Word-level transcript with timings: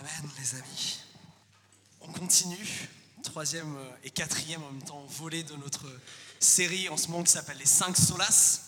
Amen, 0.00 0.30
les 0.40 0.54
amis. 0.56 0.98
On 2.00 2.10
continue, 2.10 2.88
troisième 3.22 3.76
et 4.02 4.10
quatrième 4.10 4.60
en 4.64 4.72
même 4.72 4.82
temps 4.82 5.06
volet 5.08 5.44
de 5.44 5.54
notre 5.54 5.86
série 6.40 6.88
en 6.88 6.96
ce 6.96 7.06
moment 7.08 7.22
qui 7.22 7.30
s'appelle 7.30 7.58
Les 7.58 7.64
cinq 7.66 7.96
solas. 7.96 8.60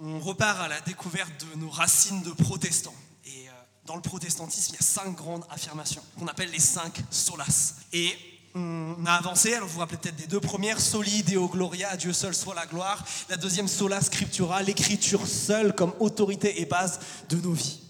On 0.00 0.18
repart 0.18 0.60
à 0.60 0.66
la 0.66 0.80
découverte 0.80 1.32
de 1.40 1.60
nos 1.60 1.70
racines 1.70 2.22
de 2.22 2.32
protestants. 2.32 2.96
Et 3.26 3.48
euh, 3.48 3.52
dans 3.84 3.94
le 3.94 4.02
protestantisme, 4.02 4.72
il 4.72 4.76
y 4.76 4.78
a 4.78 4.84
cinq 4.84 5.14
grandes 5.14 5.44
affirmations 5.50 6.02
qu'on 6.18 6.26
appelle 6.26 6.50
les 6.50 6.58
cinq 6.58 7.00
solas. 7.10 7.74
Et 7.92 8.16
on 8.56 9.06
a 9.06 9.12
avancé, 9.12 9.54
alors 9.54 9.68
vous 9.68 9.74
vous 9.74 9.80
rappelez 9.80 9.98
peut-être 9.98 10.16
des 10.16 10.26
deux 10.26 10.40
premières, 10.40 10.80
Soli 10.80 11.22
Deo 11.22 11.48
Gloria, 11.48 11.90
à 11.90 11.96
Dieu 11.96 12.12
seul 12.12 12.34
soit 12.34 12.56
la 12.56 12.66
gloire. 12.66 13.04
La 13.28 13.36
deuxième, 13.36 13.68
Sola 13.68 14.00
Scriptura, 14.00 14.62
l'écriture 14.62 15.28
seule 15.28 15.76
comme 15.76 15.94
autorité 16.00 16.60
et 16.60 16.66
base 16.66 16.98
de 17.28 17.36
nos 17.36 17.52
vies. 17.52 17.85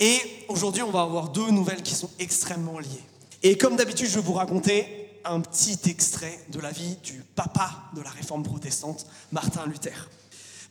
Et 0.00 0.18
aujourd'hui, 0.48 0.82
on 0.82 0.90
va 0.90 1.02
avoir 1.02 1.28
deux 1.28 1.50
nouvelles 1.50 1.82
qui 1.82 1.94
sont 1.94 2.10
extrêmement 2.18 2.78
liées. 2.78 3.04
Et 3.42 3.56
comme 3.56 3.76
d'habitude, 3.76 4.08
je 4.08 4.14
vais 4.16 4.24
vous 4.24 4.32
raconter 4.32 4.86
un 5.24 5.40
petit 5.40 5.78
extrait 5.90 6.38
de 6.50 6.58
la 6.58 6.70
vie 6.70 6.96
du 7.02 7.22
papa 7.34 7.90
de 7.94 8.00
la 8.00 8.10
réforme 8.10 8.42
protestante, 8.42 9.06
Martin 9.30 9.66
Luther. 9.66 10.08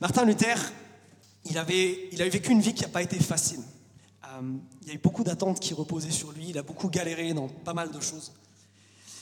Martin 0.01 0.25
Luther, 0.25 0.55
il 1.45 1.57
avait, 1.57 2.09
il 2.11 2.21
avait 2.21 2.31
vécu 2.31 2.51
une 2.51 2.61
vie 2.61 2.73
qui 2.73 2.81
n'a 2.81 2.89
pas 2.89 3.03
été 3.03 3.19
facile. 3.19 3.61
Euh, 4.25 4.41
il 4.81 4.87
y 4.87 4.91
a 4.91 4.93
eu 4.95 4.99
beaucoup 4.99 5.23
d'attentes 5.23 5.59
qui 5.59 5.73
reposaient 5.73 6.11
sur 6.11 6.31
lui, 6.31 6.49
il 6.49 6.57
a 6.57 6.63
beaucoup 6.63 6.89
galéré 6.89 7.33
dans 7.33 7.47
pas 7.47 7.73
mal 7.73 7.91
de 7.91 7.99
choses. 7.99 8.31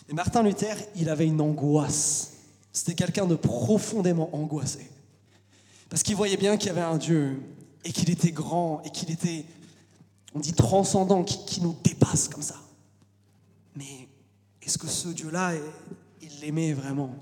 Mais 0.08 0.14
Martin 0.14 0.44
Luther, 0.44 0.76
il 0.96 1.10
avait 1.10 1.28
une 1.28 1.42
angoisse. 1.42 2.34
C'était 2.72 2.96
quelqu'un 2.96 3.26
de 3.26 3.36
profondément 3.36 4.30
angoissé. 4.34 4.90
Parce 5.90 6.04
qu'il 6.04 6.16
voyait 6.16 6.38
bien 6.38 6.58
qu'il 6.58 6.68
y 6.68 6.72
avait 6.72 6.82
un 6.82 6.98
Dieu 6.98 7.42
et 7.84 7.92
qu'il 7.92 8.10
était 8.10 8.32
grand 8.32 8.82
et 8.86 8.90
qu'il 8.90 9.12
était, 9.12 9.46
on 10.38 10.40
dit, 10.40 10.54
transcendant, 10.54 11.24
qui, 11.24 11.62
nous 11.62 11.76
dépasse 11.84 12.28
comme 12.28 12.44
ça. 12.44 12.58
Mais 13.76 14.08
est-ce 14.62 14.78
que 14.78 14.86
ce 14.86 15.08
Dieu-là, 15.08 15.54
il 16.22 16.40
l'aimait 16.42 16.74
vraiment? 16.74 17.16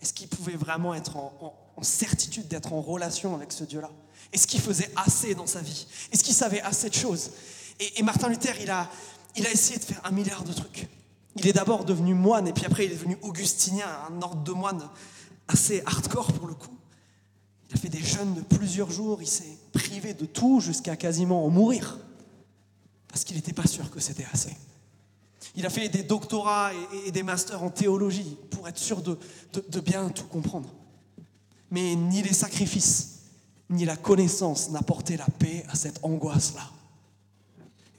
Est-ce 0.00 0.14
qu'il 0.14 0.28
pouvait 0.28 0.56
vraiment 0.56 0.94
être 0.94 1.18
en, 1.18 1.60
certitude 1.82 2.48
d'être 2.48 2.72
en 2.72 2.80
relation 2.80 3.34
avec 3.34 3.52
ce 3.52 3.64
Dieu-là? 3.64 3.90
Est-ce 4.32 4.46
qu'il 4.46 4.60
faisait 4.60 4.90
assez 4.96 5.34
dans 5.34 5.46
sa 5.46 5.60
vie? 5.60 5.86
Est-ce 6.12 6.24
qu'il 6.24 6.32
savait 6.32 6.62
assez 6.62 6.88
de 6.88 6.94
choses? 6.94 7.30
Et, 7.78 8.02
Martin 8.02 8.28
Luther, 8.28 8.54
il 8.62 8.70
a, 8.70 8.90
il 9.36 9.46
a 9.46 9.50
essayé 9.50 9.78
de 9.78 9.84
faire 9.84 10.00
un 10.04 10.10
milliard 10.10 10.44
de 10.44 10.52
trucs. 10.54 10.88
Il 11.36 11.46
est 11.46 11.52
d'abord 11.52 11.84
devenu 11.84 12.14
moine 12.14 12.48
et 12.48 12.54
puis 12.54 12.64
après 12.64 12.86
il 12.86 12.92
est 12.92 12.94
devenu 12.94 13.18
augustinien, 13.20 13.86
un 14.08 14.22
ordre 14.22 14.42
de 14.44 14.52
moine 14.52 14.88
assez 15.48 15.82
hardcore 15.84 16.32
pour 16.32 16.46
le 16.46 16.54
coup. 16.54 16.74
Il 17.68 17.76
a 17.76 17.78
fait 17.78 17.88
des 17.90 18.02
jeûnes 18.02 18.34
de 18.34 18.40
plusieurs 18.40 18.90
jours, 18.90 19.20
il 19.20 19.26
s'est 19.26 19.58
privé 19.72 20.14
de 20.14 20.24
tout 20.24 20.60
jusqu'à 20.60 20.96
quasiment 20.96 21.44
en 21.44 21.50
mourir 21.50 21.98
parce 23.14 23.22
qu'il 23.22 23.36
n'était 23.36 23.52
pas 23.52 23.68
sûr 23.68 23.88
que 23.92 24.00
c'était 24.00 24.26
assez. 24.32 24.56
Il 25.54 25.64
a 25.64 25.70
fait 25.70 25.88
des 25.88 26.02
doctorats 26.02 26.72
et, 27.06 27.12
des 27.12 27.22
masters 27.22 27.62
en 27.62 27.70
théologie 27.70 28.36
pour 28.50 28.66
être 28.66 28.76
sûr 28.76 29.02
de, 29.02 29.16
de 29.68 29.80
bien 29.80 30.08
tout 30.08 30.24
comprendre. 30.24 30.68
Mais 31.70 31.94
ni 31.94 32.22
les 32.22 32.32
sacrifices, 32.32 33.20
ni 33.70 33.84
la 33.84 33.96
connaissance 33.96 34.68
n'apportaient 34.70 35.16
la 35.16 35.28
paix 35.38 35.64
à 35.68 35.76
cette 35.76 36.00
angoisse-là. 36.02 36.68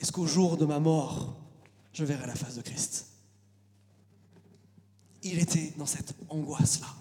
Est-ce 0.01 0.11
qu'au 0.11 0.27
jour 0.27 0.57
de 0.57 0.65
ma 0.65 0.81
mort, 0.81 1.33
je 1.93 2.03
verrai 2.03 2.27
la 2.27 2.35
face 2.35 2.55
de 2.55 2.61
Christ? 2.61 3.05
Il 5.23 5.39
était 5.39 5.71
dans 5.77 5.85
cette 5.85 6.13
angoisse-là. 6.27 6.93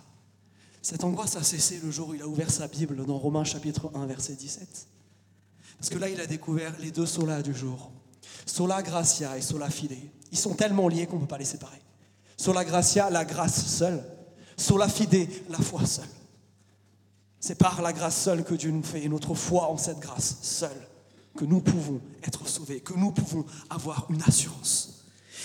Cette 0.83 1.03
angoisse 1.03 1.35
a 1.35 1.43
cessé 1.43 1.81
le 1.83 1.91
jour 1.91 2.11
où 2.11 2.15
il 2.15 2.23
a 2.23 2.29
ouvert 2.29 2.53
sa 2.53 2.69
Bible 2.69 3.05
dans 3.07 3.19
Romains 3.19 3.43
chapitre 3.43 3.91
1, 3.93 4.07
verset 4.07 4.35
17. 4.35 4.87
Parce 5.79 5.91
que 5.91 5.99
là, 5.99 6.09
il 6.09 6.21
a 6.21 6.27
découvert 6.27 6.79
les 6.79 6.93
deux 6.93 7.07
solas 7.07 7.43
du 7.43 7.53
jour. 7.53 7.91
Sola 8.47 8.83
gratia 8.83 9.37
et 9.37 9.43
sola 9.43 9.71
fide. 9.71 9.97
Ils 10.33 10.39
sont 10.39 10.55
tellement 10.55 10.89
liés 10.89 11.07
qu'on 11.07 11.17
ne 11.17 11.21
peut 11.23 11.27
pas 11.27 11.39
les 11.39 11.45
séparer. 11.45 11.81
Sola 12.37 12.65
gratia, 12.65 13.11
la 13.11 13.25
grâce 13.25 13.67
seule. 13.67 14.05
Sola 14.57 14.89
fide, 14.89 15.29
la 15.49 15.59
foi 15.59 15.85
seule. 15.87 16.05
C'est 17.41 17.57
par 17.57 17.83
la 17.83 17.93
grâce 17.93 18.23
seule 18.23 18.45
que 18.45 18.55
Dieu 18.55 18.71
nous 18.71 18.83
fait 18.83 19.05
et 19.05 19.09
notre 19.09 19.35
foi 19.35 19.71
en 19.71 19.77
cette 19.77 19.99
grâce 19.99 20.39
seule 20.43 20.89
que 21.37 21.45
nous 21.45 21.61
pouvons 21.61 22.01
être 22.23 22.47
sauvés, 22.49 22.81
que 22.81 22.95
nous 22.95 23.11
pouvons 23.11 23.45
avoir 23.71 24.07
une 24.09 24.23
assurance. 24.23 24.94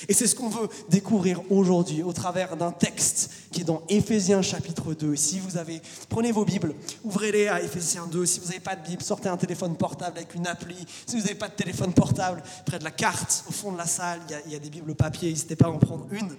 Et 0.07 0.13
c'est 0.13 0.27
ce 0.27 0.35
qu'on 0.35 0.49
veut 0.49 0.69
découvrir 0.89 1.41
aujourd'hui 1.51 2.03
au 2.03 2.13
travers 2.13 2.55
d'un 2.55 2.71
texte 2.71 3.31
qui 3.51 3.61
est 3.61 3.65
dans 3.65 3.83
Éphésiens 3.89 4.41
chapitre 4.41 4.93
2. 4.93 5.15
Si 5.15 5.39
vous 5.39 5.57
avez, 5.57 5.81
prenez 6.07 6.31
vos 6.31 6.45
Bibles, 6.45 6.73
ouvrez-les 7.03 7.47
à 7.47 7.61
Éphésiens 7.61 8.07
2. 8.07 8.25
Si 8.25 8.39
vous 8.39 8.47
n'avez 8.47 8.59
pas 8.59 8.75
de 8.75 8.85
Bible, 8.87 9.01
sortez 9.01 9.29
un 9.29 9.37
téléphone 9.37 9.75
portable 9.75 10.17
avec 10.17 10.35
une 10.35 10.47
appli. 10.47 10.75
Si 11.05 11.15
vous 11.15 11.23
n'avez 11.23 11.35
pas 11.35 11.49
de 11.49 11.53
téléphone 11.53 11.93
portable, 11.93 12.41
près 12.65 12.79
de 12.79 12.83
la 12.83 12.91
carte, 12.91 13.43
au 13.47 13.51
fond 13.51 13.71
de 13.71 13.77
la 13.77 13.87
salle, 13.87 14.19
il 14.45 14.51
y 14.51 14.55
a, 14.55 14.59
des 14.59 14.69
Bibles 14.69 14.95
papier. 14.95 15.29
N'hésitez 15.29 15.55
pas 15.55 15.65
à 15.65 15.69
en 15.69 15.79
prendre 15.79 16.07
une, 16.11 16.29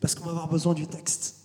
parce 0.00 0.14
qu'on 0.14 0.24
va 0.24 0.30
avoir 0.30 0.48
besoin 0.48 0.74
du 0.74 0.86
texte. 0.86 1.36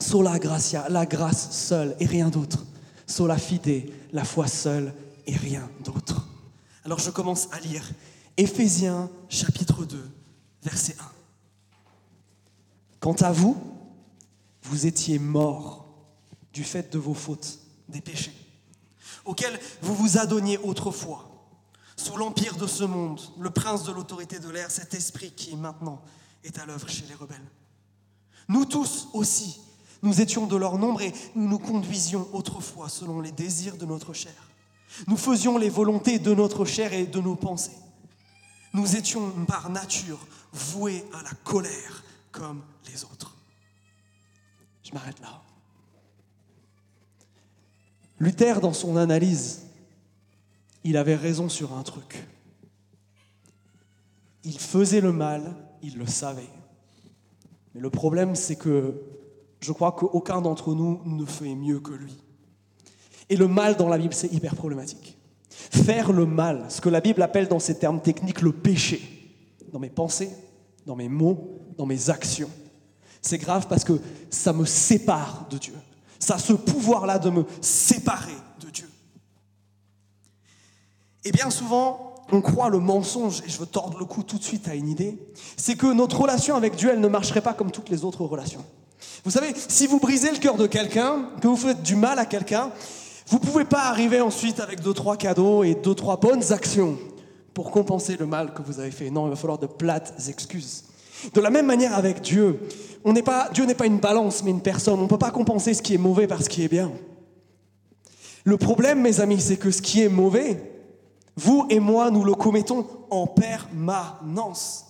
Sola 0.00 0.38
gratia, 0.38 0.86
la 0.88 1.06
grâce 1.06 1.50
seule 1.50 1.96
et 2.00 2.06
rien 2.06 2.28
d'autre. 2.28 2.64
Sola 3.06 3.36
fide, 3.36 3.90
la 4.12 4.24
foi 4.24 4.46
seule 4.46 4.92
et 5.26 5.34
rien 5.34 5.68
d'autre. 5.84 6.28
Alors 6.84 7.00
je 7.00 7.10
commence 7.10 7.48
à 7.52 7.60
lire 7.60 7.84
Éphésiens 8.36 9.10
chapitre 9.28 9.84
2 9.84 9.98
verset 10.62 10.96
1. 10.98 11.04
Quant 13.00 13.14
à 13.14 13.32
vous, 13.32 13.56
vous 14.62 14.86
étiez 14.86 15.18
morts 15.18 15.86
du 16.52 16.64
fait 16.64 16.92
de 16.92 16.98
vos 16.98 17.14
fautes, 17.14 17.58
des 17.88 18.00
péchés, 18.00 18.34
auxquels 19.24 19.58
vous 19.82 19.94
vous 19.94 20.18
adonniez 20.18 20.58
autrefois, 20.58 21.28
sous 21.96 22.16
l'empire 22.16 22.56
de 22.56 22.66
ce 22.66 22.84
monde, 22.84 23.20
le 23.38 23.50
prince 23.50 23.84
de 23.84 23.92
l'autorité 23.92 24.38
de 24.38 24.48
l'air, 24.48 24.70
cet 24.70 24.94
esprit 24.94 25.32
qui 25.32 25.56
maintenant 25.56 26.00
est 26.44 26.58
à 26.58 26.66
l'œuvre 26.66 26.88
chez 26.88 27.04
les 27.06 27.14
rebelles. 27.14 27.50
Nous 28.48 28.64
tous 28.64 29.08
aussi, 29.12 29.60
nous 30.02 30.20
étions 30.20 30.46
de 30.46 30.56
leur 30.56 30.78
nombre 30.78 31.02
et 31.02 31.12
nous 31.34 31.48
nous 31.48 31.58
conduisions 31.58 32.28
autrefois 32.32 32.88
selon 32.88 33.20
les 33.20 33.32
désirs 33.32 33.76
de 33.76 33.84
notre 33.84 34.12
chair. 34.12 34.32
Nous 35.06 35.16
faisions 35.16 35.58
les 35.58 35.68
volontés 35.68 36.18
de 36.18 36.34
notre 36.34 36.64
chair 36.64 36.92
et 36.92 37.06
de 37.06 37.20
nos 37.20 37.36
pensées. 37.36 37.76
Nous 38.78 38.94
étions 38.94 39.32
par 39.46 39.70
nature 39.70 40.24
voués 40.52 41.04
à 41.12 41.24
la 41.24 41.32
colère 41.42 42.04
comme 42.30 42.62
les 42.88 43.02
autres. 43.02 43.36
Je 44.84 44.92
m'arrête 44.92 45.18
là. 45.20 45.42
Luther, 48.20 48.60
dans 48.60 48.72
son 48.72 48.96
analyse, 48.96 49.66
il 50.84 50.96
avait 50.96 51.16
raison 51.16 51.48
sur 51.48 51.72
un 51.72 51.82
truc. 51.82 52.24
Il 54.44 54.60
faisait 54.60 55.00
le 55.00 55.12
mal, 55.12 55.56
il 55.82 55.98
le 55.98 56.06
savait. 56.06 56.48
Mais 57.74 57.80
le 57.80 57.90
problème, 57.90 58.36
c'est 58.36 58.56
que 58.56 59.02
je 59.58 59.72
crois 59.72 59.90
qu'aucun 59.90 60.40
d'entre 60.40 60.72
nous 60.74 61.02
ne 61.04 61.24
fait 61.24 61.56
mieux 61.56 61.80
que 61.80 61.94
lui. 61.94 62.16
Et 63.28 63.34
le 63.34 63.48
mal 63.48 63.76
dans 63.76 63.88
la 63.88 63.98
Bible, 63.98 64.14
c'est 64.14 64.32
hyper 64.32 64.54
problématique. 64.54 65.17
Faire 65.70 66.12
le 66.12 66.26
mal, 66.26 66.66
ce 66.68 66.80
que 66.80 66.88
la 66.88 67.00
Bible 67.00 67.22
appelle 67.22 67.48
dans 67.48 67.58
ses 67.58 67.78
termes 67.78 68.00
techniques 68.00 68.42
le 68.42 68.52
péché, 68.52 69.00
dans 69.72 69.78
mes 69.78 69.90
pensées, 69.90 70.30
dans 70.86 70.96
mes 70.96 71.08
mots, 71.08 71.58
dans 71.76 71.86
mes 71.86 72.10
actions. 72.10 72.50
C'est 73.20 73.38
grave 73.38 73.66
parce 73.68 73.84
que 73.84 74.00
ça 74.30 74.52
me 74.52 74.64
sépare 74.64 75.46
de 75.50 75.58
Dieu. 75.58 75.74
Ça 76.18 76.36
a 76.36 76.38
ce 76.38 76.52
pouvoir-là 76.52 77.18
de 77.18 77.30
me 77.30 77.44
séparer 77.60 78.36
de 78.60 78.70
Dieu. 78.70 78.88
Et 81.24 81.32
bien 81.32 81.50
souvent, 81.50 82.14
on 82.30 82.40
croit 82.40 82.68
le 82.68 82.78
mensonge, 82.78 83.42
et 83.46 83.48
je 83.48 83.58
veux 83.58 83.66
tordre 83.66 83.98
le 83.98 84.04
cou 84.04 84.22
tout 84.22 84.38
de 84.38 84.44
suite 84.44 84.68
à 84.68 84.74
une 84.74 84.88
idée, 84.88 85.18
c'est 85.56 85.76
que 85.76 85.92
notre 85.92 86.20
relation 86.20 86.56
avec 86.56 86.76
Dieu, 86.76 86.90
elle 86.92 87.00
ne 87.00 87.08
marcherait 87.08 87.40
pas 87.40 87.54
comme 87.54 87.70
toutes 87.70 87.88
les 87.88 88.04
autres 88.04 88.24
relations. 88.24 88.64
Vous 89.24 89.30
savez, 89.30 89.52
si 89.68 89.86
vous 89.86 89.98
brisez 89.98 90.30
le 90.30 90.38
cœur 90.38 90.56
de 90.56 90.66
quelqu'un, 90.66 91.30
que 91.40 91.48
vous 91.48 91.56
faites 91.56 91.82
du 91.82 91.96
mal 91.96 92.18
à 92.18 92.26
quelqu'un, 92.26 92.70
vous 93.28 93.38
ne 93.38 93.42
pouvez 93.42 93.64
pas 93.64 93.84
arriver 93.84 94.20
ensuite 94.20 94.58
avec 94.58 94.80
deux, 94.80 94.94
trois 94.94 95.16
cadeaux 95.16 95.62
et 95.62 95.74
deux, 95.74 95.94
trois 95.94 96.16
bonnes 96.16 96.52
actions 96.52 96.96
pour 97.52 97.70
compenser 97.70 98.16
le 98.16 98.24
mal 98.24 98.54
que 98.54 98.62
vous 98.62 98.80
avez 98.80 98.90
fait. 98.90 99.10
Non, 99.10 99.26
il 99.26 99.30
va 99.30 99.36
falloir 99.36 99.58
de 99.58 99.66
plates 99.66 100.14
excuses. 100.28 100.84
De 101.34 101.40
la 101.40 101.50
même 101.50 101.66
manière 101.66 101.94
avec 101.94 102.22
Dieu, 102.22 102.58
Dieu 103.52 103.64
n'est 103.66 103.74
pas 103.74 103.86
une 103.86 103.98
balance, 103.98 104.42
mais 104.42 104.50
une 104.50 104.62
personne. 104.62 104.98
On 104.98 105.02
ne 105.02 105.08
peut 105.08 105.18
pas 105.18 105.30
compenser 105.30 105.74
ce 105.74 105.82
qui 105.82 105.94
est 105.94 105.98
mauvais 105.98 106.26
par 106.26 106.42
ce 106.42 106.48
qui 106.48 106.62
est 106.64 106.68
bien. 106.68 106.90
Le 108.44 108.56
problème, 108.56 109.02
mes 109.02 109.20
amis, 109.20 109.40
c'est 109.40 109.58
que 109.58 109.70
ce 109.70 109.82
qui 109.82 110.02
est 110.02 110.08
mauvais, 110.08 110.62
vous 111.36 111.66
et 111.68 111.80
moi, 111.80 112.10
nous 112.10 112.24
le 112.24 112.34
commettons 112.34 112.86
en 113.10 113.26
permanence. 113.26 114.86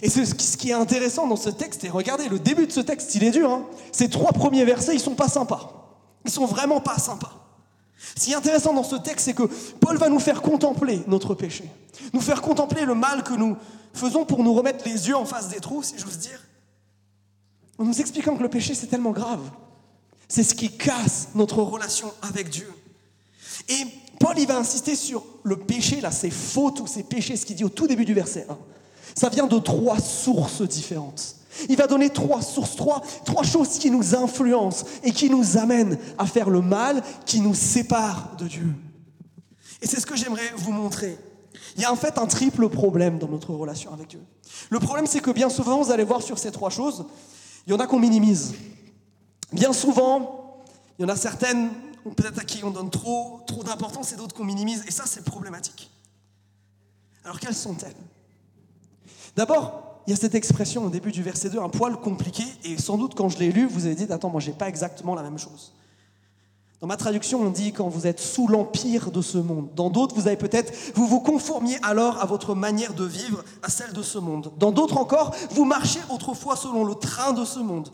Et 0.00 0.08
ce 0.08 0.56
qui 0.56 0.70
est 0.70 0.74
intéressant 0.74 1.26
dans 1.26 1.36
ce 1.36 1.50
texte, 1.50 1.84
et 1.84 1.90
regardez, 1.90 2.28
le 2.28 2.38
début 2.38 2.66
de 2.66 2.72
ce 2.72 2.80
texte, 2.80 3.14
il 3.14 3.24
est 3.24 3.30
dur. 3.30 3.50
Hein. 3.50 3.66
Ces 3.92 4.08
trois 4.08 4.32
premiers 4.32 4.64
versets, 4.64 4.94
ils 4.94 5.00
sont 5.00 5.14
pas 5.14 5.28
sympas. 5.28 5.85
Ils 6.26 6.32
sont 6.32 6.46
vraiment 6.46 6.80
pas 6.80 6.98
sympas. 6.98 7.32
Ce 8.16 8.24
qui 8.24 8.32
est 8.32 8.34
intéressant 8.34 8.74
dans 8.74 8.82
ce 8.82 8.96
texte, 8.96 9.26
c'est 9.26 9.34
que 9.34 9.44
Paul 9.80 9.96
va 9.96 10.08
nous 10.08 10.18
faire 10.18 10.42
contempler 10.42 11.02
notre 11.06 11.34
péché, 11.34 11.70
nous 12.12 12.20
faire 12.20 12.42
contempler 12.42 12.84
le 12.84 12.94
mal 12.94 13.22
que 13.22 13.32
nous 13.32 13.56
faisons 13.94 14.24
pour 14.24 14.42
nous 14.42 14.52
remettre 14.52 14.84
les 14.84 15.08
yeux 15.08 15.16
en 15.16 15.24
face 15.24 15.48
des 15.48 15.60
trous, 15.60 15.82
si 15.82 15.98
j'ose 15.98 16.18
dire, 16.18 16.42
en 17.78 17.84
nous 17.84 18.00
expliquant 18.00 18.36
que 18.36 18.42
le 18.42 18.50
péché, 18.50 18.74
c'est 18.74 18.88
tellement 18.88 19.12
grave. 19.12 19.40
C'est 20.28 20.42
ce 20.42 20.54
qui 20.54 20.76
casse 20.76 21.28
notre 21.34 21.62
relation 21.62 22.12
avec 22.22 22.50
Dieu. 22.50 22.70
Et 23.68 23.86
Paul, 24.18 24.38
il 24.38 24.46
va 24.46 24.56
insister 24.56 24.96
sur 24.96 25.24
le 25.44 25.56
péché, 25.56 26.00
là, 26.00 26.10
ces 26.10 26.30
fautes 26.30 26.80
ou 26.80 26.86
ces 26.86 27.04
péchés, 27.04 27.36
ce 27.36 27.46
qu'il 27.46 27.56
dit 27.56 27.64
au 27.64 27.68
tout 27.68 27.86
début 27.86 28.04
du 28.04 28.14
verset 28.14 28.46
1. 28.48 28.58
Ça 29.14 29.28
vient 29.28 29.46
de 29.46 29.58
trois 29.58 30.00
sources 30.00 30.62
différentes. 30.62 31.36
Il 31.68 31.76
va 31.76 31.86
donner 31.86 32.10
trois 32.10 32.42
sources, 32.42 32.76
trois, 32.76 33.02
trois 33.24 33.42
choses 33.42 33.78
qui 33.78 33.90
nous 33.90 34.14
influencent 34.14 34.86
et 35.02 35.12
qui 35.12 35.30
nous 35.30 35.56
amènent 35.56 35.98
à 36.18 36.26
faire 36.26 36.50
le 36.50 36.60
mal, 36.60 37.02
qui 37.24 37.40
nous 37.40 37.54
séparent 37.54 38.36
de 38.36 38.46
Dieu. 38.46 38.68
Et 39.82 39.86
c'est 39.86 40.00
ce 40.00 40.06
que 40.06 40.16
j'aimerais 40.16 40.52
vous 40.56 40.72
montrer. 40.72 41.18
Il 41.76 41.82
y 41.82 41.84
a 41.84 41.92
en 41.92 41.96
fait 41.96 42.18
un 42.18 42.26
triple 42.26 42.68
problème 42.68 43.18
dans 43.18 43.28
notre 43.28 43.52
relation 43.52 43.92
avec 43.92 44.08
Dieu. 44.08 44.22
Le 44.70 44.78
problème, 44.78 45.06
c'est 45.06 45.20
que 45.20 45.30
bien 45.30 45.50
souvent, 45.50 45.82
vous 45.82 45.90
allez 45.90 46.04
voir 46.04 46.22
sur 46.22 46.38
ces 46.38 46.50
trois 46.50 46.70
choses, 46.70 47.04
il 47.66 47.72
y 47.72 47.76
en 47.76 47.80
a 47.80 47.86
qu'on 47.86 47.98
minimise. 47.98 48.54
Bien 49.52 49.72
souvent, 49.72 50.64
il 50.98 51.02
y 51.02 51.04
en 51.04 51.08
a 51.08 51.16
certaines, 51.16 51.70
peut-être 52.16 52.38
à 52.38 52.44
qui 52.44 52.64
on 52.64 52.70
donne 52.70 52.90
trop, 52.90 53.40
trop 53.46 53.62
d'importance 53.62 54.12
et 54.12 54.16
d'autres 54.16 54.34
qu'on 54.34 54.44
minimise. 54.44 54.84
Et 54.86 54.90
ça, 54.90 55.04
c'est 55.06 55.24
problématique. 55.24 55.90
Alors, 57.24 57.38
quelles 57.40 57.54
sont-elles? 57.54 57.96
D'abord, 59.34 59.85
il 60.06 60.10
y 60.10 60.12
a 60.12 60.16
cette 60.16 60.34
expression 60.34 60.84
au 60.84 60.88
début 60.88 61.10
du 61.10 61.22
verset 61.22 61.50
2, 61.50 61.58
un 61.58 61.68
poil 61.68 61.96
compliqué, 61.96 62.44
et 62.64 62.78
sans 62.78 62.96
doute 62.96 63.14
quand 63.14 63.28
je 63.28 63.38
l'ai 63.38 63.50
lu, 63.50 63.66
vous 63.66 63.86
avez 63.86 63.94
dit, 63.94 64.06
attends, 64.10 64.30
moi, 64.30 64.40
j'ai 64.40 64.52
pas 64.52 64.68
exactement 64.68 65.14
la 65.14 65.22
même 65.22 65.38
chose. 65.38 65.72
Dans 66.80 66.86
ma 66.86 66.96
traduction, 66.96 67.40
on 67.40 67.50
dit 67.50 67.72
quand 67.72 67.88
vous 67.88 68.06
êtes 68.06 68.20
sous 68.20 68.46
l'empire 68.48 69.10
de 69.10 69.22
ce 69.22 69.38
monde. 69.38 69.68
Dans 69.74 69.88
d'autres, 69.88 70.14
vous 70.14 70.26
avez 70.26 70.36
peut-être, 70.36 70.72
vous 70.94 71.06
vous 71.06 71.20
conformiez 71.20 71.78
alors 71.82 72.20
à 72.20 72.26
votre 72.26 72.54
manière 72.54 72.92
de 72.92 73.04
vivre, 73.04 73.42
à 73.62 73.70
celle 73.70 73.94
de 73.94 74.02
ce 74.02 74.18
monde. 74.18 74.52
Dans 74.58 74.72
d'autres 74.72 74.98
encore, 74.98 75.34
vous 75.52 75.64
marchiez 75.64 76.02
autrefois 76.10 76.54
selon 76.54 76.84
le 76.84 76.94
train 76.94 77.32
de 77.32 77.44
ce 77.44 77.58
monde. 77.60 77.88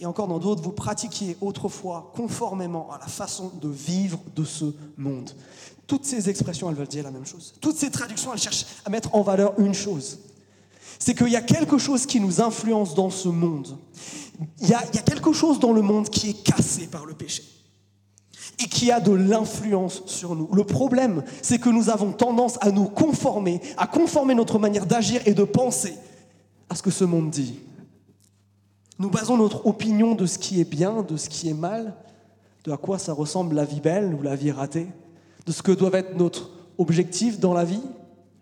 Et 0.00 0.06
encore 0.06 0.28
dans 0.28 0.38
d'autres, 0.38 0.62
vous 0.62 0.72
pratiquiez 0.72 1.36
autrefois 1.42 2.10
conformément 2.16 2.90
à 2.90 2.98
la 2.98 3.06
façon 3.06 3.52
de 3.60 3.68
vivre 3.68 4.18
de 4.34 4.44
ce 4.44 4.64
monde. 4.96 5.30
Toutes 5.86 6.06
ces 6.06 6.30
expressions, 6.30 6.70
elles 6.70 6.76
veulent 6.76 6.88
dire 6.88 7.04
la 7.04 7.10
même 7.10 7.26
chose. 7.26 7.54
Toutes 7.60 7.76
ces 7.76 7.90
traductions, 7.90 8.32
elles 8.32 8.40
cherchent 8.40 8.66
à 8.86 8.90
mettre 8.90 9.14
en 9.14 9.20
valeur 9.20 9.52
une 9.58 9.74
chose. 9.74 10.18
C'est 11.04 11.16
qu'il 11.16 11.30
y 11.30 11.36
a 11.36 11.42
quelque 11.42 11.78
chose 11.78 12.06
qui 12.06 12.20
nous 12.20 12.40
influence 12.40 12.94
dans 12.94 13.10
ce 13.10 13.28
monde. 13.28 13.76
Il 14.60 14.68
y, 14.68 14.72
a, 14.72 14.82
quelque 14.82 15.32
chose 15.32 15.58
dans 15.58 15.72
le 15.72 15.82
monde 15.82 16.08
qui 16.08 16.30
est 16.30 16.42
cassé 16.44 16.86
par 16.86 17.06
le 17.06 17.12
péché 17.12 17.42
et 18.62 18.68
qui 18.68 18.92
a 18.92 19.00
de 19.00 19.10
l'influence 19.10 20.04
sur 20.06 20.36
nous. 20.36 20.48
Le 20.52 20.62
problème, 20.62 21.24
c'est 21.42 21.58
que 21.58 21.70
nous 21.70 21.90
avons 21.90 22.12
tendance 22.12 22.56
à 22.60 22.70
nous 22.70 22.84
conformer, 22.84 23.60
à 23.76 23.88
conformer 23.88 24.36
notre 24.36 24.60
manière 24.60 24.86
d'agir 24.86 25.20
et 25.26 25.34
de 25.34 25.42
penser 25.42 25.94
à 26.70 26.76
ce 26.76 26.84
que 26.84 26.92
ce 26.92 27.02
monde 27.02 27.30
dit. 27.30 27.58
Nous 29.00 29.10
basons 29.10 29.36
notre 29.36 29.66
opinion 29.66 30.14
de 30.14 30.26
ce 30.26 30.38
qui 30.38 30.60
est 30.60 30.70
bien, 30.70 31.02
de 31.02 31.16
ce 31.16 31.28
qui 31.28 31.48
est 31.48 31.54
mal, 31.54 31.96
de 32.62 32.70
à 32.70 32.76
quoi 32.76 33.00
ça 33.00 33.12
ressemble 33.12 33.56
la 33.56 33.64
vie 33.64 33.80
belle 33.80 34.14
ou 34.14 34.22
la 34.22 34.36
vie 34.36 34.52
ratée, 34.52 34.86
de 35.46 35.50
ce 35.50 35.62
que 35.62 35.72
doit 35.72 35.98
être 35.98 36.16
notre 36.16 36.50
objectif 36.78 37.40
dans 37.40 37.54
la 37.54 37.64
vie, 37.64 37.82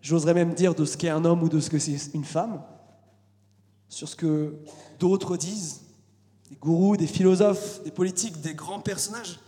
j'oserais 0.01 0.35
même 0.35 0.55
dire 0.55 0.75
de 0.75 0.85
ce 0.85 0.97
qu'est 0.97 1.09
un 1.09 1.25
homme 1.25 1.43
ou 1.43 1.49
de 1.49 1.61
ce 1.61 1.71
que 1.71 1.79
c'est 1.79 2.15
une 2.15 2.25
femme, 2.25 2.63
sur 3.89 4.09
ce 4.09 4.17
que 4.17 4.55
d'autres 4.99 5.37
disent, 5.37 5.81
des 6.49 6.57
gourous, 6.57 6.97
des 6.97 7.07
philosophes, 7.07 7.83
des 7.85 7.91
politiques, 7.91 8.41
des 8.41 8.55
grands 8.55 8.81
personnages. 8.81 9.41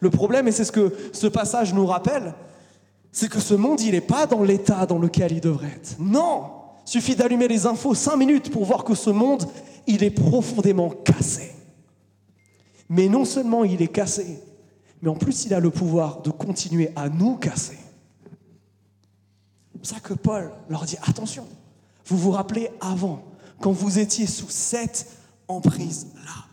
Le 0.00 0.10
problème, 0.10 0.48
et 0.48 0.52
c'est 0.52 0.64
ce 0.64 0.72
que 0.72 0.92
ce 1.12 1.26
passage 1.26 1.74
nous 1.74 1.86
rappelle, 1.86 2.34
c'est 3.12 3.28
que 3.28 3.40
ce 3.40 3.54
monde, 3.54 3.80
il 3.80 3.92
n'est 3.92 4.00
pas 4.00 4.26
dans 4.26 4.42
l'état 4.42 4.86
dans 4.86 4.98
lequel 4.98 5.32
il 5.32 5.40
devrait 5.40 5.68
être. 5.68 5.96
Non, 5.98 6.50
suffit 6.84 7.14
d'allumer 7.14 7.48
les 7.48 7.66
infos 7.66 7.94
cinq 7.94 8.16
minutes 8.16 8.50
pour 8.50 8.64
voir 8.64 8.84
que 8.84 8.94
ce 8.94 9.10
monde, 9.10 9.46
il 9.86 10.02
est 10.02 10.10
profondément 10.10 10.90
cassé. 10.90 11.52
Mais 12.88 13.08
non 13.08 13.24
seulement 13.24 13.64
il 13.64 13.80
est 13.82 13.88
cassé, 13.88 14.38
mais 15.00 15.08
en 15.08 15.14
plus 15.14 15.44
il 15.46 15.54
a 15.54 15.60
le 15.60 15.70
pouvoir 15.70 16.22
de 16.22 16.30
continuer 16.30 16.90
à 16.96 17.08
nous 17.08 17.36
casser. 17.36 17.78
Ça 19.84 20.00
que 20.00 20.14
Paul 20.14 20.50
leur 20.70 20.84
dit, 20.84 20.96
attention, 21.02 21.46
vous 22.06 22.16
vous 22.16 22.30
rappelez 22.30 22.70
avant, 22.80 23.22
quand 23.60 23.70
vous 23.70 23.98
étiez 23.98 24.26
sous 24.26 24.48
cette 24.48 25.06
emprise-là. 25.46 26.46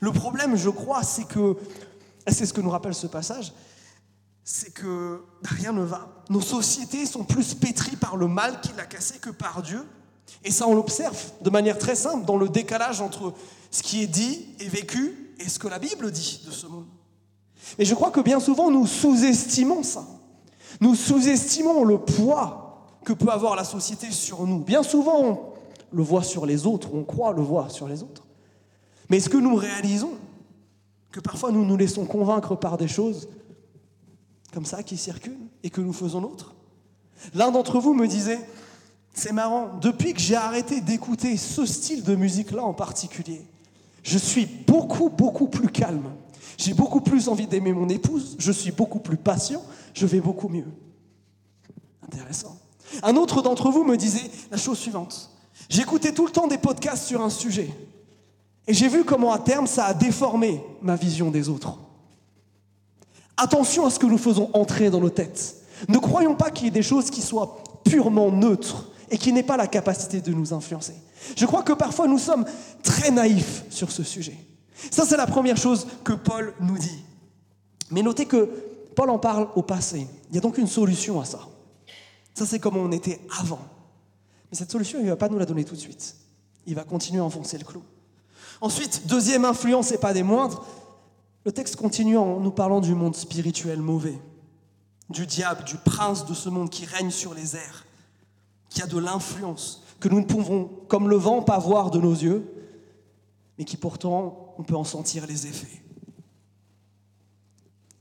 Le 0.00 0.12
problème, 0.12 0.54
je 0.54 0.68
crois, 0.68 1.02
c'est 1.02 1.24
que 1.24 1.56
c'est 2.28 2.44
ce 2.44 2.52
que 2.52 2.60
nous 2.60 2.70
rappelle 2.70 2.94
ce 2.94 3.06
passage, 3.06 3.54
c'est 4.44 4.74
que 4.74 5.24
rien 5.42 5.72
ne 5.72 5.82
va. 5.82 6.22
Nos 6.28 6.42
sociétés 6.42 7.06
sont 7.06 7.24
plus 7.24 7.54
pétries 7.54 7.96
par 7.96 8.16
le 8.16 8.28
mal 8.28 8.60
qui 8.60 8.72
l'a 8.76 8.84
cassé 8.84 9.18
que 9.18 9.30
par 9.30 9.62
Dieu. 9.62 9.86
Et 10.44 10.50
ça, 10.50 10.66
on 10.68 10.74
l'observe 10.74 11.18
de 11.40 11.50
manière 11.50 11.78
très 11.78 11.94
simple 11.94 12.26
dans 12.26 12.36
le 12.36 12.48
décalage 12.48 13.00
entre 13.00 13.32
ce 13.70 13.82
qui 13.82 14.02
est 14.02 14.06
dit 14.06 14.48
et 14.60 14.68
vécu 14.68 15.34
et 15.38 15.48
ce 15.48 15.58
que 15.58 15.68
la 15.68 15.78
Bible 15.78 16.10
dit 16.10 16.42
de 16.46 16.50
ce 16.50 16.66
monde. 16.66 16.86
Et 17.78 17.86
je 17.86 17.94
crois 17.94 18.10
que 18.10 18.20
bien 18.20 18.40
souvent, 18.40 18.70
nous 18.70 18.86
sous-estimons 18.86 19.82
ça. 19.82 20.06
Nous 20.82 20.96
sous-estimons 20.96 21.84
le 21.84 21.98
poids 21.98 22.88
que 23.04 23.12
peut 23.12 23.28
avoir 23.28 23.54
la 23.54 23.62
société 23.62 24.10
sur 24.10 24.44
nous. 24.48 24.58
Bien 24.58 24.82
souvent, 24.82 25.22
on 25.22 25.38
le 25.92 26.02
voit 26.02 26.24
sur 26.24 26.44
les 26.44 26.66
autres, 26.66 26.92
on 26.92 27.04
croit 27.04 27.32
le 27.32 27.40
voir 27.40 27.70
sur 27.70 27.86
les 27.86 28.02
autres. 28.02 28.24
Mais 29.08 29.18
est-ce 29.18 29.28
que 29.28 29.36
nous 29.36 29.54
réalisons 29.54 30.10
que 31.12 31.20
parfois 31.20 31.52
nous 31.52 31.64
nous 31.64 31.76
laissons 31.76 32.04
convaincre 32.04 32.56
par 32.56 32.78
des 32.78 32.88
choses 32.88 33.28
comme 34.52 34.64
ça 34.64 34.82
qui 34.82 34.96
circulent 34.96 35.46
et 35.62 35.70
que 35.70 35.80
nous 35.80 35.92
faisons 35.92 36.20
l'autre? 36.20 36.52
L'un 37.32 37.52
d'entre 37.52 37.78
vous 37.78 37.94
me 37.94 38.08
disait, 38.08 38.40
c'est 39.14 39.32
marrant, 39.32 39.78
depuis 39.80 40.14
que 40.14 40.20
j'ai 40.20 40.34
arrêté 40.34 40.80
d'écouter 40.80 41.36
ce 41.36 41.64
style 41.64 42.02
de 42.02 42.16
musique-là 42.16 42.64
en 42.64 42.74
particulier, 42.74 43.46
je 44.02 44.18
suis 44.18 44.46
beaucoup, 44.46 45.10
beaucoup 45.10 45.46
plus 45.46 45.68
calme. 45.68 46.10
J'ai 46.58 46.74
beaucoup 46.74 47.00
plus 47.00 47.28
envie 47.28 47.46
d'aimer 47.46 47.72
mon 47.72 47.88
épouse, 47.88 48.36
je 48.38 48.52
suis 48.52 48.72
beaucoup 48.72 48.98
plus 48.98 49.16
patient, 49.16 49.62
je 49.94 50.06
vais 50.06 50.20
beaucoup 50.20 50.48
mieux. 50.48 50.66
Intéressant. 52.02 52.58
Un 53.02 53.16
autre 53.16 53.42
d'entre 53.42 53.70
vous 53.70 53.84
me 53.84 53.96
disait 53.96 54.30
la 54.50 54.56
chose 54.56 54.78
suivante. 54.78 55.30
J'écoutais 55.68 56.12
tout 56.12 56.26
le 56.26 56.32
temps 56.32 56.46
des 56.46 56.58
podcasts 56.58 57.06
sur 57.06 57.22
un 57.22 57.30
sujet. 57.30 57.70
Et 58.66 58.74
j'ai 58.74 58.88
vu 58.88 59.04
comment 59.04 59.32
à 59.32 59.38
terme 59.38 59.66
ça 59.66 59.86
a 59.86 59.94
déformé 59.94 60.62
ma 60.82 60.96
vision 60.96 61.30
des 61.30 61.48
autres. 61.48 61.78
Attention 63.36 63.86
à 63.86 63.90
ce 63.90 63.98
que 63.98 64.06
nous 64.06 64.18
faisons 64.18 64.50
entrer 64.52 64.90
dans 64.90 65.00
nos 65.00 65.10
têtes. 65.10 65.56
Ne 65.88 65.98
croyons 65.98 66.34
pas 66.34 66.50
qu'il 66.50 66.66
y 66.66 66.68
ait 66.68 66.70
des 66.72 66.82
choses 66.82 67.10
qui 67.10 67.22
soient 67.22 67.62
purement 67.84 68.30
neutres 68.30 68.90
et 69.10 69.18
qui 69.18 69.32
n'aient 69.32 69.42
pas 69.42 69.56
la 69.56 69.66
capacité 69.66 70.20
de 70.20 70.32
nous 70.32 70.52
influencer. 70.52 70.94
Je 71.36 71.46
crois 71.46 71.62
que 71.62 71.72
parfois 71.72 72.06
nous 72.06 72.18
sommes 72.18 72.44
très 72.82 73.10
naïfs 73.10 73.64
sur 73.70 73.90
ce 73.90 74.02
sujet. 74.02 74.36
Ça, 74.90 75.04
c'est 75.06 75.16
la 75.16 75.26
première 75.26 75.56
chose 75.56 75.86
que 76.04 76.12
Paul 76.12 76.54
nous 76.60 76.78
dit. 76.78 77.04
Mais 77.90 78.02
notez 78.02 78.26
que 78.26 78.48
Paul 78.94 79.10
en 79.10 79.18
parle 79.18 79.48
au 79.54 79.62
passé. 79.62 80.06
Il 80.30 80.34
y 80.34 80.38
a 80.38 80.40
donc 80.40 80.58
une 80.58 80.66
solution 80.66 81.20
à 81.20 81.24
ça. 81.24 81.40
Ça, 82.34 82.46
c'est 82.46 82.58
comme 82.58 82.76
on 82.76 82.90
était 82.92 83.20
avant. 83.38 83.60
Mais 84.50 84.56
cette 84.56 84.70
solution, 84.70 84.98
il 84.98 85.04
ne 85.04 85.10
va 85.10 85.16
pas 85.16 85.28
nous 85.28 85.38
la 85.38 85.46
donner 85.46 85.64
tout 85.64 85.74
de 85.74 85.80
suite. 85.80 86.16
Il 86.66 86.74
va 86.74 86.84
continuer 86.84 87.20
à 87.20 87.24
enfoncer 87.24 87.58
le 87.58 87.64
clou. 87.64 87.82
Ensuite, 88.60 89.06
deuxième 89.06 89.44
influence 89.44 89.92
et 89.92 89.98
pas 89.98 90.12
des 90.12 90.22
moindres, 90.22 90.64
le 91.44 91.52
texte 91.52 91.76
continue 91.76 92.16
en 92.16 92.38
nous 92.38 92.52
parlant 92.52 92.80
du 92.80 92.94
monde 92.94 93.16
spirituel 93.16 93.80
mauvais, 93.80 94.18
du 95.10 95.26
diable, 95.26 95.64
du 95.64 95.76
prince 95.76 96.24
de 96.26 96.34
ce 96.34 96.48
monde 96.48 96.70
qui 96.70 96.84
règne 96.84 97.10
sur 97.10 97.34
les 97.34 97.56
airs, 97.56 97.84
qui 98.68 98.80
a 98.80 98.86
de 98.86 98.98
l'influence, 98.98 99.82
que 99.98 100.08
nous 100.08 100.20
ne 100.20 100.26
pouvons, 100.26 100.70
comme 100.88 101.08
le 101.08 101.16
vent, 101.16 101.42
pas 101.42 101.58
voir 101.58 101.90
de 101.90 101.98
nos 101.98 102.12
yeux, 102.12 102.48
mais 103.58 103.64
qui 103.64 103.76
pourtant, 103.76 104.41
on 104.58 104.62
peut 104.62 104.76
en 104.76 104.84
sentir 104.84 105.26
les 105.26 105.46
effets. 105.46 105.82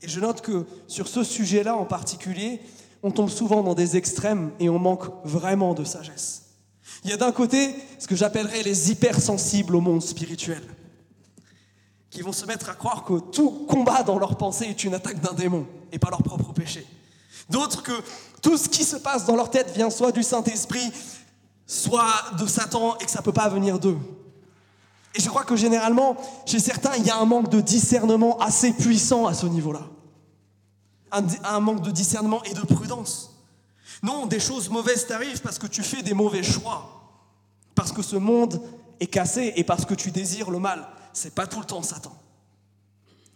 Et 0.01 0.07
je 0.07 0.19
note 0.19 0.41
que 0.41 0.65
sur 0.87 1.07
ce 1.07 1.23
sujet-là 1.23 1.75
en 1.75 1.85
particulier, 1.85 2.61
on 3.03 3.11
tombe 3.11 3.29
souvent 3.29 3.63
dans 3.63 3.75
des 3.75 3.97
extrêmes 3.97 4.51
et 4.59 4.69
on 4.69 4.79
manque 4.79 5.05
vraiment 5.23 5.73
de 5.73 5.83
sagesse. 5.83 6.43
Il 7.03 7.09
y 7.09 7.13
a 7.13 7.17
d'un 7.17 7.31
côté 7.31 7.75
ce 7.99 8.07
que 8.07 8.15
j'appellerais 8.15 8.63
les 8.63 8.91
hypersensibles 8.91 9.75
au 9.75 9.81
monde 9.81 10.01
spirituel, 10.01 10.63
qui 12.09 12.21
vont 12.21 12.33
se 12.33 12.45
mettre 12.45 12.69
à 12.69 12.73
croire 12.73 13.03
que 13.03 13.19
tout 13.19 13.65
combat 13.67 14.03
dans 14.03 14.19
leur 14.19 14.37
pensée 14.37 14.65
est 14.65 14.83
une 14.83 14.93
attaque 14.93 15.19
d'un 15.19 15.33
démon 15.33 15.65
et 15.91 15.99
pas 15.99 16.09
leur 16.09 16.23
propre 16.23 16.53
péché. 16.53 16.85
D'autres 17.49 17.83
que 17.83 17.93
tout 18.41 18.57
ce 18.57 18.69
qui 18.69 18.83
se 18.83 18.97
passe 18.97 19.25
dans 19.25 19.35
leur 19.35 19.49
tête 19.49 19.71
vient 19.73 19.89
soit 19.89 20.11
du 20.11 20.23
Saint-Esprit, 20.23 20.91
soit 21.65 22.13
de 22.37 22.45
Satan 22.45 22.97
et 22.99 23.05
que 23.05 23.11
ça 23.11 23.19
ne 23.19 23.23
peut 23.23 23.33
pas 23.33 23.49
venir 23.49 23.79
d'eux. 23.79 23.97
Et 25.15 25.19
je 25.19 25.29
crois 25.29 25.43
que 25.43 25.55
généralement, 25.55 26.15
chez 26.45 26.59
certains, 26.59 26.95
il 26.97 27.05
y 27.05 27.09
a 27.09 27.17
un 27.17 27.25
manque 27.25 27.49
de 27.49 27.59
discernement 27.59 28.37
assez 28.39 28.71
puissant 28.73 29.25
à 29.25 29.33
ce 29.33 29.45
niveau-là. 29.45 29.81
Un, 31.11 31.59
manque 31.59 31.81
de 31.81 31.91
discernement 31.91 32.41
et 32.43 32.53
de 32.53 32.61
prudence. 32.61 33.35
Non, 34.01 34.25
des 34.25 34.39
choses 34.39 34.69
mauvaises 34.69 35.05
t'arrivent 35.07 35.41
parce 35.41 35.59
que 35.59 35.67
tu 35.67 35.83
fais 35.83 36.01
des 36.01 36.13
mauvais 36.13 36.43
choix. 36.43 37.01
Parce 37.75 37.91
que 37.91 38.01
ce 38.01 38.15
monde 38.15 38.61
est 39.01 39.07
cassé 39.07 39.51
et 39.57 39.65
parce 39.65 39.85
que 39.85 39.93
tu 39.93 40.11
désires 40.11 40.49
le 40.49 40.59
mal. 40.59 40.87
C'est 41.11 41.35
pas 41.35 41.47
tout 41.47 41.59
le 41.59 41.65
temps 41.65 41.83
Satan. 41.83 42.15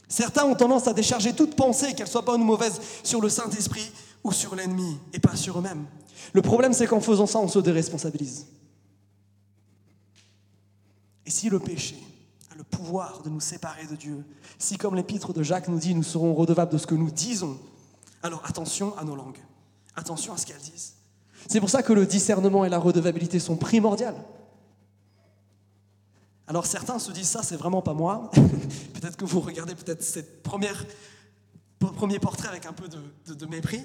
Certains 0.08 0.46
ont 0.46 0.56
tendance 0.56 0.88
à 0.88 0.94
décharger 0.94 1.34
toute 1.34 1.56
pensée, 1.56 1.94
qu'elle 1.94 2.08
soit 2.08 2.22
bonne 2.22 2.42
ou 2.42 2.46
mauvaise, 2.46 2.80
sur 3.04 3.20
le 3.20 3.28
Saint-Esprit 3.28 3.92
ou 4.24 4.32
sur 4.32 4.56
l'ennemi 4.56 4.98
et 5.12 5.20
pas 5.20 5.36
sur 5.36 5.58
eux-mêmes. 5.60 5.86
Le 6.32 6.42
problème, 6.42 6.72
c'est 6.72 6.88
qu'en 6.88 7.02
faisant 7.02 7.26
ça, 7.26 7.40
on 7.40 7.48
se 7.48 7.60
déresponsabilise. 7.60 8.46
Et 11.26 11.32
si 11.32 11.50
le 11.50 11.60
péché, 11.60 11.98
a 12.52 12.56
le 12.56 12.64
pouvoir 12.64 13.22
de 13.24 13.30
nous 13.30 13.40
séparer 13.40 13.86
de 13.88 13.96
Dieu. 13.96 14.24
Si, 14.60 14.78
comme 14.78 14.96
l'épître 14.96 15.34
de 15.34 15.44
Jacques 15.44 15.68
nous 15.68 15.80
dit, 15.80 15.96
nous 15.96 16.04
serons 16.04 16.34
redevables 16.34 16.72
de 16.72 16.78
ce 16.78 16.88
que 16.88 16.96
nous 16.96 17.12
disons, 17.12 17.58
alors 18.24 18.44
attention 18.46 18.98
à 18.98 19.04
nos 19.04 19.16
langues. 19.16 19.40
Attention 19.96 20.34
à 20.34 20.38
ce 20.38 20.46
qu'elles 20.46 20.58
disent. 20.58 20.96
C'est 21.48 21.60
pour 21.60 21.70
ça 21.70 21.84
que 21.84 21.94
le 21.94 22.06
discernement 22.06 22.66
et 22.66 22.70
la 22.70 22.80
redevabilité 22.80 23.40
sont 23.40 23.56
primordiales. 23.56 24.16
Alors 26.48 26.66
certains 26.66 27.00
se 27.00 27.12
disent 27.12 27.30
ça, 27.30 27.44
c'est 27.44 27.56
vraiment 27.56 27.82
pas 27.82 27.94
moi. 27.94 28.30
peut-être 28.94 29.18
que 29.18 29.26
vous 29.26 29.40
regardez 29.40 29.76
peut-être 29.76 30.04
cette 30.04 30.44
première 30.44 30.86
premier 31.80 32.20
portrait 32.20 32.48
avec 32.48 32.66
un 32.66 32.74
peu 32.74 32.88
de, 32.88 33.46
mépris. 33.46 33.82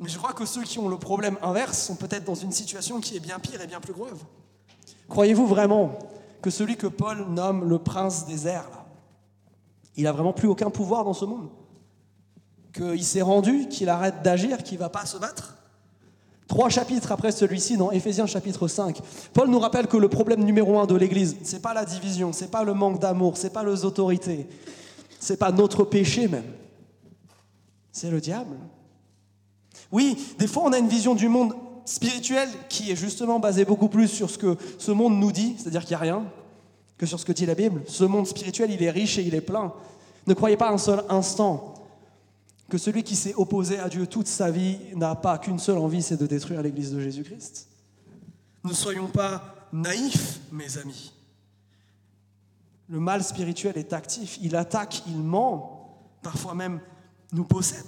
Mais 0.00 0.08
je 0.08 0.18
crois 0.18 0.32
que 0.32 0.44
ceux 0.44 0.62
qui 0.62 0.78
ont 0.78 0.88
le 0.88 0.98
problème 0.98 1.38
inverse 1.42 1.78
sont 1.78 1.96
peut-être 1.96 2.24
dans 2.24 2.34
une 2.34 2.52
situation 2.52 3.00
qui 3.00 3.16
est 3.16 3.20
bien 3.20 3.38
pire 3.38 3.60
et 3.60 3.66
bien 3.66 3.80
plus 3.80 3.92
grave. 3.92 4.18
Croyez-vous 5.08 5.46
vraiment 5.46 5.98
que 6.42 6.50
celui 6.50 6.76
que 6.76 6.88
Paul 6.88 7.26
nomme 7.30 7.68
le 7.68 7.78
prince 7.78 8.26
des 8.26 8.48
airs, 8.48 8.84
il 9.96 10.06
a 10.06 10.12
vraiment 10.12 10.32
plus 10.32 10.48
aucun 10.48 10.70
pouvoir 10.70 11.04
dans 11.04 11.14
ce 11.14 11.24
monde. 11.24 11.48
Qu'il 12.74 13.04
s'est 13.04 13.22
rendu, 13.22 13.68
qu'il 13.68 13.88
arrête 13.88 14.22
d'agir, 14.22 14.62
qu'il 14.62 14.78
ne 14.78 14.80
va 14.80 14.88
pas 14.88 15.06
se 15.06 15.16
battre. 15.16 15.56
Trois 16.48 16.68
chapitres 16.68 17.12
après 17.12 17.32
celui-ci, 17.32 17.76
dans 17.76 17.90
Éphésiens 17.90 18.26
chapitre 18.26 18.68
5, 18.68 19.00
Paul 19.32 19.48
nous 19.48 19.58
rappelle 19.58 19.86
que 19.86 19.96
le 19.96 20.08
problème 20.08 20.44
numéro 20.44 20.78
un 20.78 20.86
de 20.86 20.94
l'Église, 20.94 21.36
ce 21.44 21.54
n'est 21.54 21.62
pas 21.62 21.72
la 21.72 21.84
division, 21.84 22.32
ce 22.32 22.42
n'est 22.42 22.50
pas 22.50 22.64
le 22.64 22.74
manque 22.74 22.98
d'amour, 22.98 23.38
ce 23.38 23.44
n'est 23.44 23.50
pas 23.50 23.64
les 23.64 23.84
autorités, 23.84 24.48
ce 25.20 25.32
n'est 25.32 25.38
pas 25.38 25.52
notre 25.52 25.84
péché 25.84 26.28
même, 26.28 26.44
c'est 27.90 28.10
le 28.10 28.20
diable. 28.20 28.56
Oui, 29.90 30.18
des 30.38 30.46
fois 30.46 30.64
on 30.66 30.72
a 30.72 30.78
une 30.78 30.88
vision 30.88 31.14
du 31.14 31.28
monde 31.28 31.54
spirituel 31.84 32.48
qui 32.68 32.90
est 32.90 32.96
justement 32.96 33.38
basée 33.38 33.64
beaucoup 33.64 33.88
plus 33.88 34.08
sur 34.08 34.30
ce 34.30 34.38
que 34.38 34.56
ce 34.78 34.92
monde 34.92 35.18
nous 35.18 35.32
dit, 35.32 35.54
c'est-à-dire 35.58 35.82
qu'il 35.82 35.90
n'y 35.90 35.96
a 35.96 36.14
rien, 36.14 36.24
que 36.98 37.06
sur 37.06 37.18
ce 37.18 37.24
que 37.24 37.32
dit 37.32 37.46
la 37.46 37.54
Bible. 37.54 37.82
Ce 37.86 38.04
monde 38.04 38.26
spirituel, 38.26 38.70
il 38.70 38.82
est 38.82 38.90
riche 38.90 39.18
et 39.18 39.22
il 39.22 39.34
est 39.34 39.40
plein. 39.40 39.72
Ne 40.26 40.34
croyez 40.34 40.56
pas 40.56 40.70
un 40.70 40.78
seul 40.78 41.02
instant 41.08 41.74
que 42.68 42.78
celui 42.78 43.02
qui 43.02 43.16
s'est 43.16 43.34
opposé 43.34 43.78
à 43.78 43.88
Dieu 43.88 44.06
toute 44.06 44.28
sa 44.28 44.50
vie 44.50 44.78
n'a 44.94 45.14
pas 45.14 45.36
qu'une 45.38 45.58
seule 45.58 45.78
envie, 45.78 46.02
c'est 46.02 46.16
de 46.16 46.26
détruire 46.26 46.62
l'Église 46.62 46.92
de 46.92 47.00
Jésus-Christ. 47.00 47.68
Ne 48.64 48.72
soyons 48.72 49.08
pas 49.08 49.68
naïfs, 49.72 50.40
mes 50.50 50.78
amis. 50.78 51.12
Le 52.88 53.00
mal 53.00 53.22
spirituel 53.22 53.76
est 53.76 53.92
actif, 53.92 54.38
il 54.40 54.56
attaque, 54.56 55.02
il 55.06 55.18
ment, 55.18 55.98
parfois 56.22 56.54
même 56.54 56.80
nous 57.32 57.44
possède. 57.44 57.84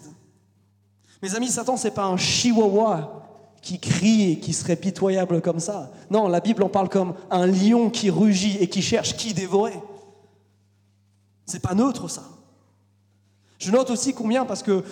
Mes 1.23 1.35
amis, 1.35 1.49
Satan, 1.49 1.77
c'est 1.77 1.91
pas 1.91 2.05
un 2.05 2.17
chihuahua 2.17 3.24
qui 3.65 3.81
crie 3.81 4.33
et 4.33 4.39
qui 4.39 4.53
serait 4.53 4.77
pitoyable 4.77 5.41
comme 5.41 5.59
ça. 5.59 5.91
Non, 6.11 6.29
la 6.29 6.41
Bible 6.41 6.63
en 6.63 6.69
parle 6.69 6.91
comme 6.91 7.15
un 7.31 7.47
lion 7.47 7.89
qui 7.89 8.11
rugit 8.11 8.59
et 8.59 8.69
qui 8.69 8.83
cherche 8.83 9.17
qui 9.17 9.33
dévorer. 9.33 9.81
C'est 11.47 11.61
pas 11.61 11.75
neutre 11.75 12.09
ça. 12.09 12.25
Je 13.59 13.71
note 13.71 13.89
aussi 13.89 14.13
combien, 14.13 14.45
parce 14.45 14.63
que 14.63 14.85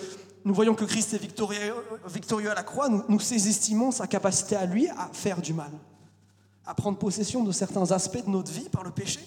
nous 0.43 0.55
voyons 0.55 0.73
que 0.73 0.85
Christ 0.85 1.13
est 1.13 1.21
victorieux, 1.21 2.49
à 2.49 2.55
la 2.55 2.63
croix, 2.63 2.89
nous, 2.89 3.03
nous 3.07 3.91
sa 3.91 4.07
capacité 4.07 4.55
à 4.55 4.65
lui 4.65 4.89
à 4.89 5.09
faire 5.13 5.39
du 5.39 5.53
mal, 5.53 5.71
à 6.65 6.73
prendre 6.73 6.97
possession 6.97 7.43
de 7.43 7.51
certains 7.51 7.91
aspects 7.91 8.25
de 8.25 8.31
notre 8.31 8.51
vie 8.51 8.69
par 8.69 8.83
le 8.83 8.89
péché. 8.89 9.19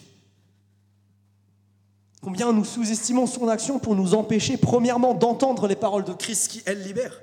Combien 2.20 2.52
nous 2.52 2.64
sous-estimons 2.64 3.28
son 3.28 3.46
action 3.46 3.78
pour 3.78 3.94
nous 3.94 4.14
empêcher, 4.14 4.56
premièrement, 4.56 5.14
d'entendre 5.14 5.68
les 5.68 5.76
paroles 5.76 6.04
de 6.04 6.12
Christ 6.12 6.48
qui, 6.48 6.62
elles, 6.66 6.82
libèrent. 6.82 7.20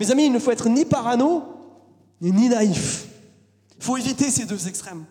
Mes 0.00 0.10
amis, 0.10 0.26
il 0.26 0.32
ne 0.32 0.38
faut 0.38 0.50
être 0.50 0.68
ni 0.68 0.84
parano, 0.84 1.44
ni 2.20 2.48
naïf. 2.48 3.06
Il 3.78 3.84
faut 3.84 3.96
éviter 3.96 4.30
ces 4.30 4.44
deux 4.44 4.68
extrêmes. 4.68 5.04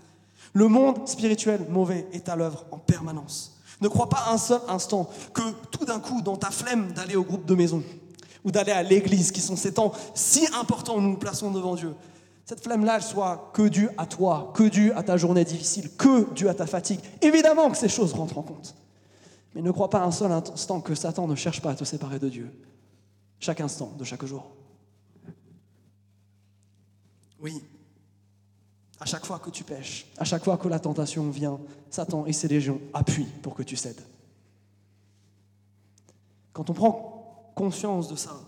Le 0.54 0.68
monde 0.68 1.08
spirituel 1.08 1.66
mauvais 1.70 2.08
est 2.14 2.30
à 2.30 2.36
l'œuvre 2.36 2.66
en 2.72 2.78
permanence. 2.78 3.58
Ne 3.82 3.88
crois 3.88 4.10
pas 4.10 4.28
un 4.30 4.38
seul 4.38 4.62
instant 4.68 5.10
que 5.34 5.42
tout 5.72 5.86
d'un 5.86 6.00
coup, 6.00 6.22
dans 6.22 6.38
ta 6.38 6.52
flemme 6.52 6.92
d'aller 6.94 7.16
au 7.16 7.24
groupe 7.24 7.46
de 7.46 7.56
maison 7.56 7.84
ou 8.44 8.52
d'aller 8.52 8.72
à 8.72 8.84
l'église, 8.84 9.32
qui 9.32 9.42
sont 9.42 9.56
ces 9.56 9.74
temps 9.74 9.92
si 10.14 10.48
importants 10.60 10.98
où 10.98 11.02
nous 11.02 11.12
nous 11.12 11.18
plaçons 11.18 11.52
devant 11.52 11.76
Dieu, 11.76 11.94
cette 12.46 12.64
flemme-là, 12.64 13.02
soit 13.02 13.52
que 13.54 13.68
due 13.68 13.90
à 13.98 14.06
toi, 14.06 14.52
que 14.56 14.64
due 14.64 14.92
à 14.94 15.04
ta 15.04 15.16
journée 15.16 15.46
difficile, 15.46 15.90
que 15.96 16.32
due 16.34 16.50
à 16.50 16.54
ta 16.54 16.66
fatigue. 16.66 17.00
Évidemment 17.22 17.70
que 17.70 17.78
ces 17.78 17.90
choses 17.90 18.14
rentrent 18.14 18.38
en 18.38 18.44
compte. 18.44 18.76
Mais 19.56 19.62
ne 19.62 19.72
crois 19.72 19.90
pas 19.90 20.02
un 20.02 20.12
seul 20.12 20.32
instant 20.32 20.82
que 20.82 20.96
Satan 20.96 21.28
ne 21.28 21.36
cherche 21.36 21.62
pas 21.62 21.72
à 21.72 21.76
te 21.76 21.84
séparer 21.84 22.20
de 22.20 22.30
Dieu. 22.30 22.52
Chaque 23.40 23.62
instant 23.62 23.94
de 23.98 24.04
chaque 24.04 24.26
jour. 24.26 24.52
Oui, 27.42 27.62
à 29.00 29.06
chaque 29.06 29.26
fois 29.26 29.40
que 29.40 29.50
tu 29.50 29.64
pêches, 29.64 30.06
à 30.18 30.24
chaque 30.24 30.44
fois 30.44 30.58
que 30.58 30.68
la 30.68 30.80
tentation 30.80 31.28
vient, 31.32 31.60
Satan 31.90 32.26
et 32.28 32.34
ses 32.34 32.48
légions 32.48 32.80
appuient 32.94 33.28
pour 33.42 33.56
que 33.56 33.64
tu 33.64 33.76
cèdes. 33.76 34.02
Quand 36.54 36.70
on 36.70 36.74
prend 36.74 37.52
conscience 37.56 38.08
de 38.10 38.16
ça, 38.16 38.40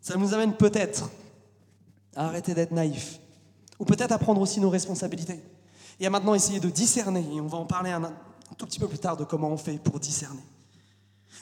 ça 0.00 0.16
nous 0.16 0.32
amène 0.32 0.54
peut-être 0.54 1.10
à 2.16 2.26
arrêter 2.26 2.54
d'être 2.54 2.72
naïfs, 2.72 3.20
ou 3.78 3.84
peut-être 3.84 4.12
à 4.12 4.18
prendre 4.18 4.40
aussi 4.40 4.60
nos 4.60 4.70
responsabilités, 4.70 5.40
et 6.00 6.06
à 6.06 6.10
maintenant 6.10 6.34
essayer 6.34 6.58
de 6.58 6.70
discerner, 6.70 7.26
et 7.34 7.40
on 7.40 7.46
va 7.46 7.58
en 7.58 7.66
parler 7.66 7.90
un, 7.90 8.04
un 8.04 8.54
tout 8.56 8.64
petit 8.64 8.78
peu 8.78 8.88
plus 8.88 8.98
tard 8.98 9.18
de 9.18 9.24
comment 9.24 9.50
on 9.50 9.58
fait 9.58 9.78
pour 9.78 10.00
discerner. 10.00 10.42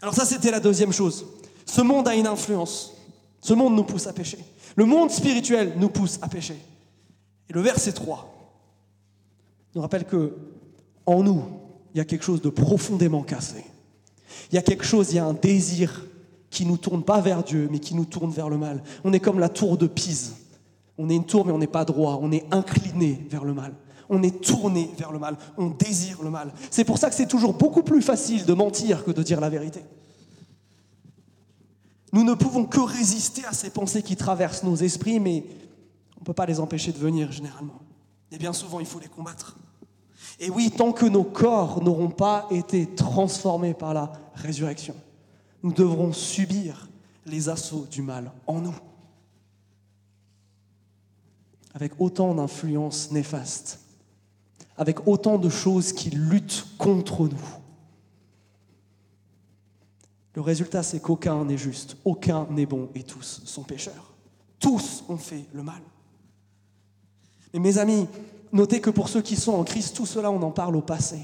Alors 0.03 0.15
ça, 0.15 0.25
c'était 0.25 0.51
la 0.51 0.61
deuxième 0.61 0.93
chose. 0.93 1.25
Ce 1.65 1.83
monde 1.83 2.09
a 2.09 2.17
une 2.17 2.27
influence. 2.27 2.95
Ce 3.41 3.53
monde 3.53 3.77
nous 3.77 3.85
pousse 3.85 4.09
à 4.09 4.13
pécher. 4.13 4.39
Le 4.79 4.85
monde 4.85 5.11
spirituel 5.11 5.73
nous 5.77 5.89
pousse 5.89 6.21
à 6.23 6.29
pécher. 6.29 6.57
Et 7.51 7.53
le 7.53 7.61
verset 7.61 7.91
3 7.91 8.33
nous 9.75 9.81
rappelle 9.81 10.05
que 10.05 10.37
en 11.05 11.25
nous, 11.25 11.43
il 11.93 11.99
y 11.99 12.01
a 12.01 12.05
quelque 12.05 12.25
chose 12.25 12.41
de 12.41 12.49
profondément 12.49 13.25
cassé. 13.25 13.65
Il 14.53 14.55
y 14.55 14.59
a 14.59 14.63
quelque 14.63 14.85
chose, 14.85 15.11
il 15.11 15.17
y 15.17 15.19
a 15.19 15.25
un 15.25 15.33
désir 15.33 16.07
qui 16.49 16.65
nous 16.65 16.77
tourne 16.77 17.03
pas 17.03 17.21
vers 17.21 17.43
Dieu, 17.43 17.67
mais 17.73 17.81
qui 17.81 17.97
nous 17.97 18.05
tourne 18.05 18.31
vers 18.31 18.49
le 18.49 18.57
mal. 18.57 18.85
On 19.03 19.13
est 19.13 19.19
comme 19.19 19.41
la 19.41 19.49
tour 19.49 19.79
de 19.79 19.89
Pise. 19.89 20.37
On 20.97 21.11
est 21.11 21.17
une 21.17 21.27
tour, 21.27 21.45
mais 21.45 21.53
on 21.53 21.59
n'est 21.59 21.67
pas 21.67 21.85
droit. 21.85 22.21
On 22.23 22.31
est 22.31 22.47
incliné 22.53 23.27
vers 23.29 23.45
le 23.45 23.55
mal 23.55 23.75
on 24.11 24.23
est 24.23 24.41
tourné 24.41 24.91
vers 24.97 25.13
le 25.13 25.19
mal, 25.19 25.37
on 25.59 25.67
désire 25.67 26.23
le 26.23 26.31
mal. 26.31 26.51
C'est 26.71 26.85
pour 26.85 26.97
ça 26.97 27.11
que 27.11 27.15
c'est 27.15 27.27
toujours 27.27 27.53
beaucoup 27.53 27.83
plus 27.83 28.01
facile 28.01 28.47
de 28.47 28.55
mentir 28.55 29.05
que 29.05 29.11
de 29.11 29.23
dire 29.23 29.39
la 29.39 29.51
vérité. 29.51 29.81
Nous 32.13 32.25
ne 32.25 32.35
pouvons 32.35 32.65
que 32.65 32.81
résister 32.81 33.45
à 33.45 33.53
ces 33.53 33.71
pensées 33.71 34.03
qui 34.03 34.17
traversent 34.17 34.63
nos 34.63 34.77
esprits, 34.77 35.21
mais 35.21 35.45
on 36.17 36.21
ne 36.21 36.25
peut 36.25 36.33
pas 36.33 36.47
les 36.47 36.61
empêcher 36.61 36.93
de 36.93 36.99
venir 36.99 37.31
généralement. 37.33 37.81
Et 38.33 38.39
bien 38.39 38.53
souvent, 38.53 38.81
il 38.81 38.87
faut 38.87 39.01
les 39.01 39.09
combattre. 39.09 39.57
Et 40.41 40.51
oui, 40.51 40.71
tant 40.71 40.93
que 40.93 41.07
nos 41.07 41.25
corps 41.25 41.83
n'auront 41.83 42.11
pas 42.11 42.47
été 42.51 42.87
transformés 42.87 43.75
par 43.75 43.95
la 43.95 44.13
résurrection, 44.35 44.95
nous 45.63 45.73
devrons 45.73 46.13
subir 46.13 46.89
les 47.27 47.49
assauts 47.49 47.87
du 47.91 48.03
mal 48.03 48.31
en 48.47 48.61
nous, 48.61 48.75
avec 51.75 51.93
autant 51.99 52.35
d'influences 52.35 53.11
néfastes 53.11 53.81
avec 54.79 55.09
autant 55.09 55.39
de 55.39 55.49
choses 55.51 55.93
qui 55.93 56.11
luttent 56.11 56.65
contre 56.79 57.25
nous. 57.25 57.58
Le 60.39 60.43
résultat, 60.43 60.85
c'est 60.85 61.01
qu'aucun 61.01 61.45
n'est 61.45 61.59
juste, 61.59 61.97
aucun 62.05 62.47
n'est 62.51 62.65
bon 62.65 62.91
et 62.95 63.03
tous 63.03 63.43
sont 63.45 63.65
pécheurs. 63.65 64.13
Tous 64.61 65.03
ont 65.09 65.17
fait 65.17 65.45
le 65.53 65.65
mal. 65.65 65.81
Mais 67.53 67.59
mes 67.59 67.77
amis, 67.79 68.07
notez 68.53 68.81
que 68.81 68.91
pour 68.91 69.09
ceux 69.09 69.21
qui 69.21 69.35
sont 69.35 69.55
en 69.55 69.65
Christ, 69.65 69.97
tout 69.97 70.07
cela, 70.07 70.31
on 70.31 70.41
en 70.43 70.53
parle 70.53 70.77
au 70.77 70.81
passé. 70.81 71.19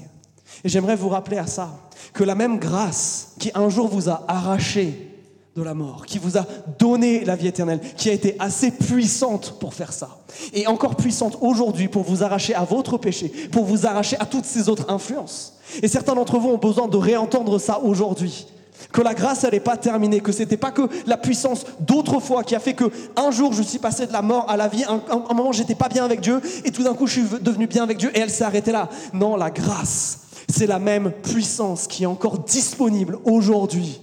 Et 0.65 0.67
j'aimerais 0.67 0.97
vous 0.97 1.07
rappeler 1.07 1.37
à 1.37 1.47
ça, 1.47 1.79
que 2.11 2.25
la 2.25 2.35
même 2.35 2.59
grâce 2.59 3.35
qui 3.39 3.51
un 3.55 3.69
jour 3.69 3.87
vous 3.87 4.09
a 4.09 4.25
arraché 4.27 5.17
de 5.55 5.61
la 5.61 5.73
mort, 5.73 6.05
qui 6.05 6.19
vous 6.19 6.37
a 6.37 6.45
donné 6.77 7.23
la 7.23 7.37
vie 7.37 7.47
éternelle, 7.47 7.79
qui 7.95 8.09
a 8.09 8.13
été 8.13 8.35
assez 8.39 8.71
puissante 8.71 9.59
pour 9.61 9.73
faire 9.73 9.93
ça, 9.93 10.25
et 10.51 10.67
encore 10.67 10.97
puissante 10.97 11.37
aujourd'hui 11.39 11.87
pour 11.87 12.03
vous 12.03 12.21
arracher 12.21 12.53
à 12.53 12.65
votre 12.65 12.97
péché, 12.97 13.29
pour 13.53 13.63
vous 13.63 13.85
arracher 13.85 14.17
à 14.19 14.25
toutes 14.25 14.43
ces 14.43 14.67
autres 14.67 14.91
influences. 14.91 15.57
Et 15.81 15.87
certains 15.87 16.15
d'entre 16.15 16.37
vous 16.37 16.49
ont 16.49 16.57
besoin 16.57 16.89
de 16.89 16.97
réentendre 16.97 17.61
ça 17.61 17.79
aujourd'hui. 17.79 18.47
Que 18.91 19.01
la 19.01 19.13
grâce, 19.13 19.43
elle 19.43 19.53
n'est 19.53 19.59
pas 19.59 19.77
terminée, 19.77 20.21
que 20.21 20.31
c'était 20.31 20.57
pas 20.57 20.71
que 20.71 20.83
la 21.05 21.17
puissance 21.17 21.65
d'autrefois 21.79 22.43
qui 22.43 22.55
a 22.55 22.59
fait 22.59 22.73
que 22.73 22.85
un 23.15 23.31
jour 23.31 23.53
je 23.53 23.61
suis 23.61 23.79
passé 23.79 24.07
de 24.07 24.13
la 24.13 24.21
mort 24.21 24.49
à 24.49 24.57
la 24.57 24.67
vie, 24.67 24.83
un, 24.85 25.01
un 25.09 25.33
moment 25.33 25.51
j'étais 25.51 25.75
pas 25.75 25.89
bien 25.89 26.05
avec 26.05 26.21
Dieu, 26.21 26.41
et 26.63 26.71
tout 26.71 26.83
d'un 26.83 26.93
coup 26.93 27.07
je 27.07 27.19
suis 27.19 27.39
devenu 27.41 27.67
bien 27.67 27.83
avec 27.83 27.97
Dieu, 27.97 28.11
et 28.15 28.19
elle 28.19 28.29
s'est 28.29 28.43
arrêtée 28.43 28.71
là. 28.71 28.89
Non, 29.13 29.35
la 29.35 29.51
grâce, 29.51 30.19
c'est 30.47 30.67
la 30.67 30.79
même 30.79 31.11
puissance 31.11 31.87
qui 31.87 32.03
est 32.03 32.07
encore 32.07 32.39
disponible 32.39 33.19
aujourd'hui 33.25 33.99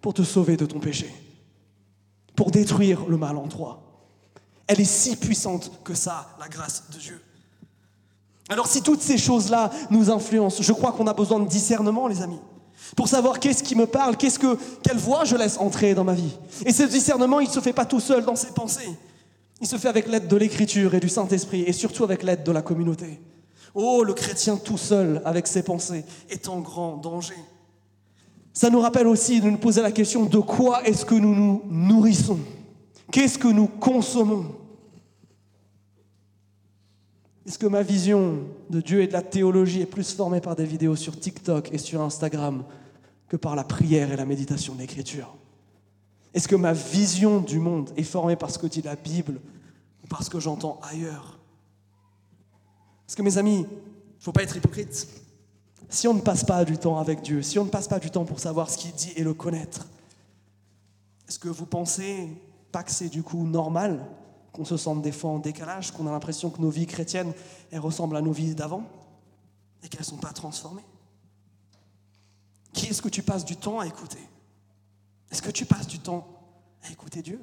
pour 0.00 0.14
te 0.14 0.22
sauver 0.22 0.56
de 0.56 0.66
ton 0.66 0.80
péché, 0.80 1.12
pour 2.34 2.50
détruire 2.50 3.04
le 3.08 3.16
mal 3.16 3.36
en 3.36 3.46
toi. 3.46 3.82
Elle 4.66 4.80
est 4.80 4.84
si 4.84 5.16
puissante 5.16 5.70
que 5.84 5.94
ça, 5.94 6.28
la 6.40 6.48
grâce 6.48 6.84
de 6.92 6.98
Dieu. 6.98 7.20
Alors 8.48 8.66
si 8.66 8.82
toutes 8.82 9.02
ces 9.02 9.18
choses-là 9.18 9.70
nous 9.90 10.10
influencent, 10.10 10.62
je 10.62 10.72
crois 10.72 10.92
qu'on 10.92 11.06
a 11.06 11.14
besoin 11.14 11.38
de 11.40 11.48
discernement, 11.48 12.08
les 12.08 12.22
amis, 12.22 12.40
pour 12.96 13.08
savoir 13.08 13.40
qu'est-ce 13.40 13.62
qui 13.62 13.74
me 13.74 13.86
parle, 13.86 14.16
qu'est-ce 14.16 14.38
que, 14.38 14.58
quelle 14.82 14.98
voix 14.98 15.24
je 15.24 15.36
laisse 15.36 15.58
entrer 15.58 15.94
dans 15.94 16.04
ma 16.04 16.14
vie. 16.14 16.36
Et 16.66 16.72
ce 16.72 16.82
discernement, 16.82 17.40
il 17.40 17.48
ne 17.48 17.52
se 17.52 17.60
fait 17.60 17.72
pas 17.72 17.86
tout 17.86 18.00
seul 18.00 18.24
dans 18.24 18.36
ses 18.36 18.52
pensées. 18.52 18.90
Il 19.60 19.66
se 19.66 19.76
fait 19.76 19.88
avec 19.88 20.08
l'aide 20.08 20.28
de 20.28 20.36
l'Écriture 20.36 20.94
et 20.94 21.00
du 21.00 21.08
Saint-Esprit, 21.08 21.62
et 21.62 21.72
surtout 21.72 22.04
avec 22.04 22.22
l'aide 22.22 22.42
de 22.42 22.52
la 22.52 22.62
communauté. 22.62 23.20
Oh, 23.74 24.02
le 24.04 24.12
chrétien 24.12 24.56
tout 24.56 24.76
seul 24.76 25.22
avec 25.24 25.46
ses 25.46 25.62
pensées 25.62 26.04
est 26.28 26.48
en 26.48 26.60
grand 26.60 26.96
danger. 26.96 27.36
Ça 28.52 28.68
nous 28.68 28.80
rappelle 28.80 29.06
aussi 29.06 29.40
de 29.40 29.48
nous 29.48 29.56
poser 29.56 29.80
la 29.80 29.92
question 29.92 30.26
de 30.26 30.38
quoi 30.38 30.86
est-ce 30.86 31.06
que 31.06 31.14
nous 31.14 31.34
nous 31.34 31.62
nourrissons? 31.70 32.40
Qu'est-ce 33.10 33.38
que 33.38 33.48
nous 33.48 33.66
consommons? 33.66 34.46
Est-ce 37.46 37.58
que 37.58 37.66
ma 37.66 37.82
vision 37.82 38.40
de 38.68 38.80
Dieu 38.80 39.02
et 39.02 39.06
de 39.06 39.12
la 39.12 39.22
théologie 39.22 39.80
est 39.80 39.86
plus 39.86 40.12
formée 40.12 40.40
par 40.40 40.54
des 40.54 40.64
vidéos 40.64 40.96
sur 40.96 41.18
TikTok 41.18 41.70
et 41.72 41.78
sur 41.78 42.02
Instagram 42.02 42.62
que 43.32 43.38
par 43.38 43.56
la 43.56 43.64
prière 43.64 44.12
et 44.12 44.16
la 44.16 44.26
méditation 44.26 44.74
de 44.74 44.80
l'Écriture. 44.80 45.34
Est-ce 46.34 46.46
que 46.46 46.54
ma 46.54 46.74
vision 46.74 47.40
du 47.40 47.60
monde 47.60 47.90
est 47.96 48.02
formée 48.02 48.36
par 48.36 48.50
ce 48.50 48.58
que 48.58 48.66
dit 48.66 48.82
la 48.82 48.94
Bible 48.94 49.40
ou 50.04 50.06
par 50.06 50.22
ce 50.22 50.28
que 50.28 50.38
j'entends 50.38 50.78
ailleurs? 50.82 51.38
Parce 53.06 53.14
que 53.14 53.22
mes 53.22 53.38
amis, 53.38 53.60
il 53.60 53.62
ne 53.62 54.20
faut 54.22 54.32
pas 54.32 54.42
être 54.42 54.54
hypocrite. 54.54 55.08
Si 55.88 56.06
on 56.06 56.12
ne 56.12 56.20
passe 56.20 56.44
pas 56.44 56.66
du 56.66 56.76
temps 56.76 56.98
avec 56.98 57.22
Dieu, 57.22 57.40
si 57.40 57.58
on 57.58 57.64
ne 57.64 57.70
passe 57.70 57.88
pas 57.88 57.98
du 57.98 58.10
temps 58.10 58.26
pour 58.26 58.38
savoir 58.38 58.68
ce 58.68 58.76
qu'il 58.76 58.92
dit 58.92 59.14
et 59.16 59.24
le 59.24 59.32
connaître, 59.32 59.86
est-ce 61.26 61.38
que 61.38 61.48
vous 61.48 61.64
pensez 61.64 62.28
pas 62.70 62.82
que 62.82 62.92
c'est 62.92 63.08
du 63.08 63.22
coup 63.22 63.46
normal 63.46 64.04
qu'on 64.52 64.66
se 64.66 64.76
sente 64.76 65.00
des 65.00 65.10
fois 65.10 65.30
en 65.30 65.38
décalage, 65.38 65.90
qu'on 65.92 66.06
a 66.06 66.10
l'impression 66.10 66.50
que 66.50 66.60
nos 66.60 66.68
vies 66.68 66.86
chrétiennes, 66.86 67.32
elles 67.70 67.80
ressemblent 67.80 68.18
à 68.18 68.20
nos 68.20 68.32
vies 68.32 68.54
d'avant 68.54 68.84
et 69.82 69.88
qu'elles 69.88 70.00
ne 70.00 70.04
sont 70.04 70.18
pas 70.18 70.34
transformées? 70.34 70.84
Qui 72.72 72.86
est-ce 72.86 73.02
que 73.02 73.08
tu 73.08 73.22
passes 73.22 73.44
du 73.44 73.56
temps 73.56 73.80
à 73.80 73.86
écouter? 73.86 74.18
Est-ce 75.30 75.42
que 75.42 75.50
tu 75.50 75.64
passes 75.64 75.86
du 75.86 75.98
temps 75.98 76.26
à 76.82 76.90
écouter 76.90 77.22
Dieu? 77.22 77.40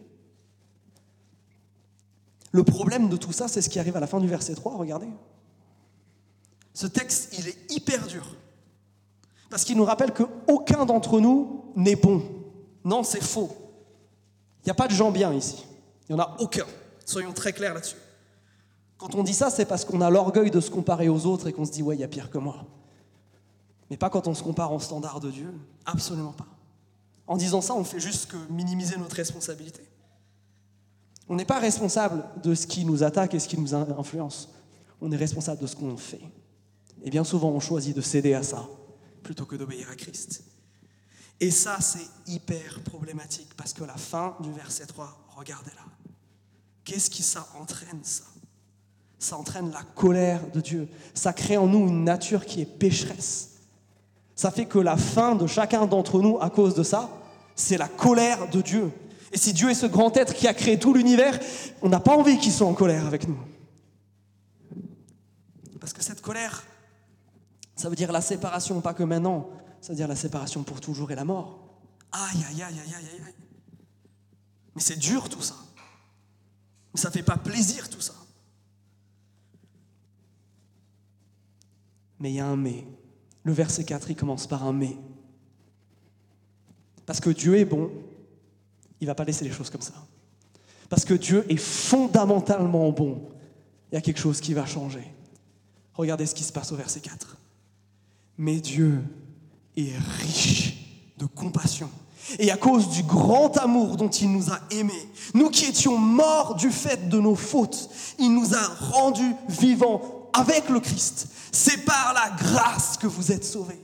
Le 2.52 2.64
problème 2.64 3.10
de 3.10 3.18
tout 3.18 3.32
ça, 3.32 3.48
c'est 3.48 3.62
ce 3.62 3.70
qui 3.70 3.80
arrive 3.80 3.96
à 3.96 4.00
la 4.00 4.08
fin 4.08 4.20
du 4.20 4.28
verset 4.28 4.56
3, 4.56 4.76
regardez. 4.76 5.10
Ce 6.74 6.88
texte, 6.88 7.38
il 7.38 7.48
est 7.48 7.72
hyper 7.72 8.08
dur. 8.08 8.36
Parce 9.50 9.64
qu'il 9.64 9.78
nous 9.78 9.86
rappelle 9.86 10.14
qu'aucun 10.14 10.86
d'entre 10.86 11.20
nous 11.20 11.72
n'est 11.76 11.96
bon. 11.96 12.24
Non, 12.84 13.04
c'est 13.04 13.24
faux. 13.24 13.52
Il 14.64 14.66
n'y 14.66 14.72
a 14.72 14.76
pas 14.76 14.88
de 14.88 14.94
gens 14.94 15.12
bien 15.12 15.34
ici. 15.34 15.66
Il 16.08 16.16
n'y 16.16 16.22
en 16.22 16.24
a 16.24 16.38
aucun. 16.40 16.66
Soyons 17.06 17.34
très 17.34 17.54
clairs 17.54 17.74
là-dessus. 17.74 17.98
Quand 18.98 19.16
on 19.16 19.24
dit 19.24 19.34
ça, 19.34 19.50
c'est 19.50 19.66
parce 19.66 19.86
qu'on 19.86 20.02
a 20.02 20.10
l'orgueil 20.10 20.52
de 20.52 20.60
se 20.60 20.70
comparer 20.70 21.08
aux 21.08 21.26
autres 21.26 21.48
et 21.48 21.54
qu'on 21.54 21.66
se 21.66 21.72
dit, 21.72 21.82
ouais, 21.82 21.96
il 21.96 22.02
y 22.02 22.04
a 22.04 22.08
pire 22.08 22.30
que 22.30 22.38
moi. 22.38 22.66
Mais 23.90 23.98
pas 23.98 24.10
quand 24.10 24.28
on 24.28 24.34
se 24.34 24.44
compare 24.44 24.72
en 24.72 24.80
standard 24.80 25.20
de 25.20 25.32
Dieu. 25.32 25.54
Absolument 25.86 26.34
pas. 26.34 26.48
En 27.28 27.38
disant 27.38 27.62
ça, 27.62 27.76
on 27.76 27.84
fait 27.84 28.00
juste 28.00 28.32
que 28.32 28.38
minimiser 28.52 28.98
notre 28.98 29.16
responsabilité. 29.16 29.82
On 31.28 31.36
n'est 31.36 31.46
pas 31.46 31.60
responsable 31.60 32.26
de 32.42 32.56
ce 32.56 32.66
qui 32.66 32.86
nous 32.86 33.04
attaque 33.04 33.36
et 33.36 33.40
ce 33.40 33.48
qui 33.48 33.60
nous 33.60 33.76
influence. 33.76 34.50
On 35.00 35.12
est 35.12 35.18
responsable 35.18 35.62
de 35.62 35.68
ce 35.68 35.76
qu'on 35.76 35.96
fait. 35.96 36.22
Et 37.04 37.10
bien 37.10 37.24
souvent, 37.24 37.50
on 37.50 37.60
choisit 37.60 37.96
de 37.96 38.02
céder 38.02 38.34
à 38.34 38.44
ça 38.44 38.68
plutôt 39.22 39.46
que 39.46 39.56
d'obéir 39.56 39.90
à 39.92 39.96
Christ. 39.96 40.44
Et 41.40 41.52
ça, 41.52 41.80
c'est 41.80 42.08
hyper 42.28 42.82
problématique 42.84 43.54
parce 43.56 43.74
que 43.74 43.84
la 43.84 43.96
fin 43.96 44.36
du 44.42 44.52
verset 44.52 44.88
3, 44.88 45.30
regardez-la. 45.38 45.84
Qu'est-ce 46.84 47.10
qui 47.10 47.24
ça 47.24 47.48
entraîne 47.60 48.04
ça? 48.04 48.26
Ça 49.20 49.38
entraîne 49.38 49.72
la 49.72 49.84
colère 49.84 50.50
de 50.52 50.62
Dieu. 50.62 50.90
Ça 51.14 51.34
crée 51.34 51.58
en 51.58 51.68
nous 51.68 51.88
une 51.88 52.04
nature 52.04 52.46
qui 52.46 52.62
est 52.62 52.66
pécheresse. 52.66 53.59
Ça 54.40 54.52
fait 54.52 54.68
que 54.68 54.80
la 54.80 54.96
fin 54.96 55.36
de 55.36 55.48
chacun 55.48 55.86
d'entre 55.86 56.22
nous, 56.22 56.38
à 56.40 56.50
cause 56.50 56.74
de 56.74 56.82
ça, 56.82 57.10
c'est 57.58 57.76
la 57.76 57.90
colère 57.90 58.50
de 58.50 58.62
Dieu. 58.62 58.90
Et 59.34 59.38
si 59.38 59.52
Dieu 59.52 59.70
est 59.70 59.76
ce 59.76 59.86
grand 59.86 60.16
être 60.16 60.34
qui 60.34 60.48
a 60.48 60.54
créé 60.54 60.80
tout 60.80 60.94
l'univers, 60.94 61.38
on 61.82 61.90
n'a 61.90 62.00
pas 62.00 62.16
envie 62.16 62.38
qu'il 62.38 62.54
soit 62.54 62.66
en 62.66 62.74
colère 62.74 63.06
avec 63.06 63.28
nous. 63.28 63.38
Parce 65.82 65.92
que 65.92 66.02
cette 66.02 66.22
colère, 66.22 66.64
ça 67.76 67.90
veut 67.90 67.98
dire 67.98 68.14
la 68.14 68.22
séparation, 68.22 68.80
pas 68.80 68.94
que 68.94 69.04
maintenant, 69.04 69.50
ça 69.82 69.92
veut 69.92 69.98
dire 69.98 70.08
la 70.08 70.16
séparation 70.16 70.64
pour 70.64 70.80
toujours 70.80 71.12
et 71.12 71.16
la 71.16 71.26
mort. 71.26 71.60
Aïe, 72.14 72.42
aïe, 72.50 72.64
aïe, 72.64 72.80
aïe, 72.80 72.96
aïe, 72.96 73.22
aïe. 73.28 73.34
Mais 74.74 74.82
c'est 74.82 75.00
dur 75.00 75.28
tout 75.28 75.42
ça. 75.42 75.56
Mais 76.94 77.02
ça 77.02 77.10
ne 77.10 77.14
fait 77.14 77.24
pas 77.24 77.36
plaisir 77.36 77.90
tout 77.90 78.00
ça. 78.00 78.16
Mais 82.20 82.32
il 82.32 82.36
y 82.36 82.40
a 82.40 82.46
un 82.46 82.56
mais. 82.56 82.88
Le 83.50 83.56
verset 83.56 83.84
4, 83.84 84.12
il 84.12 84.16
commence 84.16 84.46
par 84.46 84.64
un 84.64 84.74
mais. 84.74 84.96
Parce 87.08 87.20
que 87.20 87.32
Dieu 87.32 87.58
est 87.58 87.66
bon, 87.66 87.90
il 89.02 89.06
ne 89.06 89.08
va 89.08 89.16
pas 89.16 89.24
laisser 89.24 89.44
les 89.44 89.50
choses 89.50 89.72
comme 89.72 89.82
ça. 89.82 89.96
Parce 90.88 91.04
que 91.04 91.16
Dieu 91.16 91.44
est 91.50 91.58
fondamentalement 91.58 92.92
bon, 92.92 93.24
il 93.92 93.96
y 93.96 93.98
a 93.98 94.02
quelque 94.02 94.20
chose 94.20 94.40
qui 94.40 94.54
va 94.54 94.68
changer. 94.68 95.16
Regardez 95.96 96.28
ce 96.28 96.36
qui 96.36 96.44
se 96.44 96.54
passe 96.54 96.72
au 96.72 96.76
verset 96.76 97.00
4. 97.00 97.38
Mais 98.38 98.60
Dieu 98.60 99.02
est 99.76 99.98
riche 99.98 101.16
de 101.18 101.26
compassion. 101.26 101.90
Et 102.38 102.52
à 102.52 102.58
cause 102.58 102.90
du 102.90 103.02
grand 103.02 103.58
amour 103.58 103.98
dont 103.98 104.10
il 104.10 104.32
nous 104.32 104.52
a 104.52 104.60
aimés, 104.70 105.10
nous 105.34 105.50
qui 105.50 105.66
étions 105.66 105.98
morts 105.98 106.54
du 106.54 106.70
fait 106.70 107.10
de 107.10 107.20
nos 107.20 107.34
fautes, 107.34 107.90
il 108.20 108.32
nous 108.32 108.54
a 108.54 108.62
rendus 108.62 109.34
vivants 109.48 110.19
avec 110.34 110.70
le 110.70 110.80
Christ. 110.80 111.28
C'est 111.52 111.86
par 111.86 112.14
la 112.14 112.30
grâce 112.32 112.98
que 112.98 113.08
vous 113.08 113.32
êtes 113.32 113.46
sauvés. 113.46 113.82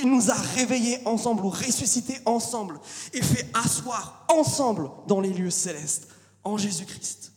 Il 0.00 0.10
nous 0.10 0.30
a 0.30 0.34
réveillés 0.34 0.98
ensemble 1.06 1.44
ou 1.44 1.48
ressuscités 1.48 2.18
ensemble 2.26 2.78
et 3.12 3.22
fait 3.22 3.48
asseoir 3.54 4.26
ensemble 4.28 4.90
dans 5.08 5.20
les 5.20 5.32
lieux 5.32 5.50
célestes 5.50 6.08
en 6.44 6.56
Jésus-Christ 6.56 7.32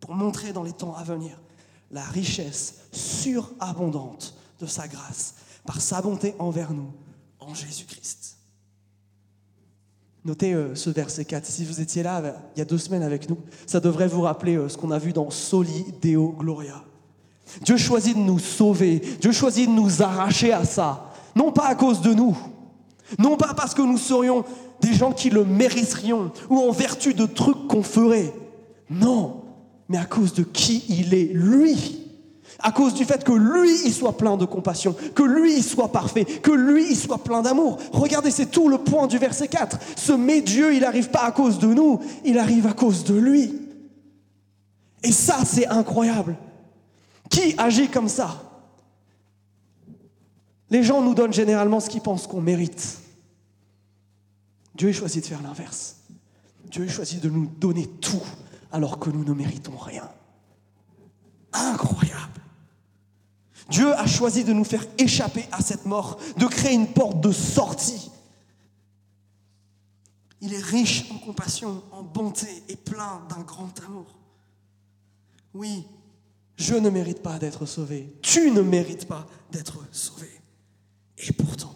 pour 0.00 0.14
montrer 0.14 0.52
dans 0.52 0.62
les 0.62 0.72
temps 0.72 0.94
à 0.94 1.04
venir 1.04 1.40
la 1.90 2.02
richesse 2.04 2.74
surabondante 2.92 4.34
de 4.60 4.66
sa 4.66 4.88
grâce 4.88 5.34
par 5.64 5.80
sa 5.80 6.00
bonté 6.00 6.34
envers 6.38 6.72
nous 6.72 6.92
en 7.38 7.54
Jésus-Christ. 7.54 8.36
Notez 10.24 10.54
euh, 10.54 10.74
ce 10.74 10.90
verset 10.90 11.24
4. 11.24 11.44
Si 11.44 11.64
vous 11.64 11.80
étiez 11.80 12.02
là 12.02 12.20
euh, 12.20 12.32
il 12.54 12.60
y 12.60 12.62
a 12.62 12.64
deux 12.64 12.78
semaines 12.78 13.02
avec 13.02 13.28
nous, 13.28 13.38
ça 13.66 13.80
devrait 13.80 14.06
vous 14.06 14.22
rappeler 14.22 14.56
euh, 14.56 14.68
ce 14.68 14.78
qu'on 14.78 14.92
a 14.92 14.98
vu 14.98 15.12
dans 15.12 15.30
Soli 15.30 15.84
Deo 16.00 16.32
Gloria. 16.32 16.84
Dieu 17.60 17.76
choisit 17.76 18.16
de 18.16 18.22
nous 18.22 18.38
sauver, 18.38 19.02
Dieu 19.20 19.32
choisit 19.32 19.68
de 19.68 19.74
nous 19.74 20.02
arracher 20.02 20.52
à 20.52 20.64
ça, 20.64 21.12
non 21.36 21.52
pas 21.52 21.66
à 21.66 21.74
cause 21.74 22.00
de 22.00 22.14
nous, 22.14 22.36
non 23.18 23.36
pas 23.36 23.54
parce 23.54 23.74
que 23.74 23.82
nous 23.82 23.98
serions 23.98 24.44
des 24.80 24.94
gens 24.94 25.12
qui 25.12 25.30
le 25.30 25.44
méritterions 25.44 26.32
ou 26.48 26.58
en 26.58 26.72
vertu 26.72 27.14
de 27.14 27.26
trucs 27.26 27.68
qu'on 27.68 27.82
ferait, 27.82 28.32
non, 28.90 29.42
mais 29.88 29.98
à 29.98 30.04
cause 30.04 30.32
de 30.32 30.42
qui 30.42 30.84
il 30.88 31.14
est, 31.14 31.30
lui 31.32 32.02
à 32.62 32.70
cause 32.70 32.94
du 32.94 33.04
fait 33.04 33.24
que 33.24 33.32
lui, 33.32 33.70
il 33.84 33.92
soit 33.92 34.16
plein 34.16 34.36
de 34.36 34.44
compassion, 34.44 34.94
que 35.14 35.22
lui, 35.22 35.56
il 35.56 35.64
soit 35.64 35.90
parfait, 35.90 36.24
que 36.24 36.52
lui, 36.52 36.86
il 36.90 36.96
soit 36.96 37.18
plein 37.18 37.42
d'amour. 37.42 37.78
Regardez, 37.92 38.30
c'est 38.30 38.50
tout 38.50 38.68
le 38.68 38.78
point 38.78 39.06
du 39.06 39.18
verset 39.18 39.48
4. 39.48 39.78
Ce 39.96 40.12
mais 40.12 40.38
il 40.38 40.80
n'arrive 40.80 41.10
pas 41.10 41.24
à 41.24 41.32
cause 41.32 41.58
de 41.58 41.66
nous, 41.66 42.00
il 42.24 42.38
arrive 42.38 42.66
à 42.66 42.72
cause 42.72 43.04
de 43.04 43.14
lui. 43.14 43.52
Et 45.02 45.12
ça, 45.12 45.38
c'est 45.44 45.66
incroyable. 45.66 46.36
Qui 47.32 47.54
agit 47.56 47.88
comme 47.88 48.10
ça? 48.10 48.42
Les 50.68 50.82
gens 50.82 51.00
nous 51.00 51.14
donnent 51.14 51.32
généralement 51.32 51.80
ce 51.80 51.88
qu'ils 51.88 52.02
pensent 52.02 52.26
qu'on 52.26 52.42
mérite. 52.42 52.98
Dieu 54.74 54.90
a 54.90 54.92
choisi 54.92 55.22
de 55.22 55.26
faire 55.26 55.40
l'inverse. 55.40 55.96
Dieu 56.66 56.84
a 56.84 56.88
choisi 56.88 57.16
de 57.18 57.30
nous 57.30 57.46
donner 57.46 57.86
tout 57.86 58.22
alors 58.70 58.98
que 58.98 59.08
nous 59.08 59.24
ne 59.24 59.32
méritons 59.32 59.78
rien. 59.78 60.10
Incroyable. 61.54 62.40
Dieu 63.70 63.94
a 63.94 64.06
choisi 64.06 64.44
de 64.44 64.52
nous 64.52 64.64
faire 64.64 64.84
échapper 64.98 65.46
à 65.52 65.62
cette 65.62 65.86
mort, 65.86 66.18
de 66.36 66.46
créer 66.46 66.74
une 66.74 66.88
porte 66.88 67.18
de 67.20 67.32
sortie. 67.32 68.10
Il 70.42 70.52
est 70.52 70.62
riche 70.62 71.10
en 71.10 71.16
compassion, 71.16 71.82
en 71.92 72.02
bonté 72.02 72.62
et 72.68 72.76
plein 72.76 73.22
d'un 73.30 73.40
grand 73.40 73.72
amour. 73.86 74.18
Oui, 75.54 75.86
je 76.62 76.74
ne 76.74 76.90
mérite 76.90 77.22
pas 77.22 77.38
d'être 77.38 77.66
sauvé. 77.66 78.14
Tu 78.22 78.50
ne 78.50 78.62
mérites 78.62 79.06
pas 79.06 79.26
d'être 79.50 79.84
sauvé. 79.92 80.28
Et 81.18 81.32
pourtant, 81.32 81.74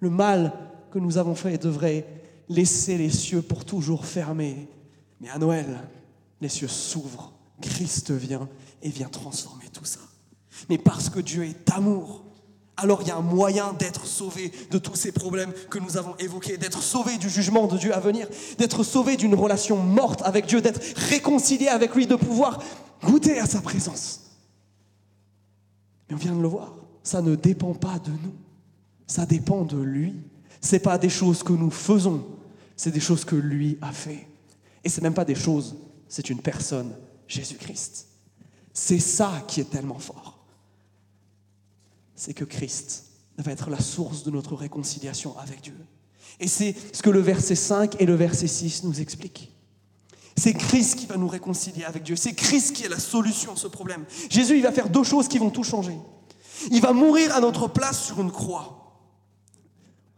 le 0.00 0.10
mal 0.10 0.52
que 0.90 0.98
nous 0.98 1.18
avons 1.18 1.34
fait 1.34 1.58
devrait 1.58 2.06
laisser 2.48 2.98
les 2.98 3.10
cieux 3.10 3.42
pour 3.42 3.64
toujours 3.64 4.06
fermés. 4.06 4.68
Mais 5.20 5.30
à 5.30 5.38
Noël, 5.38 5.80
les 6.40 6.48
cieux 6.48 6.68
s'ouvrent. 6.68 7.32
Christ 7.60 8.10
vient 8.10 8.48
et 8.82 8.88
vient 8.88 9.08
transformer 9.08 9.68
tout 9.72 9.84
ça 9.84 10.00
mais 10.68 10.78
parce 10.78 11.08
que 11.08 11.20
Dieu 11.20 11.44
est 11.44 11.70
amour. 11.70 12.24
Alors 12.76 13.02
il 13.02 13.08
y 13.08 13.10
a 13.10 13.16
un 13.16 13.22
moyen 13.22 13.74
d'être 13.74 14.06
sauvé 14.06 14.50
de 14.70 14.78
tous 14.78 14.96
ces 14.96 15.12
problèmes 15.12 15.52
que 15.70 15.78
nous 15.78 15.96
avons 15.96 16.16
évoqués, 16.16 16.56
d'être 16.56 16.82
sauvé 16.82 17.18
du 17.18 17.28
jugement 17.28 17.66
de 17.66 17.76
Dieu 17.76 17.94
à 17.94 18.00
venir, 18.00 18.26
d'être 18.58 18.82
sauvé 18.82 19.16
d'une 19.16 19.34
relation 19.34 19.76
morte 19.76 20.22
avec 20.22 20.46
Dieu, 20.46 20.60
d'être 20.60 20.80
réconcilié 20.96 21.68
avec 21.68 21.94
lui, 21.94 22.06
de 22.06 22.16
pouvoir 22.16 22.62
goûter 23.02 23.38
à 23.38 23.46
sa 23.46 23.60
présence. 23.60 24.20
Mais 26.08 26.14
on 26.14 26.18
vient 26.18 26.34
de 26.34 26.42
le 26.42 26.48
voir, 26.48 26.74
ça 27.02 27.20
ne 27.20 27.34
dépend 27.34 27.74
pas 27.74 27.98
de 27.98 28.10
nous, 28.10 28.34
ça 29.06 29.26
dépend 29.26 29.64
de 29.64 29.80
lui. 29.80 30.14
Ce 30.62 30.76
n'est 30.76 30.80
pas 30.80 30.96
des 30.96 31.08
choses 31.08 31.42
que 31.42 31.52
nous 31.52 31.70
faisons, 31.70 32.24
c'est 32.76 32.92
des 32.92 33.00
choses 33.00 33.24
que 33.24 33.34
lui 33.34 33.78
a 33.82 33.92
fait. 33.92 34.28
Et 34.84 34.88
ce 34.88 35.00
n'est 35.00 35.04
même 35.04 35.14
pas 35.14 35.24
des 35.24 35.34
choses, 35.34 35.76
c'est 36.08 36.30
une 36.30 36.40
personne, 36.40 36.94
Jésus-Christ. 37.26 38.06
C'est 38.72 39.00
ça 39.00 39.42
qui 39.46 39.60
est 39.60 39.70
tellement 39.70 39.98
fort. 39.98 40.31
C'est 42.22 42.34
que 42.34 42.44
Christ 42.44 43.06
va 43.38 43.50
être 43.50 43.68
la 43.68 43.80
source 43.80 44.22
de 44.22 44.30
notre 44.30 44.54
réconciliation 44.54 45.36
avec 45.38 45.60
Dieu. 45.60 45.74
Et 46.38 46.46
c'est 46.46 46.76
ce 46.92 47.02
que 47.02 47.10
le 47.10 47.18
verset 47.18 47.56
5 47.56 48.00
et 48.00 48.06
le 48.06 48.14
verset 48.14 48.46
6 48.46 48.84
nous 48.84 49.00
expliquent. 49.00 49.50
C'est 50.36 50.52
Christ 50.52 51.00
qui 51.00 51.06
va 51.06 51.16
nous 51.16 51.26
réconcilier 51.26 51.82
avec 51.82 52.04
Dieu. 52.04 52.14
C'est 52.14 52.32
Christ 52.34 52.76
qui 52.76 52.84
est 52.84 52.88
la 52.88 53.00
solution 53.00 53.54
à 53.54 53.56
ce 53.56 53.66
problème. 53.66 54.04
Jésus, 54.30 54.56
il 54.56 54.62
va 54.62 54.70
faire 54.70 54.88
deux 54.88 55.02
choses 55.02 55.26
qui 55.26 55.38
vont 55.38 55.50
tout 55.50 55.64
changer. 55.64 55.98
Il 56.70 56.80
va 56.80 56.92
mourir 56.92 57.34
à 57.34 57.40
notre 57.40 57.66
place 57.66 58.04
sur 58.04 58.20
une 58.20 58.30
croix. 58.30 59.00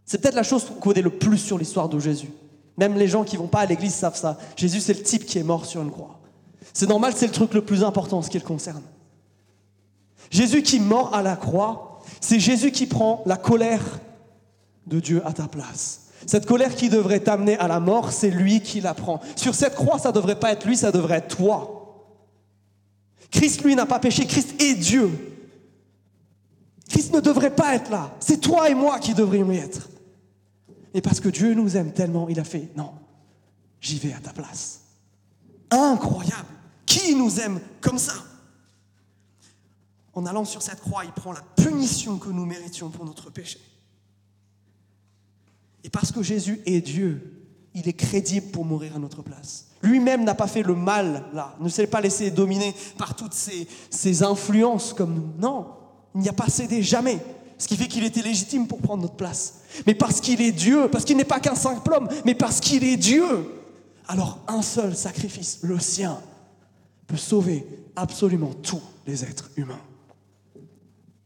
C'est 0.05 0.21
peut-être 0.21 0.35
la 0.35 0.43
chose 0.43 0.67
qu'on 0.67 0.75
connaît 0.75 1.01
le 1.01 1.19
plus 1.19 1.38
sur 1.38 1.57
l'histoire 1.57 1.88
de 1.88 1.99
Jésus. 1.99 2.29
Même 2.77 2.99
les 2.99 3.09
gens 3.09 3.25
qui 3.25 3.38
vont 3.38 3.49
pas 3.49 3.61
à 3.61 3.67
l'église 3.67 3.95
savent 3.95 4.19
ça. 4.19 4.37
Jésus, 4.57 4.81
c'est 4.81 4.93
le 4.93 5.03
type 5.03 5.25
qui 5.25 5.38
est 5.38 5.43
mort 5.43 5.64
sur 5.64 5.81
une 5.81 5.90
croix. 5.90 6.21
C'est 6.75 6.87
normal, 6.87 7.14
c'est 7.17 7.29
le 7.29 7.33
truc 7.33 7.55
le 7.55 7.64
plus 7.64 7.83
important 7.83 8.19
en 8.19 8.23
ce 8.23 8.29
qui 8.29 8.38
le 8.38 8.45
concerne. 8.45 8.83
Jésus 10.31 10.62
qui 10.62 10.81
mort 10.81 11.14
à 11.14 11.23
la 11.23 11.37
croix, 11.37 11.94
c'est 12.25 12.41
Jésus 12.41 12.71
qui 12.71 12.87
prend 12.87 13.23
la 13.27 13.37
colère 13.37 14.01
de 14.87 14.99
Dieu 14.99 15.21
à 15.27 15.35
ta 15.35 15.47
place. 15.47 16.07
Cette 16.27 16.47
colère 16.47 16.75
qui 16.75 16.89
devrait 16.89 17.21
t'amener 17.21 17.59
à 17.59 17.69
la 17.69 17.81
mort, 17.81 18.13
c'est 18.13 18.31
lui 18.31 18.63
qui 18.63 18.81
la 18.81 18.95
prend. 18.95 19.21
Sur 19.37 19.55
cette 19.55 19.75
croix, 19.75 19.99
ça 19.99 20.09
ne 20.09 20.15
devrait 20.15 20.41
pas 20.41 20.53
être 20.53 20.67
lui, 20.67 20.75
ça 20.75 20.91
devrait 20.91 21.19
être 21.19 21.37
toi. 21.37 22.09
Christ, 23.31 23.63
lui, 23.63 23.75
n'a 23.75 23.85
pas 23.85 23.99
péché. 23.99 24.25
Christ 24.25 24.59
est 24.59 24.75
Dieu. 24.75 25.11
Christ 26.89 27.13
ne 27.13 27.21
devrait 27.21 27.55
pas 27.55 27.75
être 27.75 27.91
là. 27.91 28.15
C'est 28.21 28.41
toi 28.41 28.71
et 28.71 28.75
moi 28.75 28.99
qui 29.01 29.13
devrions 29.13 29.53
y 29.53 29.59
être. 29.59 29.91
Et 30.95 31.03
parce 31.03 31.21
que 31.21 31.29
Dieu 31.29 31.53
nous 31.53 31.77
aime 31.77 31.93
tellement, 31.93 32.29
il 32.31 32.41
a 32.41 32.45
fait, 32.45 32.71
non, 32.75 32.93
j'y 33.83 33.99
vais 33.99 34.15
à 34.15 34.19
ta 34.19 34.33
place. 34.33 34.81
Incroyable. 35.71 36.49
Qui 36.87 37.15
nous 37.17 37.39
aime 37.39 37.61
comme 37.83 37.99
ça? 37.99 38.15
En 40.14 40.27
allant 40.27 40.44
sur 40.44 40.62
cette 40.62 40.81
croix, 40.81 41.05
il 41.05 41.12
prend 41.12 41.33
la 41.33 41.42
punition 41.57 42.18
que 42.18 42.29
nous 42.29 42.46
méritions 42.46 42.90
pour 42.90 43.05
notre 43.05 43.31
péché. 43.31 43.59
Et 45.83 45.90
parce 45.90 46.12
que 46.12 46.22
Jésus 46.22 46.61
est 46.66 46.81
Dieu, 46.81 47.44
il 47.74 47.88
est 47.88 47.94
crédible 47.94 48.50
pour 48.50 48.64
mourir 48.64 48.96
à 48.96 48.98
notre 48.98 49.22
place. 49.22 49.66
Lui-même 49.83 50.24
n'a 50.24 50.35
pas 50.35 50.46
fait 50.46 50.62
le 50.62 50.74
mal 50.74 51.24
là, 51.35 51.55
ne 51.61 51.68
s'est 51.68 51.87
pas 51.87 52.00
laissé 52.00 52.31
dominer 52.31 52.74
par 52.96 53.16
toutes 53.16 53.35
ces, 53.35 54.22
influences 54.22 54.94
comme 54.94 55.14
nous. 55.14 55.29
Non, 55.38 55.66
il 56.14 56.22
n'y 56.22 56.29
a 56.29 56.33
pas 56.33 56.48
cédé 56.48 56.83
jamais. 56.83 57.18
Ce 57.59 57.68
qui 57.68 57.77
fait 57.77 57.87
qu'il 57.87 58.05
était 58.05 58.22
légitime 58.22 58.66
pour 58.66 58.81
prendre 58.81 59.03
notre 59.03 59.14
place. 59.14 59.61
Mais 59.87 59.94
parce 59.94 60.20
qu'il 60.20 60.40
est 60.40 60.53
Dieu, 60.53 60.88
parce 60.90 61.05
qu'il 61.05 61.16
n'est 61.16 61.24
pas 61.24 61.40
qu'un 61.40 61.55
simple 61.55 61.92
homme, 61.92 62.09
mais 62.24 62.35
parce 62.35 62.61
qu'il 62.61 62.83
est 62.85 62.96
Dieu, 62.96 63.27
alors 64.09 64.38
un 64.48 64.62
seul 64.62 64.96
sacrifice, 64.96 65.59
le 65.62 65.79
sien, 65.79 66.18
peut 67.07 67.16
sauver 67.16 67.66
absolument 67.96 68.53
tous 68.62 68.83
les 69.07 69.24
êtres 69.24 69.50
humains. 69.57 69.81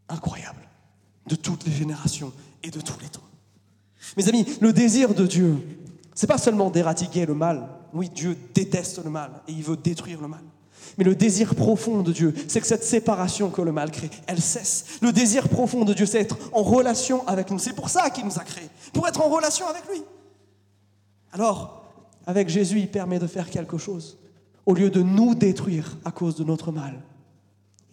Incroyable. 0.09 0.68
De 1.27 1.35
toutes 1.35 1.66
les 1.66 1.73
générations 1.73 2.33
et 2.62 2.71
de 2.71 2.81
tous 2.81 2.99
les 3.01 3.09
temps. 3.09 3.23
Mes 4.16 4.29
amis, 4.29 4.47
le 4.61 4.73
désir 4.73 5.14
de 5.14 5.27
Dieu, 5.27 5.57
c'est 6.14 6.27
pas 6.27 6.38
seulement 6.38 6.71
d'éradiquer 6.71 7.27
le 7.27 7.35
mal. 7.35 7.68
Oui, 7.92 8.09
Dieu 8.09 8.37
déteste 8.55 9.03
le 9.05 9.11
mal 9.11 9.31
et 9.47 9.53
il 9.53 9.62
veut 9.62 9.77
détruire 9.77 10.21
le 10.21 10.29
mal. 10.29 10.42
Mais 10.97 11.05
le 11.05 11.14
désir 11.14 11.55
profond 11.55 12.03
de 12.03 12.12
Dieu, 12.12 12.35
c'est 12.49 12.61
que 12.61 12.66
cette 12.66 12.85
séparation 12.85 13.51
que 13.51 13.62
le 13.62 13.73
mal 13.73 13.90
crée, 13.90 14.11
elle 14.27 14.40
cesse. 14.40 14.99
Le 15.03 15.12
désir 15.12 15.49
profond 15.49 15.85
de 15.85 15.92
Dieu, 15.94 16.07
c'est 16.07 16.21
être 16.21 16.38
en 16.53 16.62
relation 16.62 17.27
avec 17.27 17.51
nous. 17.51 17.59
C'est 17.59 17.75
pour 17.75 17.88
ça 17.88 18.11
qu'il 18.11 18.25
nous 18.25 18.38
a 18.38 18.44
créés, 18.44 18.68
pour 18.92 19.07
être 19.07 19.21
en 19.21 19.29
relation 19.29 19.66
avec 19.68 19.83
lui. 19.90 20.03
Alors, 21.33 21.85
avec 22.27 22.49
Jésus, 22.49 22.81
il 22.81 22.90
permet 22.90 23.18
de 23.18 23.27
faire 23.27 23.51
quelque 23.51 23.79
chose. 23.79 24.18
Au 24.66 24.75
lieu 24.75 24.90
de 24.90 25.03
nous 25.03 25.35
détruire 25.35 25.97
à 26.05 26.11
cause 26.11 26.37
de 26.37 26.44
notre 26.44 26.73
mal, 26.73 27.01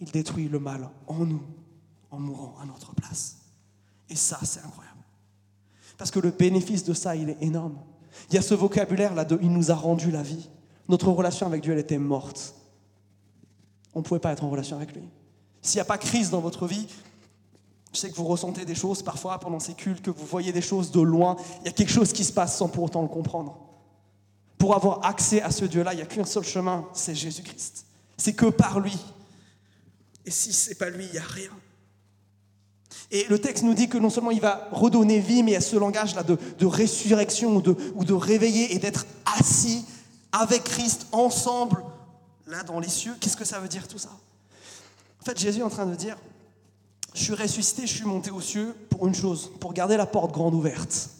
il 0.00 0.10
détruit 0.10 0.48
le 0.48 0.58
mal 0.58 0.88
en 1.06 1.24
nous, 1.24 1.42
en 2.10 2.18
mourant 2.18 2.56
à 2.60 2.66
notre 2.66 2.94
place. 2.94 3.38
Et 4.08 4.16
ça, 4.16 4.38
c'est 4.42 4.60
incroyable. 4.60 4.96
Parce 5.98 6.10
que 6.10 6.20
le 6.20 6.30
bénéfice 6.30 6.84
de 6.84 6.94
ça, 6.94 7.16
il 7.16 7.30
est 7.30 7.38
énorme. 7.40 7.78
Il 8.30 8.34
y 8.34 8.38
a 8.38 8.42
ce 8.42 8.54
vocabulaire-là 8.54 9.24
de 9.24 9.38
il 9.42 9.50
nous 9.50 9.70
a 9.70 9.74
rendu 9.74 10.10
la 10.10 10.22
vie. 10.22 10.48
Notre 10.88 11.10
relation 11.10 11.46
avec 11.46 11.62
Dieu, 11.62 11.72
elle 11.72 11.78
était 11.78 11.98
morte. 11.98 12.54
On 13.94 14.00
ne 14.00 14.04
pouvait 14.04 14.20
pas 14.20 14.32
être 14.32 14.44
en 14.44 14.50
relation 14.50 14.76
avec 14.76 14.94
lui. 14.94 15.02
S'il 15.62 15.78
n'y 15.78 15.82
a 15.82 15.86
pas 15.86 15.98
crise 15.98 16.30
dans 16.30 16.40
votre 16.40 16.66
vie, 16.66 16.86
je 17.92 17.98
sais 17.98 18.10
que 18.10 18.16
vous 18.16 18.26
ressentez 18.26 18.64
des 18.64 18.74
choses 18.74 19.02
parfois 19.02 19.38
pendant 19.38 19.58
ces 19.58 19.74
cultes, 19.74 20.02
que 20.02 20.10
vous 20.10 20.26
voyez 20.26 20.52
des 20.52 20.60
choses 20.60 20.90
de 20.90 21.00
loin. 21.00 21.36
Il 21.62 21.66
y 21.66 21.68
a 21.68 21.72
quelque 21.72 21.92
chose 21.92 22.12
qui 22.12 22.24
se 22.24 22.32
passe 22.32 22.56
sans 22.56 22.68
pour 22.68 22.84
autant 22.84 23.02
le 23.02 23.08
comprendre. 23.08 23.58
Pour 24.58 24.74
avoir 24.74 25.04
accès 25.04 25.42
à 25.42 25.50
ce 25.50 25.64
Dieu-là, 25.64 25.94
il 25.94 25.96
n'y 25.96 26.02
a 26.02 26.06
qu'un 26.06 26.24
seul 26.24 26.44
chemin, 26.44 26.86
c'est 26.92 27.14
Jésus-Christ. 27.14 27.86
C'est 28.16 28.34
que 28.34 28.46
par 28.46 28.80
lui. 28.80 28.98
Et 30.24 30.30
si 30.30 30.52
ce 30.52 30.70
n'est 30.70 30.74
pas 30.74 30.90
lui, 30.90 31.06
il 31.06 31.12
n'y 31.12 31.18
a 31.18 31.22
rien. 31.22 31.50
Et 33.10 33.24
le 33.28 33.38
texte 33.38 33.62
nous 33.62 33.74
dit 33.74 33.88
que 33.88 33.98
non 33.98 34.10
seulement 34.10 34.30
il 34.30 34.40
va 34.40 34.68
redonner 34.72 35.20
vie, 35.20 35.42
mais 35.42 35.56
a 35.56 35.60
ce 35.60 35.76
langage-là 35.76 36.22
de, 36.22 36.66
résurrection 36.66 37.56
ou 37.56 37.62
de, 37.62 37.76
ou 37.94 38.04
de 38.04 38.12
réveiller 38.12 38.74
et 38.74 38.78
d'être 38.78 39.06
assis 39.38 39.84
avec 40.32 40.64
Christ 40.64 41.06
ensemble, 41.12 41.82
là 42.46 42.62
dans 42.64 42.80
les 42.80 42.88
cieux. 42.88 43.14
Qu'est-ce 43.20 43.36
que 43.36 43.44
ça 43.44 43.60
veut 43.60 43.68
dire 43.68 43.86
tout 43.86 43.98
ça? 43.98 44.10
En 45.20 45.24
fait, 45.24 45.38
Jésus 45.38 45.60
est 45.60 45.64
en 45.64 45.70
train 45.70 45.86
de 45.86 45.94
dire, 45.94 46.16
je 47.14 47.22
suis 47.22 47.34
ressuscité, 47.34 47.86
je 47.86 47.94
suis 47.94 48.04
monté 48.04 48.30
aux 48.30 48.40
cieux 48.40 48.74
pour 48.90 49.06
une 49.06 49.14
chose, 49.14 49.50
pour 49.60 49.72
garder 49.72 49.96
la 49.96 50.06
porte 50.06 50.32
grande 50.32 50.54
ouverte. 50.54 51.10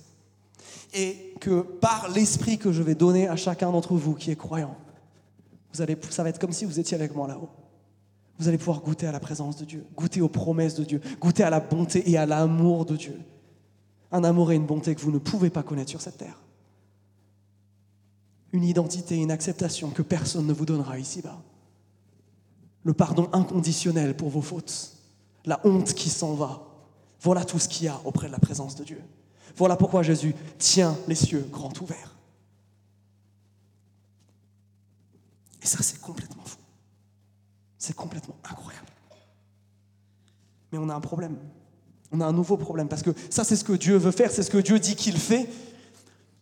Et 0.93 1.35
que 1.41 1.61
par 1.61 2.09
l'esprit 2.11 2.59
que 2.59 2.73
je 2.73 2.83
vais 2.83 2.95
donner 2.95 3.29
à 3.29 3.37
chacun 3.37 3.71
d'entre 3.71 3.95
vous 3.95 4.15
qui 4.15 4.31
est 4.31 4.37
croyant, 4.37 4.77
vous 5.73 5.83
allez, 5.83 5.97
ça 6.11 6.23
va 6.23 6.31
être 6.31 6.39
comme 6.39 6.53
si 6.53 6.65
vous 6.65 6.81
étiez 6.81 6.97
avec 6.97 7.15
moi 7.15 7.29
là-haut 7.29 7.51
vous 8.39 8.49
allez 8.49 8.59
pouvoir 8.59 8.81
goûter 8.81 9.07
à 9.07 9.13
la 9.13 9.21
présence 9.21 9.57
de 9.57 9.65
Dieu, 9.65 9.87
goûter 9.97 10.21
aux 10.21 10.29
promesses 10.29 10.75
de 10.75 10.85
Dieu, 10.85 11.01
goûter 11.21 11.43
à 11.43 11.51
la 11.51 11.61
bonté 11.61 12.11
et 12.11 12.19
à 12.19 12.27
l'amour 12.27 12.85
de 12.85 12.97
Dieu. 12.97 13.19
Un 14.13 14.25
amour 14.25 14.53
et 14.53 14.57
une 14.57 14.67
bonté 14.67 14.95
que 14.95 15.01
vous 15.01 15.11
ne 15.11 15.19
pouvez 15.19 15.51
pas 15.51 15.63
connaître 15.63 15.91
sur 15.91 16.01
cette 16.01 16.19
terre. 16.19 16.41
Une 18.53 18.65
identité, 18.65 19.17
une 19.17 19.31
acceptation 19.31 19.91
que 19.91 20.03
personne 20.03 20.47
ne 20.47 20.53
vous 20.53 20.67
donnera 20.67 20.99
ici-bas. 20.99 21.43
Le 22.85 22.93
pardon 22.93 23.29
inconditionnel 23.33 24.17
pour 24.17 24.29
vos 24.29 24.43
fautes. 24.43 24.93
La 25.45 25.61
honte 25.65 25.93
qui 25.95 26.09
s'en 26.09 26.35
va. 26.35 26.63
Voilà 27.21 27.45
tout 27.45 27.59
ce 27.59 27.69
qu'il 27.69 27.87
y 27.87 27.89
a 27.89 28.01
auprès 28.05 28.29
de 28.29 28.33
la 28.33 28.39
présence 28.39 28.77
de 28.77 28.85
Dieu. 28.85 29.03
Voilà 29.57 29.77
pourquoi 29.77 30.03
Jésus 30.03 30.35
tient 30.59 30.97
les 31.09 31.15
cieux 31.15 31.49
grands 31.51 31.73
ouverts. 31.81 32.17
Et 35.63 35.67
ça, 35.67 35.83
c'est 35.83 36.01
complètement 36.01 36.45
fou. 36.45 36.56
C'est 37.87 37.95
complètement 37.95 38.35
incroyable. 38.43 38.89
Mais 40.73 40.79
on 40.79 40.89
a 40.89 40.95
un 40.97 41.01
problème. 41.01 41.39
On 42.11 42.21
a 42.21 42.27
un 42.27 42.33
nouveau 42.33 42.57
problème 42.57 42.89
parce 42.89 43.03
que 43.03 43.13
ça, 43.31 43.45
c'est 43.45 43.55
ce 43.55 43.63
que 43.63 43.75
Dieu 43.75 43.97
veut 43.97 44.11
faire, 44.11 44.33
c'est 44.33 44.43
ce 44.43 44.51
que 44.51 44.59
Dieu 44.59 44.81
dit 44.81 44.97
qu'il 44.97 45.17
fait. 45.17 45.49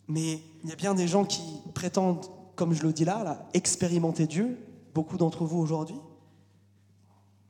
Mais 0.07 0.41
il 0.63 0.69
y 0.71 0.73
a 0.73 0.75
bien 0.75 0.95
des 0.95 1.07
gens 1.07 1.23
qui 1.23 1.43
prétendent, 1.75 2.25
comme 2.55 2.73
je 2.73 2.81
le 2.81 2.91
dis 2.91 3.05
là, 3.05 3.47
expérimenter 3.53 4.25
Dieu, 4.25 4.57
beaucoup 4.95 5.17
d'entre 5.17 5.45
vous 5.45 5.59
aujourd'hui. 5.59 5.99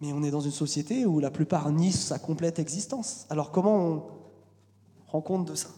Mais 0.02 0.12
on 0.12 0.24
est 0.24 0.32
dans 0.32 0.42
une 0.42 0.52
société 0.52 1.06
où 1.06 1.22
la 1.22 1.32
plupart 1.32 1.72
nient 1.72 1.94
sa 1.94 2.20
complète 2.20 2.60
existence. 2.60 3.26
Alors 3.30 3.50
comment 3.50 3.78
on 3.78 4.04
rend 5.08 5.22
compte 5.22 5.48
de 5.48 5.56
ça? 5.56 5.70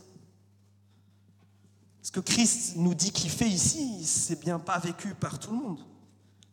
Ce 2.01 2.12
que 2.12 2.19
Christ 2.19 2.77
nous 2.77 2.95
dit 2.95 3.12
qu'il 3.12 3.30
fait 3.30 3.47
ici, 3.47 4.03
c'est 4.06 4.39
bien 4.39 4.58
pas 4.58 4.80
vécu 4.80 5.13
par 5.13 5.38
tout 5.38 5.51
le 5.51 5.58
monde. 5.58 5.86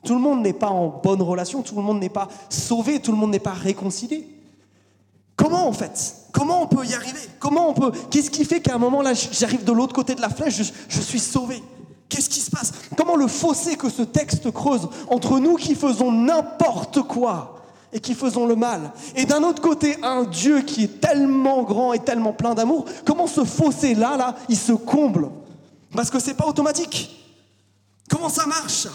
Tout 0.04 0.14
le 0.14 0.20
monde 0.20 0.42
n'est 0.42 0.52
pas 0.52 0.68
en 0.68 0.88
bonne 0.88 1.22
relation, 1.22 1.62
tout 1.62 1.74
le 1.74 1.82
monde 1.82 1.98
n'est 1.98 2.08
pas 2.08 2.28
sauvé, 2.48 3.00
tout 3.00 3.10
le 3.10 3.18
monde 3.18 3.30
n'est 3.30 3.38
pas 3.38 3.52
réconcilié. 3.52 4.28
Comment 5.36 5.66
en 5.66 5.72
fait? 5.72 6.16
Comment 6.32 6.62
on 6.62 6.66
peut 6.66 6.84
y 6.84 6.94
arriver? 6.94 7.20
Comment 7.38 7.70
on 7.70 7.74
peut? 7.74 7.90
Qu'est-ce 8.10 8.30
qui 8.30 8.44
fait 8.44 8.60
qu'à 8.60 8.74
un 8.74 8.78
moment 8.78 9.02
là, 9.02 9.12
j'arrive 9.14 9.64
de 9.64 9.72
l'autre 9.72 9.94
côté 9.94 10.14
de 10.14 10.20
la 10.20 10.28
flèche, 10.28 10.72
je, 10.88 11.00
suis 11.00 11.18
sauvé? 11.18 11.62
Qu'est-ce 12.08 12.28
qui 12.28 12.40
se 12.40 12.50
passe? 12.50 12.72
Comment 12.96 13.16
le 13.16 13.26
fossé 13.26 13.76
que 13.76 13.88
ce 13.88 14.02
texte 14.02 14.50
creuse 14.52 14.88
entre 15.08 15.38
nous 15.38 15.56
qui 15.56 15.74
faisons 15.74 16.12
n'importe 16.12 17.02
quoi 17.02 17.62
et 17.92 18.00
qui 18.00 18.14
faisons 18.14 18.46
le 18.46 18.56
mal, 18.56 18.90
et 19.14 19.24
d'un 19.24 19.44
autre 19.44 19.62
côté 19.62 19.96
un 20.02 20.24
Dieu 20.24 20.62
qui 20.62 20.82
est 20.82 21.00
tellement 21.00 21.62
grand 21.62 21.92
et 21.92 22.00
tellement 22.00 22.32
plein 22.32 22.52
d'amour, 22.54 22.86
comment 23.04 23.28
ce 23.28 23.44
fossé 23.44 23.94
là, 23.94 24.16
là, 24.16 24.34
il 24.48 24.56
se 24.56 24.72
comble? 24.72 25.30
Parce 25.92 26.10
que 26.10 26.18
c'est 26.18 26.34
pas 26.34 26.46
automatique. 26.46 27.14
Comment 28.10 28.28
ça 28.28 28.46
marche? 28.46 28.88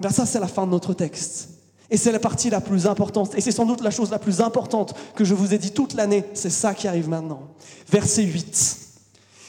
Eh 0.00 0.02
bien 0.02 0.10
ça, 0.10 0.24
c'est 0.24 0.40
la 0.40 0.46
fin 0.46 0.64
de 0.64 0.70
notre 0.70 0.94
texte. 0.94 1.50
Et 1.90 1.98
c'est 1.98 2.10
la 2.10 2.18
partie 2.18 2.48
la 2.48 2.62
plus 2.62 2.86
importante. 2.86 3.34
Et 3.34 3.42
c'est 3.42 3.52
sans 3.52 3.66
doute 3.66 3.82
la 3.82 3.90
chose 3.90 4.10
la 4.10 4.18
plus 4.18 4.40
importante 4.40 4.94
que 5.14 5.26
je 5.26 5.34
vous 5.34 5.52
ai 5.52 5.58
dit 5.58 5.72
toute 5.72 5.92
l'année. 5.92 6.24
C'est 6.32 6.48
ça 6.48 6.72
qui 6.72 6.88
arrive 6.88 7.10
maintenant. 7.10 7.42
Verset 7.86 8.22
8. 8.22 8.78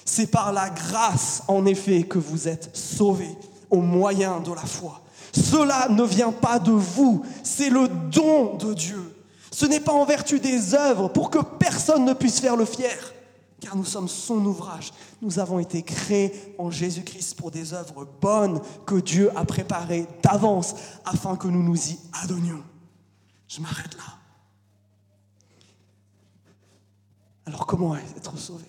C'est 0.04 0.28
par 0.28 0.52
la 0.52 0.70
grâce, 0.70 1.42
en 1.48 1.66
effet, 1.66 2.04
que 2.04 2.18
vous 2.18 2.50
êtes 2.50 2.70
sauvés 2.74 3.34
au 3.70 3.78
moyen 3.78 4.42
de 4.42 4.52
la 4.52 4.66
foi. 4.66 5.00
Cela 5.32 5.88
ne 5.90 6.04
vient 6.04 6.34
pas 6.34 6.60
de 6.60 6.74
vous, 6.74 7.24
c'est 7.44 7.70
le 7.70 7.88
don 7.88 8.56
de 8.58 8.74
Dieu. 8.74 9.16
Ce 9.52 9.66
n'est 9.66 9.80
pas 9.80 9.94
en 9.94 10.04
vertu 10.04 10.42
des 10.42 10.76
œuvres 10.76 11.08
pour 11.08 11.30
que 11.30 11.40
personne 11.40 12.04
ne 12.04 12.12
puisse 12.12 12.42
faire 12.42 12.58
le 12.58 12.66
fier 12.66 13.14
car 13.62 13.78
nous 13.78 13.86
sommes 13.86 14.10
son 14.10 14.44
ouvrage. 14.44 14.92
Nous 15.22 15.40
avons 15.40 15.60
été 15.60 15.84
créés 15.84 16.56
en 16.58 16.72
Jésus-Christ 16.72 17.36
pour 17.38 17.52
des 17.52 17.74
œuvres 17.74 18.06
bonnes 18.20 18.60
que 18.86 18.96
Dieu 18.96 19.32
a 19.38 19.46
préparées 19.46 20.08
d'avance 20.24 20.76
afin 21.06 21.38
que 21.38 21.48
nous 21.48 21.64
nous 21.64 21.92
y 21.92 22.00
adonnions. 22.24 22.64
Je 23.48 23.62
m'arrête 23.62 23.96
là. 23.96 24.18
Alors 27.46 27.68
comment 27.68 27.96
être 27.96 28.38
sauvé? 28.38 28.66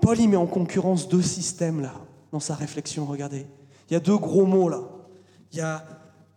Paul 0.00 0.20
y 0.20 0.28
met 0.28 0.36
en 0.36 0.46
concurrence 0.46 1.08
deux 1.08 1.22
systèmes 1.22 1.80
là, 1.80 1.94
dans 2.30 2.40
sa 2.40 2.54
réflexion, 2.54 3.04
regardez. 3.04 3.46
Il 3.90 3.94
y 3.94 3.96
a 3.96 4.00
deux 4.00 4.16
gros 4.16 4.46
mots 4.46 4.68
là. 4.68 4.82
Il 5.50 5.58
y 5.58 5.60
a 5.60 5.84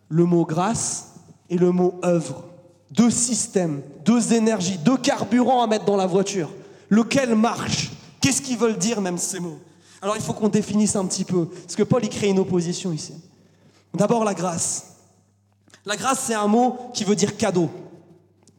le 0.09 0.25
mot 0.25 0.45
grâce 0.45 1.13
et 1.49 1.57
le 1.57 1.71
mot 1.71 1.99
œuvre. 2.03 2.45
Deux 2.89 3.11
systèmes, 3.11 3.83
deux 4.03 4.33
énergies, 4.33 4.79
deux 4.79 4.97
carburants 4.97 5.61
à 5.61 5.67
mettre 5.67 5.85
dans 5.85 5.95
la 5.95 6.07
voiture. 6.07 6.49
Lequel 6.91 7.33
marche? 7.35 7.89
Qu'est-ce 8.19 8.41
qu'ils 8.41 8.57
veulent 8.57 8.77
dire 8.77 9.01
même 9.01 9.17
ces 9.17 9.39
mots? 9.39 9.59
Alors 10.01 10.15
il 10.15 10.21
faut 10.21 10.33
qu'on 10.33 10.49
définisse 10.49 10.95
un 10.95 11.05
petit 11.05 11.23
peu, 11.25 11.47
parce 11.47 11.75
que 11.75 11.83
Paul 11.83 12.03
y 12.03 12.09
crée 12.09 12.27
une 12.27 12.39
opposition 12.39 12.91
ici. 12.91 13.15
D'abord 13.93 14.23
la 14.23 14.33
grâce. 14.33 14.87
La 15.85 15.95
grâce 15.95 16.19
c'est 16.19 16.35
un 16.35 16.47
mot 16.47 16.91
qui 16.93 17.03
veut 17.03 17.15
dire 17.15 17.37
cadeau. 17.37 17.69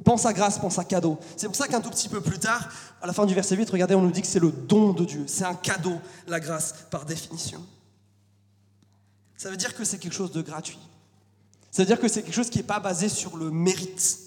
Pense 0.03 0.27
à 0.27 0.33
grâce, 0.33 0.59
pense 0.59 0.79
à 0.79 0.85
cadeau. 0.85 1.19
C'est 1.37 1.47
pour 1.47 1.55
ça 1.55 1.69
qu'un 1.69 1.81
tout 1.81 1.91
petit 1.91 2.09
peu 2.09 2.21
plus 2.21 2.39
tard, 2.39 2.69
à 3.01 3.07
la 3.07 3.13
fin 3.13 3.27
du 3.27 3.35
verset 3.35 3.55
8, 3.55 3.71
regardez, 3.71 3.95
on 3.95 4.03
nous 4.03 4.11
dit 4.11 4.23
que 4.23 4.27
c'est 4.27 4.41
le 4.41 4.51
don 4.51 4.93
de 4.93 5.05
Dieu. 5.05 5.25
C'est 5.29 5.45
un 5.45 5.55
cadeau, 5.55 5.95
la 6.27 6.41
grâce, 6.41 6.75
par 6.91 7.05
définition. 7.05 7.61
Ça 9.37 9.51
veut 9.51 9.57
dire 9.57 9.77
que 9.77 9.85
c'est 9.85 9.99
quelque 9.99 10.15
chose 10.15 10.33
de 10.33 10.43
gratuit. 10.43 10.79
Ça 11.71 11.83
veut 11.83 11.87
dire 11.87 12.01
que 12.01 12.09
c'est 12.09 12.23
quelque 12.23 12.35
chose 12.35 12.51
qui 12.51 12.59
n'est 12.59 12.65
pas 12.65 12.81
basé 12.81 13.09
sur 13.09 13.37
le 13.37 13.51
mérite. 13.51 14.19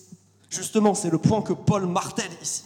Justement, 0.50 0.94
c'est 0.94 1.10
le 1.10 1.18
point 1.18 1.42
que 1.42 1.54
Paul 1.54 1.88
martèle 1.88 2.32
ici. 2.42 2.64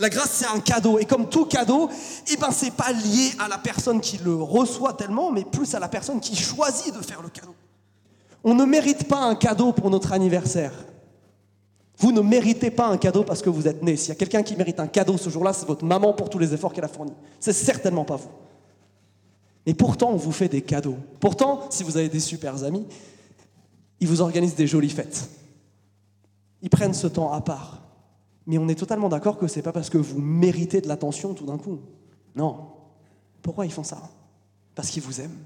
La 0.00 0.08
grâce, 0.08 0.30
c'est 0.32 0.46
un 0.46 0.60
cadeau. 0.60 0.98
Et 0.98 1.04
comme 1.04 1.28
tout 1.28 1.44
cadeau, 1.44 1.90
eh 2.32 2.36
ben, 2.36 2.50
ce 2.50 2.64
n'est 2.64 2.70
pas 2.70 2.90
lié 2.90 3.32
à 3.38 3.48
la 3.48 3.58
personne 3.58 4.00
qui 4.00 4.16
le 4.18 4.34
reçoit 4.34 4.94
tellement, 4.94 5.30
mais 5.30 5.44
plus 5.44 5.74
à 5.74 5.78
la 5.78 5.88
personne 5.88 6.20
qui 6.20 6.34
choisit 6.34 6.94
de 6.96 7.02
faire 7.04 7.20
le 7.22 7.28
cadeau. 7.28 7.54
On 8.42 8.54
ne 8.54 8.64
mérite 8.64 9.06
pas 9.06 9.20
un 9.20 9.34
cadeau 9.34 9.72
pour 9.72 9.90
notre 9.90 10.12
anniversaire. 10.12 10.72
Vous 11.98 12.12
ne 12.12 12.22
méritez 12.22 12.70
pas 12.70 12.86
un 12.86 12.96
cadeau 12.96 13.24
parce 13.24 13.42
que 13.42 13.50
vous 13.50 13.68
êtes 13.68 13.82
né. 13.82 13.94
S'il 13.94 14.08
y 14.08 14.12
a 14.12 14.14
quelqu'un 14.14 14.42
qui 14.42 14.56
mérite 14.56 14.80
un 14.80 14.86
cadeau 14.86 15.18
ce 15.18 15.28
jour-là, 15.28 15.52
c'est 15.52 15.66
votre 15.66 15.84
maman 15.84 16.14
pour 16.14 16.30
tous 16.30 16.38
les 16.38 16.54
efforts 16.54 16.72
qu'elle 16.72 16.84
a 16.84 16.88
fournis. 16.88 17.12
C'est 17.38 17.52
certainement 17.52 18.06
pas 18.06 18.16
vous. 18.16 18.30
Et 19.66 19.74
pourtant, 19.74 20.10
on 20.10 20.16
vous 20.16 20.32
fait 20.32 20.48
des 20.48 20.62
cadeaux. 20.62 20.96
Pourtant, 21.20 21.66
si 21.68 21.82
vous 21.82 21.98
avez 21.98 22.08
des 22.08 22.20
super 22.20 22.64
amis, 22.64 22.86
ils 24.00 24.08
vous 24.08 24.22
organisent 24.22 24.54
des 24.54 24.66
jolies 24.66 24.88
fêtes. 24.88 25.28
Ils 26.62 26.70
prennent 26.70 26.94
ce 26.94 27.06
temps 27.06 27.32
à 27.32 27.42
part. 27.42 27.79
Mais 28.46 28.58
on 28.58 28.68
est 28.68 28.74
totalement 28.74 29.08
d'accord 29.08 29.38
que 29.38 29.46
ce 29.46 29.56
n'est 29.56 29.62
pas 29.62 29.72
parce 29.72 29.90
que 29.90 29.98
vous 29.98 30.20
méritez 30.20 30.80
de 30.80 30.88
l'attention 30.88 31.34
tout 31.34 31.46
d'un 31.46 31.58
coup. 31.58 31.80
Non. 32.34 32.68
Pourquoi 33.42 33.66
ils 33.66 33.72
font 33.72 33.84
ça? 33.84 34.02
Parce 34.74 34.90
qu'ils 34.90 35.02
vous 35.02 35.20
aiment. 35.20 35.38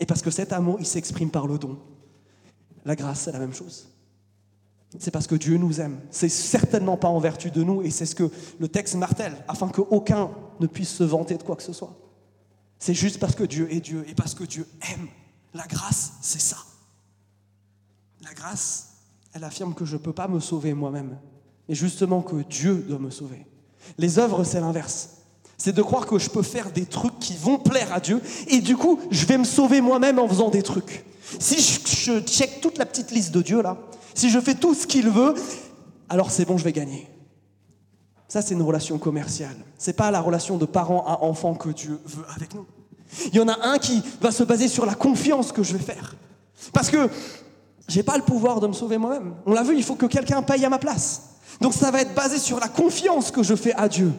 Et 0.00 0.06
parce 0.06 0.22
que 0.22 0.30
cet 0.30 0.52
amour, 0.52 0.76
il 0.80 0.86
s'exprime 0.86 1.30
par 1.30 1.46
le 1.46 1.58
don. 1.58 1.78
La 2.84 2.96
grâce, 2.96 3.20
c'est 3.20 3.32
la 3.32 3.38
même 3.38 3.54
chose 3.54 3.88
c'est 4.98 5.10
parce 5.10 5.26
que 5.26 5.34
Dieu 5.34 5.56
nous 5.56 5.80
aime. 5.80 6.00
C'est 6.10 6.28
certainement 6.28 6.96
pas 6.96 7.08
en 7.08 7.18
vertu 7.18 7.50
de 7.50 7.62
nous, 7.62 7.82
et 7.82 7.90
c'est 7.90 8.06
ce 8.06 8.14
que 8.14 8.30
le 8.58 8.68
texte 8.68 8.94
martèle, 8.94 9.36
afin 9.48 9.68
qu'aucun 9.68 10.30
ne 10.60 10.66
puisse 10.66 10.90
se 10.90 11.04
vanter 11.04 11.36
de 11.36 11.42
quoi 11.42 11.56
que 11.56 11.62
ce 11.62 11.72
soit. 11.72 11.96
C'est 12.78 12.94
juste 12.94 13.18
parce 13.18 13.34
que 13.34 13.44
Dieu 13.44 13.72
est 13.72 13.80
Dieu 13.80 14.04
et 14.08 14.14
parce 14.14 14.34
que 14.34 14.44
Dieu 14.44 14.66
aime. 14.92 15.08
La 15.54 15.66
grâce, 15.66 16.12
c'est 16.20 16.40
ça. 16.40 16.58
La 18.22 18.34
grâce, 18.34 18.94
elle 19.32 19.44
affirme 19.44 19.74
que 19.74 19.84
je 19.84 19.96
ne 19.96 20.00
peux 20.00 20.12
pas 20.12 20.28
me 20.28 20.40
sauver 20.40 20.74
moi-même, 20.74 21.18
mais 21.68 21.74
justement 21.74 22.22
que 22.22 22.36
Dieu 22.36 22.84
doit 22.88 22.98
me 22.98 23.10
sauver. 23.10 23.46
Les 23.98 24.18
œuvres, 24.18 24.44
c'est 24.44 24.60
l'inverse. 24.60 25.10
C'est 25.58 25.72
de 25.72 25.82
croire 25.82 26.06
que 26.06 26.18
je 26.18 26.28
peux 26.28 26.42
faire 26.42 26.70
des 26.70 26.86
trucs 26.86 27.18
qui 27.18 27.34
vont 27.34 27.58
plaire 27.58 27.92
à 27.92 28.00
Dieu, 28.00 28.20
et 28.48 28.60
du 28.60 28.76
coup, 28.76 29.00
je 29.10 29.24
vais 29.26 29.38
me 29.38 29.44
sauver 29.44 29.80
moi-même 29.80 30.18
en 30.18 30.28
faisant 30.28 30.50
des 30.50 30.62
trucs. 30.62 31.04
Si 31.38 31.60
je, 31.60 32.12
je 32.12 32.20
check 32.20 32.60
toute 32.60 32.78
la 32.78 32.86
petite 32.86 33.10
liste 33.10 33.32
de 33.32 33.42
Dieu 33.42 33.62
là, 33.62 33.76
si 34.14 34.30
je 34.30 34.40
fais 34.40 34.54
tout 34.54 34.74
ce 34.74 34.86
qu'il 34.86 35.08
veut, 35.08 35.34
alors 36.08 36.30
c'est 36.30 36.44
bon, 36.44 36.56
je 36.56 36.64
vais 36.64 36.72
gagner. 36.72 37.08
Ça, 38.28 38.42
c'est 38.42 38.54
une 38.54 38.62
relation 38.62 38.98
commerciale. 38.98 39.56
C'est 39.78 39.92
pas 39.92 40.10
la 40.10 40.20
relation 40.20 40.56
de 40.56 40.66
parent 40.66 41.04
à 41.06 41.22
enfant 41.22 41.54
que 41.54 41.68
Dieu 41.68 42.00
veut 42.04 42.24
avec 42.34 42.54
nous. 42.54 42.66
Il 43.26 43.36
y 43.36 43.40
en 43.40 43.48
a 43.48 43.68
un 43.68 43.78
qui 43.78 44.02
va 44.20 44.32
se 44.32 44.42
baser 44.42 44.68
sur 44.68 44.84
la 44.84 44.94
confiance 44.94 45.52
que 45.52 45.62
je 45.62 45.76
vais 45.76 45.82
faire. 45.82 46.16
Parce 46.72 46.90
que 46.90 47.08
j'ai 47.88 48.02
pas 48.02 48.16
le 48.16 48.24
pouvoir 48.24 48.60
de 48.60 48.66
me 48.66 48.72
sauver 48.72 48.98
moi-même. 48.98 49.34
On 49.46 49.52
l'a 49.52 49.62
vu, 49.62 49.76
il 49.76 49.84
faut 49.84 49.94
que 49.94 50.06
quelqu'un 50.06 50.42
paye 50.42 50.64
à 50.64 50.68
ma 50.68 50.78
place. 50.78 51.35
Donc 51.60 51.74
ça 51.74 51.90
va 51.90 52.00
être 52.00 52.14
basé 52.14 52.38
sur 52.38 52.60
la 52.60 52.68
confiance 52.68 53.30
que 53.30 53.42
je 53.42 53.54
fais 53.54 53.74
à 53.74 53.88
Dieu. 53.88 54.12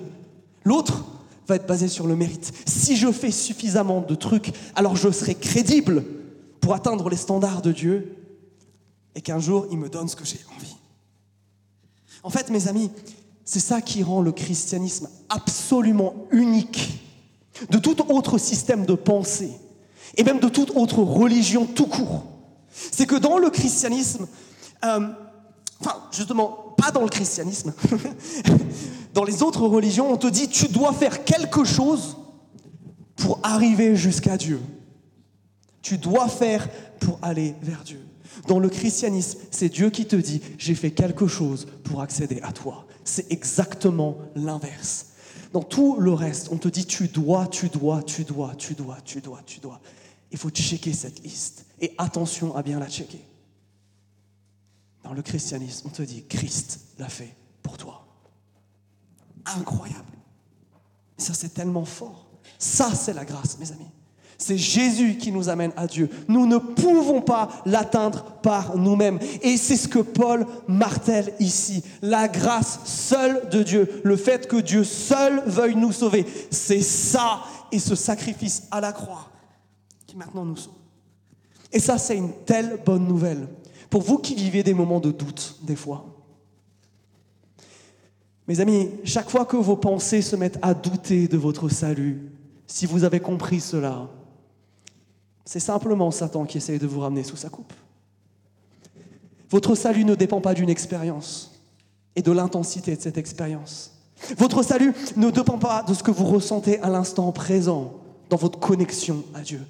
L'autre 0.63 1.03
va 1.47 1.55
être 1.55 1.67
basé 1.67 1.87
sur 1.87 2.07
le 2.07 2.15
mérite. 2.15 2.51
Si 2.65 2.97
je 2.97 3.11
fais 3.11 3.31
suffisamment 3.31 4.01
de 4.01 4.15
trucs, 4.15 4.51
alors 4.75 4.95
je 4.95 5.09
serai 5.11 5.35
crédible 5.35 6.03
pour 6.59 6.73
atteindre 6.73 7.09
les 7.09 7.15
standards 7.15 7.61
de 7.61 7.71
Dieu 7.71 8.15
et 9.15 9.21
qu'un 9.21 9.39
jour, 9.39 9.67
il 9.71 9.77
me 9.77 9.89
donne 9.89 10.07
ce 10.09 10.15
que 10.15 10.25
j'ai 10.25 10.39
envie. 10.55 10.75
En 12.23 12.29
fait, 12.29 12.49
mes 12.49 12.67
amis, 12.67 12.91
c'est 13.45 13.59
ça 13.59 13.81
qui 13.81 14.03
rend 14.03 14.21
le 14.21 14.31
christianisme 14.31 15.07
absolument 15.29 16.13
unique 16.31 17.01
de 17.69 17.77
tout 17.77 18.11
autre 18.11 18.37
système 18.37 18.85
de 18.85 18.93
pensée 18.93 19.51
et 20.17 20.23
même 20.23 20.39
de 20.39 20.49
toute 20.49 20.71
autre 20.75 20.99
religion 20.99 21.65
tout 21.65 21.87
court. 21.87 22.23
C'est 22.69 23.05
que 23.05 23.15
dans 23.15 23.37
le 23.37 23.49
christianisme, 23.49 24.27
euh, 24.83 25.07
enfin 25.79 25.95
justement, 26.11 26.66
pas 26.77 26.91
dans 26.91 27.01
le 27.01 27.09
christianisme, 27.09 27.73
dans 29.13 29.25
les 29.25 29.43
autres 29.43 29.67
religions, 29.67 30.11
on 30.11 30.17
te 30.17 30.27
dit 30.27 30.47
tu 30.47 30.67
dois 30.69 30.93
faire 30.93 31.25
quelque 31.25 31.65
chose 31.65 32.15
pour 33.17 33.39
arriver 33.43 33.95
jusqu'à 33.95 34.37
Dieu. 34.37 34.61
Tu 35.81 35.97
dois 35.97 36.29
faire 36.29 36.69
pour 36.99 37.19
aller 37.21 37.55
vers 37.61 37.83
Dieu. 37.83 37.99
Dans 38.47 38.59
le 38.59 38.69
christianisme, 38.69 39.39
c'est 39.51 39.69
Dieu 39.69 39.89
qui 39.89 40.05
te 40.05 40.15
dit, 40.15 40.41
j'ai 40.57 40.75
fait 40.75 40.91
quelque 40.91 41.27
chose 41.27 41.67
pour 41.83 42.01
accéder 42.01 42.39
à 42.43 42.51
toi. 42.51 42.85
C'est 43.03 43.31
exactement 43.31 44.17
l'inverse. 44.35 45.07
Dans 45.53 45.63
tout 45.63 45.97
le 45.99 46.13
reste, 46.13 46.49
on 46.51 46.57
te 46.57 46.67
dit, 46.67 46.85
tu 46.85 47.07
dois, 47.07 47.47
tu 47.47 47.69
dois, 47.69 48.03
tu 48.03 48.23
dois, 48.23 48.53
tu 48.55 48.73
dois, 48.73 48.97
tu 49.03 49.21
dois, 49.21 49.41
tu 49.45 49.59
dois. 49.59 49.79
Il 50.31 50.37
faut 50.37 50.49
checker 50.49 50.93
cette 50.93 51.23
liste. 51.23 51.65
Et 51.81 51.93
attention 51.97 52.55
à 52.55 52.61
bien 52.61 52.79
la 52.79 52.89
checker. 52.89 53.21
Le 55.13 55.21
christianisme, 55.21 55.87
on 55.87 55.91
te 55.91 56.01
dit, 56.01 56.25
Christ 56.27 56.79
l'a 56.99 57.09
fait 57.09 57.35
pour 57.63 57.77
toi. 57.77 58.05
Incroyable. 59.45 60.03
Ça, 61.17 61.33
c'est 61.33 61.53
tellement 61.53 61.85
fort. 61.85 62.27
Ça, 62.59 62.93
c'est 62.93 63.13
la 63.13 63.25
grâce, 63.25 63.57
mes 63.59 63.71
amis. 63.71 63.89
C'est 64.37 64.57
Jésus 64.57 65.17
qui 65.17 65.31
nous 65.31 65.49
amène 65.49 65.71
à 65.75 65.87
Dieu. 65.87 66.09
Nous 66.27 66.45
ne 66.45 66.57
pouvons 66.57 67.21
pas 67.21 67.49
l'atteindre 67.65 68.23
par 68.43 68.77
nous-mêmes. 68.77 69.19
Et 69.41 69.57
c'est 69.57 69.77
ce 69.77 69.87
que 69.87 69.99
Paul 69.99 70.45
martèle 70.67 71.33
ici. 71.39 71.83
La 72.03 72.27
grâce 72.27 72.79
seule 72.85 73.49
de 73.49 73.63
Dieu, 73.63 74.01
le 74.03 74.15
fait 74.15 74.47
que 74.47 74.57
Dieu 74.57 74.83
seul 74.83 75.41
veuille 75.47 75.75
nous 75.75 75.91
sauver, 75.91 76.25
c'est 76.51 76.81
ça 76.81 77.43
et 77.71 77.79
ce 77.79 77.95
sacrifice 77.95 78.67
à 78.69 78.79
la 78.79 78.91
croix 78.91 79.31
qui 80.05 80.15
maintenant 80.15 80.45
nous 80.45 80.55
sauve. 80.55 80.73
Et 81.71 81.79
ça, 81.79 81.97
c'est 81.97 82.15
une 82.15 82.31
telle 82.45 82.79
bonne 82.85 83.07
nouvelle. 83.07 83.47
Pour 83.89 84.01
vous 84.01 84.17
qui 84.17 84.35
vivez 84.35 84.63
des 84.63 84.73
moments 84.73 84.99
de 84.99 85.11
doute, 85.11 85.57
des 85.63 85.75
fois. 85.75 86.05
Mes 88.47 88.59
amis, 88.59 88.89
chaque 89.03 89.29
fois 89.29 89.45
que 89.45 89.57
vos 89.57 89.75
pensées 89.75 90.21
se 90.21 90.35
mettent 90.35 90.59
à 90.61 90.73
douter 90.73 91.27
de 91.27 91.37
votre 91.37 91.69
salut, 91.69 92.31
si 92.65 92.85
vous 92.85 93.03
avez 93.03 93.19
compris 93.19 93.59
cela, 93.59 94.09
c'est 95.45 95.59
simplement 95.59 96.11
Satan 96.11 96.45
qui 96.45 96.57
essaye 96.57 96.79
de 96.79 96.87
vous 96.87 96.99
ramener 96.99 97.23
sous 97.23 97.37
sa 97.37 97.49
coupe. 97.49 97.73
Votre 99.49 99.75
salut 99.75 100.03
ne 100.03 100.15
dépend 100.15 100.41
pas 100.41 100.53
d'une 100.53 100.69
expérience 100.69 101.61
et 102.15 102.21
de 102.21 102.31
l'intensité 102.31 102.95
de 102.95 103.01
cette 103.01 103.17
expérience. 103.17 103.93
Votre 104.37 104.63
salut 104.63 104.93
ne 105.15 105.29
dépend 105.29 105.57
pas 105.57 105.83
de 105.83 105.93
ce 105.93 106.03
que 106.03 106.11
vous 106.11 106.25
ressentez 106.25 106.79
à 106.81 106.89
l'instant 106.89 107.31
présent 107.31 107.93
dans 108.29 108.37
votre 108.37 108.59
connexion 108.59 109.23
à 109.33 109.41
Dieu. 109.41 109.61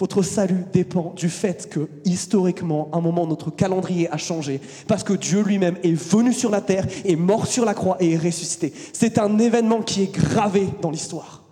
Votre 0.00 0.22
salut 0.22 0.64
dépend 0.72 1.12
du 1.14 1.28
fait 1.28 1.68
que, 1.68 1.90
historiquement, 2.06 2.88
à 2.90 2.96
un 2.96 3.00
moment, 3.02 3.26
notre 3.26 3.50
calendrier 3.50 4.10
a 4.10 4.16
changé 4.16 4.58
parce 4.88 5.04
que 5.04 5.12
Dieu 5.12 5.42
lui-même 5.42 5.76
est 5.82 5.92
venu 5.92 6.32
sur 6.32 6.50
la 6.50 6.62
terre, 6.62 6.86
est 7.04 7.16
mort 7.16 7.46
sur 7.46 7.66
la 7.66 7.74
croix 7.74 7.98
et 8.00 8.12
est 8.12 8.16
ressuscité. 8.16 8.72
C'est 8.94 9.18
un 9.18 9.38
événement 9.38 9.82
qui 9.82 10.04
est 10.04 10.10
gravé 10.10 10.68
dans 10.80 10.90
l'histoire. 10.90 11.42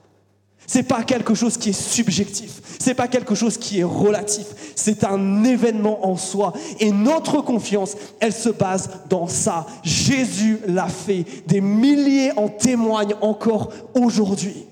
C'est 0.66 0.82
pas 0.82 1.02
quelque 1.02 1.34
chose 1.34 1.58
qui 1.58 1.70
est 1.70 1.78
subjectif. 1.78 2.62
C'est 2.78 2.94
pas 2.94 3.06
quelque 3.06 3.34
chose 3.34 3.58
qui 3.58 3.80
est 3.80 3.84
relatif. 3.84 4.46
C'est 4.74 5.04
un 5.04 5.44
événement 5.44 6.06
en 6.06 6.16
soi. 6.16 6.54
Et 6.80 6.90
notre 6.90 7.42
confiance, 7.42 7.96
elle 8.18 8.32
se 8.32 8.48
base 8.48 8.88
dans 9.10 9.26
ça. 9.26 9.66
Jésus 9.82 10.58
l'a 10.66 10.88
fait. 10.88 11.26
Des 11.46 11.60
milliers 11.60 12.32
en 12.38 12.48
témoignent 12.48 13.16
encore 13.20 13.72
aujourd'hui. 13.94 14.64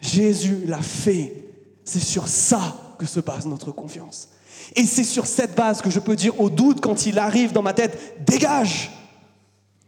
Jésus 0.00 0.58
l'a 0.66 0.82
fait. 0.82 1.45
C'est 1.86 2.00
sur 2.00 2.28
ça 2.28 2.76
que 2.98 3.06
se 3.06 3.20
base 3.20 3.46
notre 3.46 3.70
confiance. 3.70 4.28
Et 4.74 4.84
c'est 4.84 5.04
sur 5.04 5.26
cette 5.26 5.54
base 5.54 5.80
que 5.80 5.88
je 5.88 6.00
peux 6.00 6.16
dire 6.16 6.38
au 6.40 6.50
doute 6.50 6.80
quand 6.80 7.06
il 7.06 7.18
arrive 7.18 7.52
dans 7.52 7.62
ma 7.62 7.72
tête, 7.72 8.24
dégage. 8.26 8.90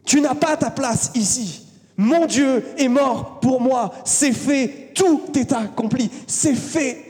Tu 0.05 0.21
n'as 0.21 0.33
pas 0.33 0.55
ta 0.57 0.71
place 0.71 1.11
ici. 1.13 1.65
Mon 1.97 2.25
Dieu 2.25 2.65
est 2.77 2.87
mort 2.87 3.41
pour 3.41 3.59
moi, 3.59 3.91
c'est 4.05 4.31
fait, 4.31 4.93
tout 4.95 5.23
est 5.35 5.51
accompli, 5.51 6.09
c'est 6.25 6.55
fait. 6.55 7.05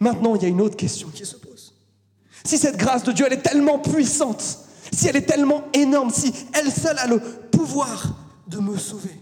Maintenant, 0.00 0.34
il 0.34 0.42
y 0.42 0.46
a 0.46 0.48
une 0.48 0.60
autre 0.60 0.76
question 0.76 1.08
qui 1.14 1.24
se 1.24 1.36
pose. 1.36 1.72
Si 2.44 2.58
cette 2.58 2.76
grâce 2.76 3.04
de 3.04 3.12
Dieu, 3.12 3.26
elle 3.26 3.34
est 3.34 3.42
tellement 3.42 3.78
puissante, 3.78 4.42
si 4.92 5.06
elle 5.06 5.14
est 5.14 5.26
tellement 5.26 5.62
énorme, 5.72 6.10
si 6.10 6.34
elle 6.52 6.72
seule 6.72 6.98
a 6.98 7.06
le 7.06 7.20
pouvoir 7.20 8.16
de 8.48 8.58
me 8.58 8.76
sauver 8.76 9.20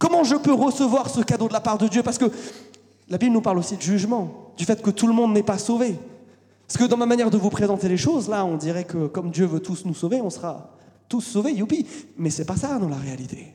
Comment 0.00 0.24
je 0.24 0.34
peux 0.34 0.54
recevoir 0.54 1.10
ce 1.10 1.20
cadeau 1.20 1.46
de 1.46 1.52
la 1.52 1.60
part 1.60 1.76
de 1.76 1.86
Dieu? 1.86 2.02
Parce 2.02 2.16
que 2.16 2.24
la 3.10 3.18
Bible 3.18 3.32
nous 3.32 3.42
parle 3.42 3.58
aussi 3.58 3.76
de 3.76 3.82
jugement, 3.82 4.52
du 4.56 4.64
fait 4.64 4.80
que 4.80 4.90
tout 4.90 5.08
le 5.08 5.12
monde 5.12 5.32
n'est 5.32 5.42
pas 5.42 5.58
sauvé. 5.58 5.98
Parce 6.66 6.78
que 6.78 6.84
dans 6.84 6.96
ma 6.96 7.06
manière 7.06 7.30
de 7.30 7.36
vous 7.36 7.50
présenter 7.50 7.88
les 7.88 7.96
choses, 7.96 8.28
là, 8.28 8.44
on 8.44 8.56
dirait 8.56 8.84
que 8.84 9.08
comme 9.08 9.32
Dieu 9.32 9.44
veut 9.44 9.58
tous 9.58 9.84
nous 9.84 9.94
sauver, 9.94 10.20
on 10.20 10.30
sera 10.30 10.76
tous 11.08 11.20
sauvés, 11.20 11.52
youpi. 11.52 11.84
Mais 12.16 12.30
c'est 12.30 12.44
pas 12.44 12.56
ça 12.56 12.78
dans 12.78 12.88
la 12.88 12.96
réalité. 12.96 13.52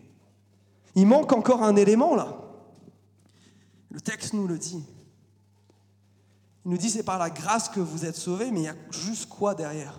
Il 0.95 1.07
manque 1.07 1.31
encore 1.31 1.63
un 1.63 1.77
élément 1.77 2.15
là. 2.15 2.37
Le 3.89 4.01
texte 4.01 4.33
nous 4.33 4.45
le 4.45 4.57
dit. 4.57 4.83
Il 6.65 6.71
nous 6.71 6.77
dit 6.77 6.89
c'est 6.89 7.03
par 7.03 7.17
la 7.17 7.29
grâce 7.29 7.69
que 7.69 7.79
vous 7.79 8.03
êtes 8.03 8.17
sauvés, 8.17 8.51
mais 8.51 8.59
il 8.59 8.65
y 8.65 8.67
a 8.67 8.75
juste 8.91 9.29
quoi 9.29 9.55
derrière? 9.55 9.97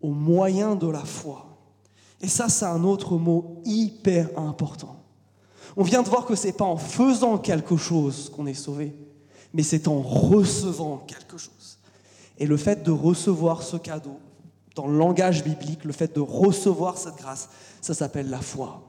Au 0.00 0.12
moyen 0.12 0.74
de 0.76 0.86
la 0.86 1.04
foi. 1.04 1.58
Et 2.22 2.28
ça, 2.28 2.48
c'est 2.48 2.64
un 2.64 2.84
autre 2.84 3.18
mot 3.18 3.60
hyper 3.66 4.30
important. 4.38 5.01
On 5.76 5.82
vient 5.82 6.02
de 6.02 6.08
voir 6.08 6.26
que 6.26 6.34
c'est 6.34 6.52
pas 6.52 6.64
en 6.64 6.76
faisant 6.76 7.38
quelque 7.38 7.76
chose 7.76 8.30
qu'on 8.34 8.46
est 8.46 8.54
sauvé, 8.54 8.94
mais 9.54 9.62
c'est 9.62 9.88
en 9.88 10.00
recevant 10.00 10.98
quelque 11.06 11.38
chose. 11.38 11.78
Et 12.38 12.46
le 12.46 12.56
fait 12.56 12.82
de 12.82 12.90
recevoir 12.90 13.62
ce 13.62 13.76
cadeau, 13.76 14.18
dans 14.74 14.86
le 14.86 14.96
langage 14.96 15.44
biblique, 15.44 15.84
le 15.84 15.92
fait 15.92 16.14
de 16.14 16.20
recevoir 16.20 16.96
cette 16.98 17.16
grâce, 17.16 17.48
ça 17.80 17.94
s'appelle 17.94 18.30
la 18.30 18.40
foi. 18.40 18.82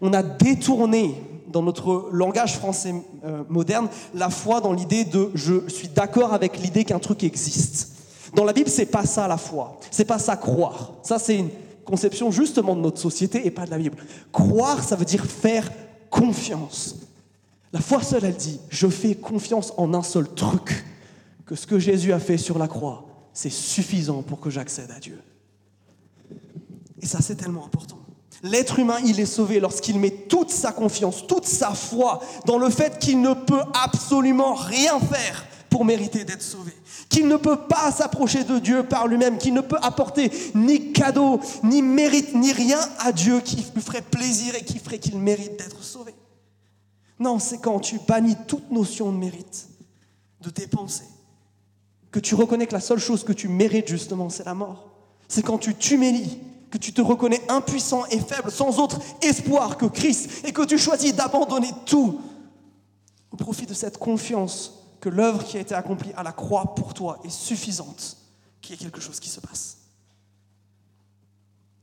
On 0.00 0.12
a 0.12 0.22
détourné 0.22 1.22
dans 1.48 1.62
notre 1.62 2.08
langage 2.12 2.56
français 2.56 2.94
euh, 3.24 3.44
moderne 3.48 3.88
la 4.14 4.30
foi 4.30 4.60
dans 4.60 4.72
l'idée 4.72 5.04
de 5.04 5.30
je 5.34 5.68
suis 5.68 5.88
d'accord 5.88 6.34
avec 6.34 6.58
l'idée 6.58 6.84
qu'un 6.84 6.98
truc 6.98 7.24
existe. 7.24 7.92
Dans 8.34 8.44
la 8.44 8.52
Bible, 8.52 8.68
c'est 8.68 8.86
pas 8.86 9.06
ça 9.06 9.26
la 9.28 9.38
foi. 9.38 9.78
C'est 9.90 10.04
pas 10.04 10.18
ça 10.18 10.36
croire. 10.36 10.92
Ça, 11.02 11.18
c'est 11.18 11.36
une 11.36 11.50
conception 11.84 12.30
justement 12.30 12.76
de 12.76 12.80
notre 12.80 12.98
société 12.98 13.46
et 13.46 13.50
pas 13.50 13.64
de 13.64 13.70
la 13.70 13.78
Bible. 13.78 13.96
Croire, 14.32 14.82
ça 14.82 14.96
veut 14.96 15.04
dire 15.04 15.24
faire 15.24 15.70
confiance. 16.10 16.96
La 17.72 17.80
foi 17.80 18.02
seule, 18.02 18.24
elle 18.24 18.36
dit, 18.36 18.60
je 18.70 18.86
fais 18.86 19.14
confiance 19.14 19.72
en 19.76 19.92
un 19.94 20.02
seul 20.02 20.28
truc, 20.28 20.84
que 21.44 21.54
ce 21.54 21.66
que 21.66 21.78
Jésus 21.78 22.12
a 22.12 22.18
fait 22.18 22.38
sur 22.38 22.58
la 22.58 22.68
croix, 22.68 23.06
c'est 23.32 23.50
suffisant 23.50 24.22
pour 24.22 24.40
que 24.40 24.50
j'accède 24.50 24.90
à 24.90 24.98
Dieu. 24.98 25.20
Et 27.00 27.06
ça, 27.06 27.18
c'est 27.20 27.36
tellement 27.36 27.66
important. 27.66 27.98
L'être 28.42 28.78
humain, 28.78 28.98
il 29.04 29.20
est 29.20 29.26
sauvé 29.26 29.60
lorsqu'il 29.60 29.98
met 29.98 30.10
toute 30.10 30.50
sa 30.50 30.72
confiance, 30.72 31.26
toute 31.26 31.46
sa 31.46 31.72
foi 31.72 32.20
dans 32.46 32.58
le 32.58 32.70
fait 32.70 32.98
qu'il 32.98 33.20
ne 33.20 33.34
peut 33.34 33.62
absolument 33.74 34.54
rien 34.54 34.98
faire 35.00 35.46
mériter 35.84 36.24
d'être 36.24 36.42
sauvé. 36.42 36.72
Qu'il 37.08 37.28
ne 37.28 37.36
peut 37.36 37.56
pas 37.68 37.90
s'approcher 37.92 38.44
de 38.44 38.58
Dieu 38.58 38.82
par 38.82 39.06
lui-même, 39.06 39.38
qu'il 39.38 39.54
ne 39.54 39.60
peut 39.60 39.78
apporter 39.82 40.30
ni 40.54 40.92
cadeau, 40.92 41.40
ni 41.62 41.82
mérite, 41.82 42.34
ni 42.34 42.52
rien 42.52 42.80
à 42.98 43.12
Dieu 43.12 43.40
qui 43.40 43.66
lui 43.74 43.82
ferait 43.82 44.02
plaisir 44.02 44.54
et 44.54 44.64
qui 44.64 44.78
ferait 44.78 44.98
qu'il 44.98 45.18
mérite 45.18 45.56
d'être 45.58 45.82
sauvé. 45.82 46.14
Non, 47.18 47.38
c'est 47.38 47.58
quand 47.58 47.80
tu 47.80 47.98
bannis 48.06 48.36
toute 48.46 48.70
notion 48.70 49.10
de 49.10 49.16
mérite 49.16 49.68
de 50.40 50.50
tes 50.50 50.66
pensées, 50.66 51.08
que 52.10 52.20
tu 52.20 52.34
reconnais 52.34 52.66
que 52.66 52.74
la 52.74 52.80
seule 52.80 52.98
chose 52.98 53.24
que 53.24 53.32
tu 53.32 53.48
mérites 53.48 53.88
justement, 53.88 54.28
c'est 54.28 54.44
la 54.44 54.54
mort. 54.54 54.90
C'est 55.28 55.42
quand 55.42 55.58
tu 55.58 55.74
t'humilies, 55.74 56.38
que 56.70 56.78
tu 56.78 56.92
te 56.92 57.00
reconnais 57.00 57.40
impuissant 57.48 58.04
et 58.10 58.18
faible, 58.18 58.50
sans 58.50 58.78
autre 58.78 59.00
espoir 59.22 59.76
que 59.76 59.86
Christ, 59.86 60.46
et 60.46 60.52
que 60.52 60.62
tu 60.62 60.78
choisis 60.78 61.14
d'abandonner 61.14 61.70
tout 61.84 62.20
au 63.30 63.36
profit 63.36 63.66
de 63.66 63.74
cette 63.74 63.98
confiance 63.98 64.85
que 65.00 65.08
l'œuvre 65.08 65.44
qui 65.44 65.56
a 65.56 65.60
été 65.60 65.74
accomplie 65.74 66.12
à 66.14 66.22
la 66.22 66.32
croix 66.32 66.74
pour 66.74 66.94
toi 66.94 67.20
est 67.24 67.30
suffisante, 67.30 68.16
qu'il 68.60 68.72
y 68.72 68.74
ait 68.74 68.82
quelque 68.82 69.00
chose 69.00 69.20
qui 69.20 69.28
se 69.28 69.40
passe. 69.40 69.78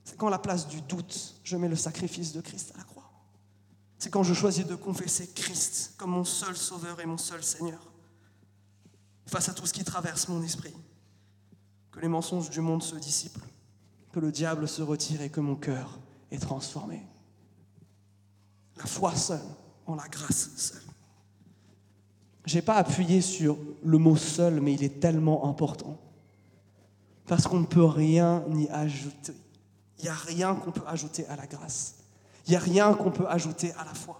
C'est 0.03 0.17
quand 0.17 0.27
à 0.27 0.31
la 0.31 0.39
place 0.39 0.67
du 0.67 0.81
doute, 0.81 1.35
je 1.43 1.57
mets 1.57 1.69
le 1.69 1.75
sacrifice 1.75 2.33
de 2.33 2.41
Christ 2.41 2.71
à 2.75 2.77
la 2.77 2.83
croix. 2.83 3.09
C'est 3.97 4.09
quand 4.09 4.23
je 4.23 4.33
choisis 4.33 4.65
de 4.65 4.75
confesser 4.75 5.27
Christ 5.33 5.93
comme 5.97 6.11
mon 6.11 6.25
seul 6.25 6.57
sauveur 6.57 6.99
et 6.99 7.05
mon 7.05 7.17
seul 7.17 7.43
Seigneur. 7.43 7.91
Face 9.27 9.47
à 9.47 9.53
tout 9.53 9.65
ce 9.65 9.73
qui 9.73 9.83
traverse 9.85 10.27
mon 10.27 10.43
esprit, 10.43 10.73
que 11.91 11.99
les 11.99 12.09
mensonges 12.09 12.49
du 12.49 12.59
monde 12.59 12.83
se 12.83 12.95
dissipent, 12.95 13.39
que 14.11 14.19
le 14.19 14.31
diable 14.31 14.67
se 14.67 14.81
retire 14.81 15.21
et 15.21 15.29
que 15.29 15.39
mon 15.39 15.55
cœur 15.55 15.99
est 16.31 16.39
transformé. 16.39 17.07
La 18.75 18.85
foi 18.85 19.15
seule, 19.15 19.39
en 19.85 19.95
la 19.95 20.07
grâce 20.07 20.49
seule. 20.57 20.92
Je 22.45 22.55
n'ai 22.55 22.61
pas 22.61 22.75
appuyé 22.75 23.21
sur 23.21 23.57
le 23.83 23.97
mot 23.97 24.15
seul, 24.15 24.59
mais 24.59 24.73
il 24.73 24.83
est 24.83 24.99
tellement 24.99 25.49
important. 25.49 25.97
Parce 27.25 27.47
qu'on 27.47 27.59
ne 27.59 27.65
peut 27.65 27.85
rien 27.85 28.43
y 28.53 28.67
ajouter. 28.69 29.33
Il 29.99 30.03
n'y 30.03 30.09
a 30.09 30.13
rien 30.13 30.55
qu'on 30.55 30.71
peut 30.71 30.85
ajouter 30.85 31.25
à 31.27 31.35
la 31.35 31.47
grâce. 31.47 31.95
Il 32.45 32.51
n'y 32.51 32.57
a 32.57 32.59
rien 32.59 32.93
qu'on 32.93 33.11
peut 33.11 33.27
ajouter 33.27 33.71
à 33.79 33.85
la 33.85 33.93
foi. 33.93 34.19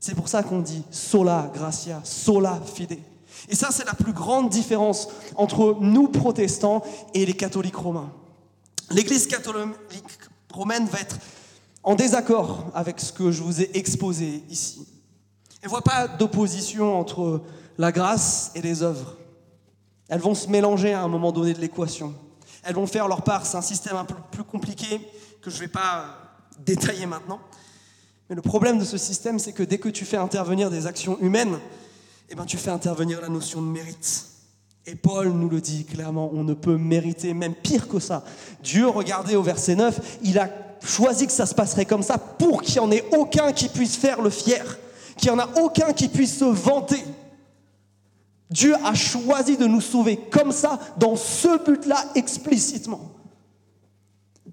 C'est 0.00 0.14
pour 0.14 0.28
ça 0.28 0.42
qu'on 0.42 0.60
dit 0.60 0.82
sola 0.90 1.50
gratia, 1.54 2.00
sola 2.04 2.60
fide. 2.64 2.98
Et 3.48 3.54
ça, 3.54 3.68
c'est 3.70 3.84
la 3.84 3.94
plus 3.94 4.12
grande 4.12 4.50
différence 4.50 5.08
entre 5.36 5.76
nous 5.80 6.08
protestants 6.08 6.82
et 7.14 7.24
les 7.24 7.34
catholiques 7.34 7.76
romains. 7.76 8.12
L'Église 8.90 9.26
catholique 9.26 9.74
romaine 10.52 10.86
va 10.86 11.00
être 11.00 11.18
en 11.84 11.94
désaccord 11.94 12.66
avec 12.74 12.98
ce 12.98 13.12
que 13.12 13.30
je 13.30 13.42
vous 13.42 13.60
ai 13.60 13.70
exposé 13.76 14.42
ici. 14.50 14.86
Elle 15.60 15.66
ne 15.66 15.70
voit 15.70 15.82
pas 15.82 16.06
d'opposition 16.06 16.98
entre 16.98 17.42
la 17.78 17.90
grâce 17.90 18.52
et 18.54 18.62
les 18.62 18.82
œuvres. 18.82 19.16
Elles 20.08 20.20
vont 20.20 20.34
se 20.34 20.48
mélanger 20.48 20.94
à 20.94 21.02
un 21.02 21.08
moment 21.08 21.32
donné 21.32 21.52
de 21.52 21.60
l'équation. 21.60 22.14
Elles 22.62 22.74
vont 22.74 22.86
faire 22.86 23.08
leur 23.08 23.22
part. 23.22 23.44
C'est 23.44 23.56
un 23.56 23.62
système 23.62 23.96
un 23.96 24.04
peu 24.04 24.14
plus 24.30 24.44
compliqué 24.44 25.00
que 25.42 25.50
je 25.50 25.56
ne 25.56 25.60
vais 25.60 25.68
pas 25.68 25.98
euh, 25.98 26.62
détailler 26.64 27.06
maintenant. 27.06 27.40
Mais 28.28 28.36
le 28.36 28.42
problème 28.42 28.78
de 28.78 28.84
ce 28.84 28.98
système, 28.98 29.38
c'est 29.38 29.52
que 29.52 29.62
dès 29.62 29.78
que 29.78 29.88
tu 29.88 30.04
fais 30.04 30.16
intervenir 30.16 30.70
des 30.70 30.86
actions 30.86 31.18
humaines, 31.20 31.58
eh 32.30 32.34
ben, 32.34 32.44
tu 32.44 32.56
fais 32.56 32.70
intervenir 32.70 33.20
la 33.20 33.28
notion 33.28 33.60
de 33.60 33.66
mérite. 33.66 34.26
Et 34.86 34.94
Paul 34.94 35.28
nous 35.28 35.48
le 35.48 35.60
dit 35.60 35.84
clairement, 35.84 36.30
on 36.32 36.44
ne 36.44 36.54
peut 36.54 36.76
mériter, 36.76 37.34
même 37.34 37.54
pire 37.54 37.88
que 37.88 37.98
ça. 37.98 38.24
Dieu, 38.62 38.88
regardez 38.88 39.36
au 39.36 39.42
verset 39.42 39.74
9, 39.74 40.18
il 40.22 40.38
a 40.38 40.48
choisi 40.82 41.26
que 41.26 41.32
ça 41.32 41.46
se 41.46 41.54
passerait 41.54 41.84
comme 41.84 42.02
ça 42.02 42.16
pour 42.16 42.62
qu'il 42.62 42.74
n'y 42.74 42.86
en 42.86 42.90
ait 42.90 43.04
aucun 43.16 43.52
qui 43.52 43.68
puisse 43.68 43.96
faire 43.96 44.22
le 44.22 44.30
fier 44.30 44.78
qu'il 45.18 45.32
n'y 45.32 45.38
en 45.38 45.44
a 45.44 45.60
aucun 45.60 45.92
qui 45.92 46.08
puisse 46.08 46.38
se 46.38 46.44
vanter. 46.44 47.04
Dieu 48.50 48.74
a 48.82 48.94
choisi 48.94 49.56
de 49.58 49.66
nous 49.66 49.82
sauver 49.82 50.16
comme 50.16 50.52
ça, 50.52 50.78
dans 50.96 51.16
ce 51.16 51.62
but-là 51.62 52.02
explicitement. 52.14 53.10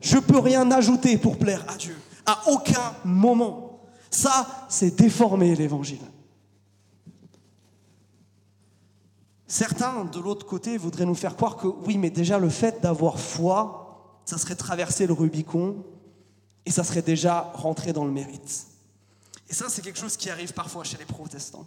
Je 0.02 0.18
ne 0.18 0.22
peux 0.22 0.40
rien 0.40 0.70
ajouter 0.72 1.18
pour 1.18 1.38
plaire 1.38 1.64
à 1.70 1.78
Dieu, 1.78 1.96
à 2.26 2.50
aucun 2.50 2.94
moment. 3.06 3.80
Ça, 4.10 4.66
c'est 4.68 4.96
déformer 4.96 5.56
l'évangile. 5.56 6.02
Certains, 9.48 10.04
de 10.06 10.20
l'autre 10.20 10.46
côté, 10.46 10.78
voudraient 10.78 11.06
nous 11.06 11.16
faire 11.16 11.36
croire 11.36 11.56
que 11.56 11.68
oui, 11.68 11.98
mais 11.98 12.10
déjà 12.10 12.40
le 12.40 12.50
fait 12.50 12.82
d'avoir 12.82 13.20
foi, 13.20 14.20
ça 14.26 14.38
serait 14.38 14.56
traverser 14.56 15.08
le 15.08 15.14
Rubicon 15.14 15.78
et 16.66 16.72
ça 16.72 16.84
serait 16.84 17.04
déjà 17.04 17.52
rentrer 17.54 17.94
dans 17.94 18.06
le 18.06 18.12
mérite. 18.12 18.68
Et 19.50 19.54
ça, 19.54 19.66
c'est 19.70 19.82
quelque 19.82 20.00
chose 20.00 20.18
qui 20.18 20.30
arrive 20.30 20.54
parfois 20.54 20.84
chez 20.84 20.98
les 20.98 21.06
protestants. 21.06 21.66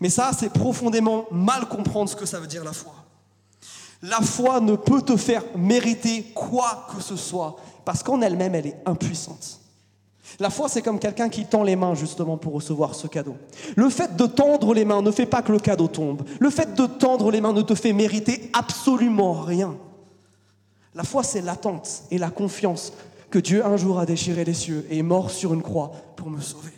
Mais 0.00 0.10
ça, 0.10 0.30
c'est 0.38 0.50
profondément 0.50 1.26
mal 1.30 1.68
comprendre 1.68 2.08
ce 2.08 2.16
que 2.16 2.26
ça 2.26 2.40
veut 2.40 2.46
dire 2.46 2.64
la 2.64 2.72
foi. 2.72 2.94
La 4.02 4.20
foi 4.20 4.60
ne 4.60 4.76
peut 4.76 5.02
te 5.02 5.16
faire 5.16 5.42
mériter 5.56 6.24
quoi 6.34 6.86
que 6.94 7.02
ce 7.02 7.16
soit, 7.16 7.56
parce 7.84 8.02
qu'en 8.02 8.20
elle-même, 8.20 8.54
elle 8.54 8.68
est 8.68 8.76
impuissante. 8.86 9.60
La 10.38 10.50
foi, 10.50 10.68
c'est 10.68 10.82
comme 10.82 11.00
quelqu'un 11.00 11.28
qui 11.28 11.46
tend 11.46 11.64
les 11.64 11.74
mains 11.74 11.94
justement 11.94 12.36
pour 12.36 12.52
recevoir 12.52 12.94
ce 12.94 13.06
cadeau. 13.06 13.36
Le 13.76 13.88
fait 13.90 14.14
de 14.14 14.26
tendre 14.26 14.72
les 14.72 14.84
mains 14.84 15.02
ne 15.02 15.10
fait 15.10 15.26
pas 15.26 15.42
que 15.42 15.50
le 15.50 15.58
cadeau 15.58 15.88
tombe. 15.88 16.22
Le 16.38 16.50
fait 16.50 16.74
de 16.74 16.86
tendre 16.86 17.30
les 17.30 17.40
mains 17.40 17.52
ne 17.52 17.62
te 17.62 17.74
fait 17.74 17.92
mériter 17.92 18.50
absolument 18.52 19.32
rien. 19.32 19.76
La 20.94 21.02
foi, 21.02 21.22
c'est 21.24 21.40
l'attente 21.40 22.04
et 22.10 22.18
la 22.18 22.30
confiance 22.30 22.92
que 23.30 23.38
Dieu 23.38 23.64
un 23.64 23.76
jour 23.76 23.98
a 23.98 24.06
déchiré 24.06 24.44
les 24.44 24.54
cieux 24.54 24.86
et 24.90 24.98
est 24.98 25.02
mort 25.02 25.30
sur 25.30 25.54
une 25.54 25.62
croix 25.62 25.92
pour 26.16 26.30
me 26.30 26.40
sauver. 26.40 26.72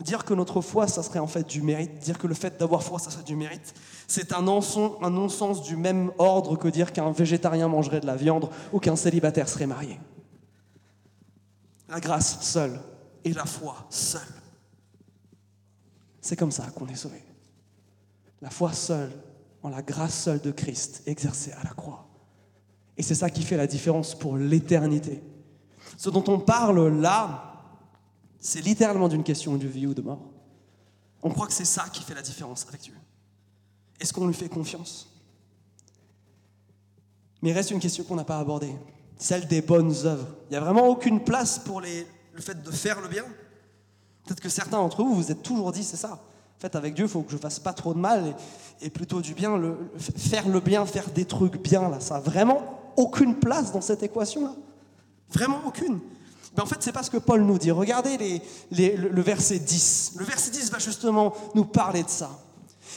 Dire 0.00 0.24
que 0.24 0.32
notre 0.32 0.60
foi, 0.60 0.86
ça 0.86 1.02
serait 1.02 1.18
en 1.18 1.26
fait 1.26 1.46
du 1.48 1.60
mérite, 1.60 1.98
dire 1.98 2.18
que 2.18 2.28
le 2.28 2.34
fait 2.34 2.58
d'avoir 2.58 2.82
foi, 2.82 2.98
ça 2.98 3.10
serait 3.10 3.24
du 3.24 3.34
mérite, 3.34 3.74
c'est 4.06 4.32
un 4.32 4.42
non-sens 4.42 5.62
du 5.62 5.76
même 5.76 6.12
ordre 6.18 6.56
que 6.56 6.68
dire 6.68 6.92
qu'un 6.92 7.10
végétarien 7.10 7.66
mangerait 7.66 8.00
de 8.00 8.06
la 8.06 8.14
viande 8.14 8.48
ou 8.72 8.78
qu'un 8.78 8.96
célibataire 8.96 9.48
serait 9.48 9.66
marié. 9.66 9.98
La 11.88 11.98
grâce 12.00 12.40
seule 12.42 12.78
et 13.24 13.32
la 13.32 13.44
foi 13.44 13.86
seule. 13.90 14.20
C'est 16.20 16.36
comme 16.36 16.52
ça 16.52 16.66
qu'on 16.74 16.86
est 16.86 16.94
sauvé. 16.94 17.24
La 18.40 18.50
foi 18.50 18.72
seule, 18.72 19.10
en 19.62 19.70
la 19.70 19.82
grâce 19.82 20.22
seule 20.22 20.40
de 20.40 20.52
Christ 20.52 21.02
exercée 21.06 21.52
à 21.52 21.64
la 21.64 21.70
croix. 21.70 22.06
Et 22.96 23.02
c'est 23.02 23.14
ça 23.14 23.30
qui 23.30 23.42
fait 23.42 23.56
la 23.56 23.66
différence 23.66 24.14
pour 24.14 24.36
l'éternité. 24.36 25.22
Ce 25.96 26.10
dont 26.10 26.24
on 26.28 26.38
parle 26.38 27.00
là, 27.00 27.47
c'est 28.40 28.60
littéralement 28.60 29.08
d'une 29.08 29.24
question 29.24 29.56
de 29.56 29.66
vie 29.66 29.86
ou 29.86 29.94
de 29.94 30.02
mort. 30.02 30.22
On 31.22 31.30
croit 31.30 31.46
que 31.46 31.52
c'est 31.52 31.64
ça 31.64 31.86
qui 31.92 32.02
fait 32.02 32.14
la 32.14 32.22
différence 32.22 32.66
avec 32.68 32.82
Dieu. 32.82 32.94
Est-ce 34.00 34.12
qu'on 34.12 34.26
lui 34.26 34.34
fait 34.34 34.48
confiance? 34.48 35.08
Mais 37.42 37.50
il 37.50 37.52
reste 37.52 37.70
une 37.70 37.80
question 37.80 38.04
qu'on 38.04 38.16
n'a 38.16 38.24
pas 38.24 38.38
abordée. 38.38 38.74
celle 39.16 39.46
des 39.48 39.62
bonnes 39.62 39.94
œuvres. 40.04 40.28
Il 40.46 40.50
n'y 40.52 40.56
a 40.56 40.60
vraiment 40.60 40.86
aucune 40.86 41.24
place 41.24 41.58
pour 41.58 41.80
le 41.80 42.04
fait 42.38 42.62
de 42.62 42.70
faire 42.70 43.00
le 43.00 43.08
bien. 43.08 43.24
Peut-être 44.24 44.40
que 44.40 44.48
certains 44.48 44.76
d'entre 44.76 45.02
vous, 45.02 45.14
vous 45.14 45.32
êtes 45.32 45.42
toujours 45.42 45.72
dit, 45.72 45.82
c'est 45.82 45.96
ça. 45.96 46.12
En 46.12 46.60
fait, 46.60 46.74
avec 46.76 46.94
Dieu, 46.94 47.06
il 47.06 47.08
faut 47.08 47.22
que 47.22 47.32
je 47.32 47.36
fasse 47.36 47.58
pas 47.58 47.72
trop 47.72 47.94
de 47.94 47.98
mal 47.98 48.34
et, 48.80 48.90
plutôt 48.90 49.20
du 49.20 49.34
bien. 49.34 49.60
Faire 49.98 50.48
le 50.48 50.60
bien, 50.60 50.84
faire 50.86 51.08
des 51.10 51.24
trucs 51.24 51.60
bien, 51.60 51.88
là, 51.88 52.00
ça 52.00 52.14
n'a 52.14 52.20
vraiment 52.20 52.92
aucune 52.96 53.36
place 53.36 53.72
dans 53.72 53.80
cette 53.80 54.02
équation-là. 54.02 54.54
Vraiment 55.30 55.60
aucune. 55.66 56.00
Mais 56.58 56.64
en 56.64 56.66
fait, 56.66 56.82
c'est 56.82 56.90
pas 56.90 57.04
ce 57.04 57.10
que 57.10 57.18
Paul 57.18 57.42
nous 57.42 57.56
dit. 57.56 57.70
Regardez 57.70 58.42
le, 58.72 59.22
verset 59.22 59.60
10. 59.60 60.14
Le 60.16 60.24
verset 60.24 60.50
10 60.50 60.72
va 60.72 60.80
justement 60.80 61.32
nous 61.54 61.64
parler 61.64 62.02
de 62.02 62.08
ça. 62.08 62.30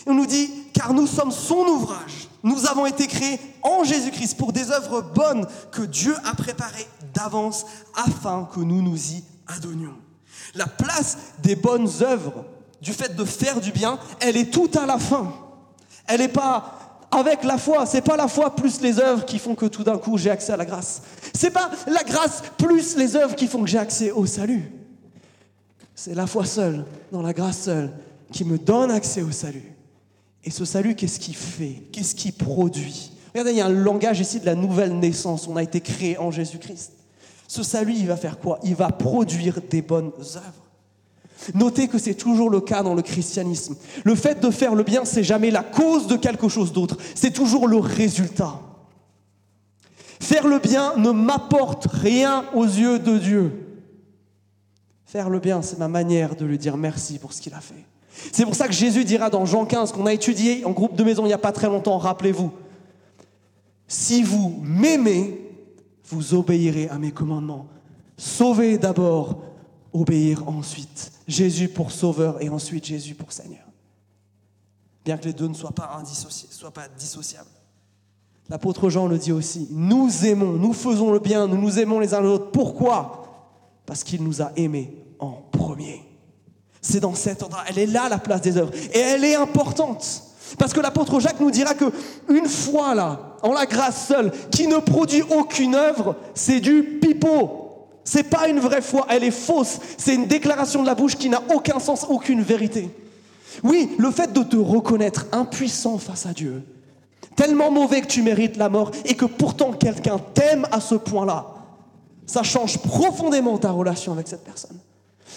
On 0.07 0.16
nous 0.16 0.26
dit, 0.26 0.49
car 0.74 0.95
nous 0.95 1.05
sommes 1.05 1.30
son 1.30 1.68
ouvrage. 1.68 2.28
Nous 2.41 2.66
avons 2.66 2.88
été 2.88 3.05
créés 3.05 3.39
en 3.62 3.84
Jésus-Christ 3.84 4.36
pour 4.36 4.51
des 4.51 4.72
œuvres 4.72 5.03
bonnes 5.03 5.45
que 5.72 5.84
Dieu 5.84 6.16
a 6.26 6.34
préparées 6.34 6.88
d'avance 7.14 7.68
afin 7.93 8.49
que 8.51 8.62
nous 8.62 8.82
nous 8.82 8.97
y 9.12 9.24
adonnions. 9.45 9.93
La 10.55 10.66
place 10.66 11.20
des 11.43 11.55
bonnes 11.55 11.88
œuvres, 12.01 12.43
du 12.82 12.93
fait 12.93 13.16
de 13.16 13.26
faire 13.26 13.62
du 13.62 13.72
bien, 13.72 13.99
elle 14.22 14.38
est 14.38 14.51
tout 14.51 14.72
à 14.74 14.88
la 14.88 14.97
fin. 14.97 15.36
Elle 16.07 16.22
n'est 16.22 16.30
pas 16.30 16.80
avec 17.12 17.43
la 17.43 17.57
foi. 17.57 17.86
C'est 17.86 18.01
pas 18.01 18.16
la 18.16 18.28
foi 18.28 18.55
plus 18.55 18.82
les 18.82 18.99
œuvres 18.99 19.26
qui 19.26 19.38
font 19.38 19.55
que 19.55 19.66
tout 19.66 19.84
d'un 19.84 19.97
coup 19.97 20.18
j'ai 20.18 20.30
accès 20.30 20.53
à 20.53 20.57
la 20.57 20.66
grâce. 20.66 21.01
C'est 21.34 21.51
pas 21.51 21.70
la 21.88 22.03
grâce 22.03 22.43
plus 22.57 22.95
les 22.95 23.16
œuvres 23.16 23.36
qui 23.36 23.47
font 23.47 23.62
que 23.62 23.70
j'ai 23.70 23.78
accès 23.78 24.12
au 24.12 24.26
salut. 24.26 24.72
C'est 25.93 26.16
la 26.16 26.26
foi 26.26 26.45
seule, 26.45 26.86
dans 27.12 27.22
la 27.22 27.34
grâce 27.34 27.64
seule, 27.64 27.91
qui 28.32 28.43
me 28.45 28.57
donne 28.57 28.89
accès 28.89 29.22
au 29.22 29.32
salut. 29.32 29.76
Et 30.43 30.49
ce 30.49 30.66
salut, 30.66 30.95
qu'est-ce 30.95 31.20
qu'il 31.20 31.36
fait? 31.36 31.84
Qu'est-ce 31.91 32.16
qu'il 32.16 32.34
produit? 32.34 33.12
Regardez, 33.34 33.51
il 33.51 33.57
y 33.57 33.62
a 33.62 33.68
un 33.68 33.70
langage 33.70 34.20
ici 34.20 34.39
de 34.39 34.45
la 34.45 34.55
nouvelle 34.55 34.97
naissance. 34.97 35.47
On 35.47 35.55
a 35.55 35.64
été 35.64 35.80
créé 35.80 36.18
en 36.18 36.32
Jésus-Christ. 36.32 36.93
Ce 37.47 37.64
salut, 37.64 37.93
il 37.93 38.07
va 38.07 38.18
faire 38.18 38.39
quoi? 38.39 38.59
Il 38.64 38.76
va 38.76 38.89
produire 38.89 39.59
des 39.70 39.82
bonnes 39.82 40.12
œuvres. 40.18 40.70
Notez 41.54 41.88
que 41.88 41.98
c'est 41.98 42.14
toujours 42.14 42.50
le 42.50 42.62
cas 42.62 42.84
dans 42.84 42.94
le 42.94 43.02
christianisme. 43.02 43.76
Le 44.04 44.16
fait 44.16 44.39
de 44.39 44.50
faire 44.52 44.76
le 44.76 44.84
bien, 44.84 45.06
c'est 45.06 45.24
jamais 45.24 45.52
la 45.52 45.64
cause 45.64 46.08
de 46.08 46.16
quelque 46.16 46.48
chose 46.48 46.72
d'autre, 46.72 46.98
c'est 47.16 47.32
toujours 47.32 47.68
le 47.68 47.78
résultat. 47.78 48.60
Faire 50.20 50.48
le 50.48 50.60
bien 50.60 50.96
ne 50.98 51.12
m'apporte 51.12 51.88
rien 51.92 52.46
aux 52.54 52.66
yeux 52.66 53.00
de 53.00 53.18
Dieu. 53.18 53.52
Faire 55.06 55.30
le 55.30 55.39
bien, 55.39 55.62
c'est 55.62 55.80
ma 55.80 55.88
manière 55.88 56.36
de 56.36 56.46
lui 56.46 56.58
dire 56.58 56.78
merci 56.78 57.18
pour 57.18 57.34
ce 57.34 57.42
qu'il 57.42 57.54
a 57.54 57.60
fait. 57.60 57.86
C'est 58.32 58.46
pour 58.46 58.56
ça 58.56 58.68
que 58.68 58.74
Jésus 58.74 59.04
dira 59.04 59.30
dans 59.30 59.46
Jean 59.46 59.66
15, 59.66 59.92
qu'on 59.92 60.06
a 60.06 60.14
étudié 60.14 60.64
en 60.64 60.72
groupe 60.72 60.96
de 60.96 61.04
maison 61.04 61.24
il 61.24 61.28
n'y 61.28 61.34
a 61.34 61.39
pas 61.39 61.52
très 61.52 61.68
longtemps, 61.68 61.98
rappelez-vous, 61.98 62.52
si 63.88 64.24
vous 64.24 64.62
m'aimez, 64.62 65.38
vous 66.06 66.34
obéirez 66.34 66.88
à 66.89 66.98
mes 66.98 67.12
commandements. 67.12 67.68
Sauver 68.16 68.78
d'abord, 68.78 69.44
obéir 69.92 70.48
ensuite. 70.48 71.12
Jésus 71.32 71.69
pour 71.69 71.91
sauveur 71.91 72.41
et 72.41 72.49
ensuite 72.49 72.86
Jésus 72.86 73.15
pour 73.15 73.32
Seigneur. 73.32 73.65
Bien 75.03 75.17
que 75.17 75.25
les 75.25 75.34
deux 75.34 75.47
ne 75.47 75.53
soient 75.53 75.71
pas 75.71 76.01
dissociables. 76.97 77.49
L'apôtre 78.49 78.89
Jean 78.89 79.07
le 79.07 79.17
dit 79.17 79.32
aussi, 79.32 79.67
nous 79.71 80.25
aimons, 80.25 80.53
nous 80.53 80.73
faisons 80.73 81.11
le 81.11 81.19
bien, 81.19 81.47
nous 81.47 81.59
nous 81.59 81.79
aimons 81.79 81.99
les 81.99 82.13
uns 82.13 82.21
les 82.21 82.27
autres. 82.27 82.51
Pourquoi? 82.51 83.25
Parce 83.86 84.03
qu'il 84.03 84.23
nous 84.23 84.41
a 84.41 84.51
aimés 84.57 84.93
en 85.19 85.32
premier. 85.51 86.03
C'est 86.82 86.99
dans 86.99 87.15
cet 87.15 87.43
ordre, 87.43 87.63
elle 87.67 87.79
est 87.79 87.86
là 87.86 88.09
la 88.09 88.17
place 88.17 88.41
des 88.41 88.57
œuvres 88.57 88.73
et 88.93 88.99
elle 88.99 89.23
est 89.23 89.36
importante. 89.36 90.23
Parce 90.57 90.73
que 90.73 90.82
l'apôtre 90.82 91.19
Jacques 91.19 91.39
nous 91.39 91.51
dira 91.51 91.73
que 91.75 91.86
une 92.29 92.47
foi 92.47 92.93
là, 92.93 93.38
en 93.41 93.53
la 93.53 93.65
grâce 93.65 94.07
seule, 94.07 94.32
qui 94.49 94.67
ne 94.67 94.77
produit 94.77 95.21
aucune 95.21 95.75
œuvre, 95.75 96.15
c'est 96.34 96.59
du 96.59 96.99
pipeau. 97.01 97.61
C'est 98.04 98.24
pas 98.24 98.47
une 98.47 98.60
vraie 98.60 98.82
foi, 98.82 99.06
elle 99.10 99.24
est 99.24 99.32
fausse. 99.32 99.80
C'est 99.97 100.16
une 100.16 100.28
déclaration 100.28 100.82
de 100.82 100.88
la 100.88 100.95
bouche 100.95 101.16
qui 101.16 101.30
n'a 101.30 101.41
aucun 101.54 101.80
sens, 101.80 102.06
aucune 102.10 102.41
vérité. 102.41 102.89
Oui, 103.64 103.91
le 103.97 104.12
fait 104.12 104.34
de 104.34 104.43
te 104.43 104.58
reconnaître 104.58 105.28
impuissant 105.32 105.97
face 105.97 106.26
à 106.26 106.34
Dieu, 106.34 106.64
tellement 107.36 107.70
mauvais 107.72 108.02
que 108.02 108.08
tu 108.08 108.22
mérites 108.22 108.58
la 108.58 108.70
mort 108.70 108.91
et 109.06 109.16
que 109.16 109.26
pourtant 109.26 109.74
quelqu'un 109.74 110.20
t'aime 110.34 110.66
à 110.72 110.80
ce 110.80 110.95
point-là, 110.95 111.45
ça 112.26 112.43
change 112.43 112.78
profondément 112.80 113.58
ta 113.58 113.72
relation 113.72 114.14
avec 114.14 114.28
cette 114.28 114.43
personne. 114.43 114.78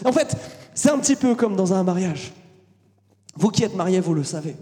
En 0.05 0.13
fait, 0.13 0.37
c'est 0.75 0.91
un 0.91 0.99
petit 0.99 1.17
peu 1.17 1.35
comme 1.35 1.57
dans 1.57 1.73
un 1.73 1.83
mariage. 1.83 2.33
Vous 3.37 3.49
qui 3.49 3.65
êtes 3.65 3.75
mariés, 3.75 4.01
vous 4.01 4.15
le 4.15 4.25
savez. 4.25 4.57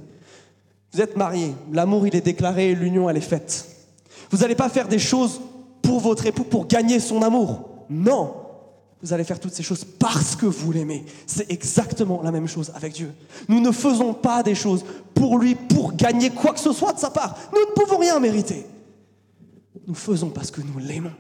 Vous 0.93 1.01
êtes 1.01 1.17
mariés, 1.17 1.55
l'amour 1.73 2.07
il 2.07 2.17
est 2.17 2.21
déclaré, 2.23 2.75
l'union 2.75 3.09
elle 3.09 3.17
est 3.17 3.21
faite. 3.21 3.67
Vous 4.31 4.39
n'allez 4.39 4.55
pas 4.55 4.69
faire 4.69 4.89
des 4.89 4.99
choses 4.99 5.41
pour 5.83 6.01
votre 6.01 6.27
époux 6.27 6.45
pour 6.45 6.67
gagner 6.67 7.01
son 7.01 7.23
amour. 7.23 7.72
Non. 7.93 8.35
Vous 9.03 9.13
allez 9.13 9.25
faire 9.25 9.41
toutes 9.41 9.55
ces 9.55 9.65
choses 9.65 9.85
parce 9.85 10.37
que 10.37 10.47
vous 10.47 10.71
l'aimez. 10.71 11.05
C'est 11.27 11.51
exactement 11.51 12.23
la 12.23 12.31
même 12.31 12.47
chose 12.47 12.71
avec 12.75 12.95
Dieu. 12.95 13.13
Nous 13.49 13.61
ne 13.61 13.73
faisons 13.73 14.15
pas 14.15 14.43
des 14.43 14.55
choses 14.55 14.85
pour 15.15 15.39
lui, 15.39 15.55
pour 15.55 15.93
gagner 15.95 16.31
quoi 16.31 16.53
que 16.53 16.61
ce 16.61 16.73
soit 16.73 16.93
de 16.93 17.01
sa 17.01 17.11
part. 17.11 17.37
Nous 17.53 17.59
ne 17.59 17.75
pouvons 17.75 17.99
rien 17.99 18.21
mériter. 18.21 18.65
Nous 19.87 19.95
faisons 19.95 20.31
parce 20.31 20.51
que 20.51 20.61
nous 20.61 20.79
l'aimons. 20.79 21.13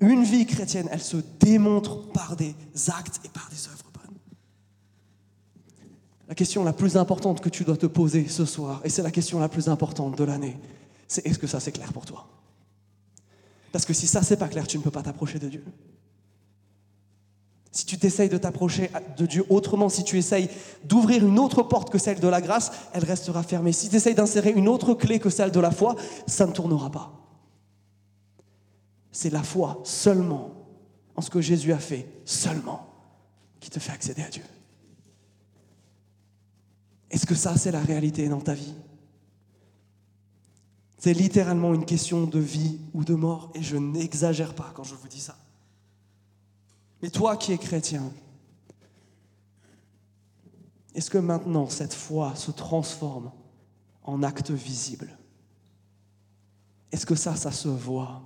Une 0.00 0.24
vie 0.24 0.44
chrétienne, 0.44 0.88
elle 0.90 1.02
se 1.02 1.16
démontre 1.40 2.08
par 2.08 2.36
des 2.36 2.54
actes 2.88 3.20
et 3.24 3.28
par 3.30 3.48
des 3.50 3.66
œuvres 3.68 3.90
bonnes. 3.94 4.16
La 6.28 6.34
question 6.34 6.62
la 6.62 6.74
plus 6.74 6.98
importante 6.98 7.40
que 7.40 7.48
tu 7.48 7.64
dois 7.64 7.78
te 7.78 7.86
poser 7.86 8.28
ce 8.28 8.44
soir, 8.44 8.82
et 8.84 8.90
c'est 8.90 9.02
la 9.02 9.10
question 9.10 9.40
la 9.40 9.48
plus 9.48 9.68
importante 9.68 10.18
de 10.18 10.24
l'année, 10.24 10.58
c'est 11.08 11.26
est-ce 11.26 11.38
que 11.38 11.46
ça 11.46 11.60
c'est 11.60 11.72
clair 11.72 11.92
pour 11.94 12.04
toi? 12.04 12.26
Parce 13.76 13.84
que 13.84 13.92
si 13.92 14.06
ça 14.06 14.22
c'est 14.22 14.38
pas 14.38 14.48
clair, 14.48 14.66
tu 14.66 14.78
ne 14.78 14.82
peux 14.82 14.90
pas 14.90 15.02
t'approcher 15.02 15.38
de 15.38 15.50
Dieu. 15.50 15.62
Si 17.70 17.84
tu 17.84 17.98
t'essayes 17.98 18.30
de 18.30 18.38
t'approcher 18.38 18.90
de 19.18 19.26
Dieu 19.26 19.44
autrement, 19.50 19.90
si 19.90 20.02
tu 20.02 20.16
essayes 20.16 20.48
d'ouvrir 20.84 21.22
une 21.26 21.38
autre 21.38 21.62
porte 21.62 21.90
que 21.90 21.98
celle 21.98 22.18
de 22.18 22.26
la 22.26 22.40
grâce, 22.40 22.72
elle 22.94 23.04
restera 23.04 23.42
fermée. 23.42 23.72
Si 23.72 23.90
tu 23.90 23.96
essayes 23.96 24.14
d'insérer 24.14 24.50
une 24.50 24.66
autre 24.66 24.94
clé 24.94 25.18
que 25.18 25.28
celle 25.28 25.50
de 25.50 25.60
la 25.60 25.70
foi, 25.70 25.94
ça 26.26 26.46
ne 26.46 26.52
tournera 26.52 26.90
pas. 26.90 27.20
C'est 29.12 29.28
la 29.28 29.42
foi 29.42 29.82
seulement 29.84 30.52
en 31.14 31.20
ce 31.20 31.28
que 31.28 31.42
Jésus 31.42 31.74
a 31.74 31.78
fait, 31.78 32.08
seulement, 32.24 32.88
qui 33.60 33.68
te 33.68 33.78
fait 33.78 33.92
accéder 33.92 34.22
à 34.22 34.30
Dieu. 34.30 34.44
Est-ce 37.10 37.26
que 37.26 37.34
ça, 37.34 37.58
c'est 37.58 37.72
la 37.72 37.80
réalité 37.80 38.26
dans 38.30 38.40
ta 38.40 38.54
vie? 38.54 38.72
C'est 41.06 41.12
littéralement 41.12 41.72
une 41.72 41.84
question 41.84 42.24
de 42.24 42.40
vie 42.40 42.80
ou 42.92 43.04
de 43.04 43.14
mort, 43.14 43.52
et 43.54 43.62
je 43.62 43.76
n'exagère 43.76 44.56
pas 44.56 44.72
quand 44.74 44.82
je 44.82 44.96
vous 44.96 45.06
dis 45.06 45.20
ça. 45.20 45.38
Mais 47.00 47.10
toi 47.10 47.36
qui 47.36 47.52
es 47.52 47.58
chrétien, 47.58 48.10
est-ce 50.96 51.08
que 51.08 51.18
maintenant 51.18 51.68
cette 51.68 51.94
foi 51.94 52.34
se 52.34 52.50
transforme 52.50 53.30
en 54.02 54.24
acte 54.24 54.50
visible? 54.50 55.16
Est-ce 56.90 57.06
que 57.06 57.14
ça, 57.14 57.36
ça 57.36 57.52
se 57.52 57.68
voit? 57.68 58.24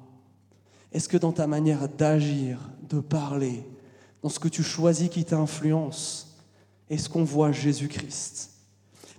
Est-ce 0.91 1.11
que 1.11 1.19
dans 1.19 1.33
ta 1.33 1.47
manière 1.47 1.87
d'agir, 1.87 2.71
de 2.89 3.01
parler, 3.01 3.63
dans 4.23 4.31
ce 4.31 4.39
que 4.39 4.49
tu 4.49 4.63
choisis 4.63 5.11
qui 5.11 5.27
t'influence, 5.27 6.35
est-ce 6.89 7.11
qu'on 7.11 7.25
voit 7.25 7.53
Jésus-Christ? 7.53 8.53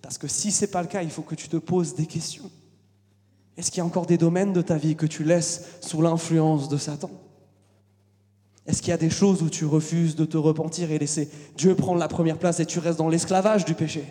Parce 0.01 0.17
que 0.17 0.27
si 0.27 0.51
ce 0.51 0.65
n'est 0.65 0.71
pas 0.71 0.81
le 0.81 0.87
cas, 0.87 1.03
il 1.03 1.11
faut 1.11 1.21
que 1.21 1.35
tu 1.35 1.47
te 1.47 1.57
poses 1.57 1.93
des 1.93 2.07
questions. 2.07 2.49
Est-ce 3.57 3.69
qu'il 3.69 3.79
y 3.79 3.81
a 3.81 3.85
encore 3.85 4.05
des 4.05 4.17
domaines 4.17 4.53
de 4.53 4.61
ta 4.61 4.77
vie 4.77 4.95
que 4.95 5.05
tu 5.05 5.23
laisses 5.23 5.65
sous 5.81 6.01
l'influence 6.01 6.69
de 6.69 6.77
Satan 6.77 7.11
est-ce 8.67 8.81
qu'il 8.81 8.91
y 8.91 8.93
a 8.93 8.97
des 8.97 9.09
choses 9.09 9.41
où 9.41 9.49
tu 9.49 9.65
refuses 9.65 10.15
de 10.15 10.25
te 10.25 10.37
repentir 10.37 10.91
et 10.91 10.99
laisser 10.99 11.29
Dieu 11.57 11.75
prendre 11.75 11.99
la 11.99 12.07
première 12.07 12.37
place 12.37 12.59
et 12.59 12.65
tu 12.65 12.79
restes 12.79 12.99
dans 12.99 13.09
l'esclavage 13.09 13.65
du 13.65 13.73
péché 13.73 14.05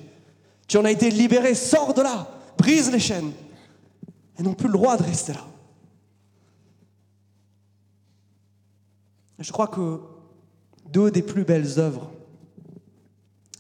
Tu 0.67 0.77
en 0.77 0.85
as 0.85 0.91
été 0.91 1.11
libéré, 1.11 1.55
sors 1.55 1.95
de 1.95 2.03
là, 2.03 2.29
brise 2.59 2.91
les 2.91 2.99
chaînes 2.99 3.33
et 4.39 4.43
n'ont 4.43 4.55
plus 4.55 4.67
le 4.67 4.75
droit 4.75 4.97
de 4.97 5.03
rester 5.03 5.33
là. 5.33 5.47
Je 9.39 9.53
crois 9.53 9.69
que 9.69 10.01
deux 10.91 11.11
des 11.11 11.23
plus 11.23 11.45
belles 11.45 11.79
œuvres, 11.79 12.11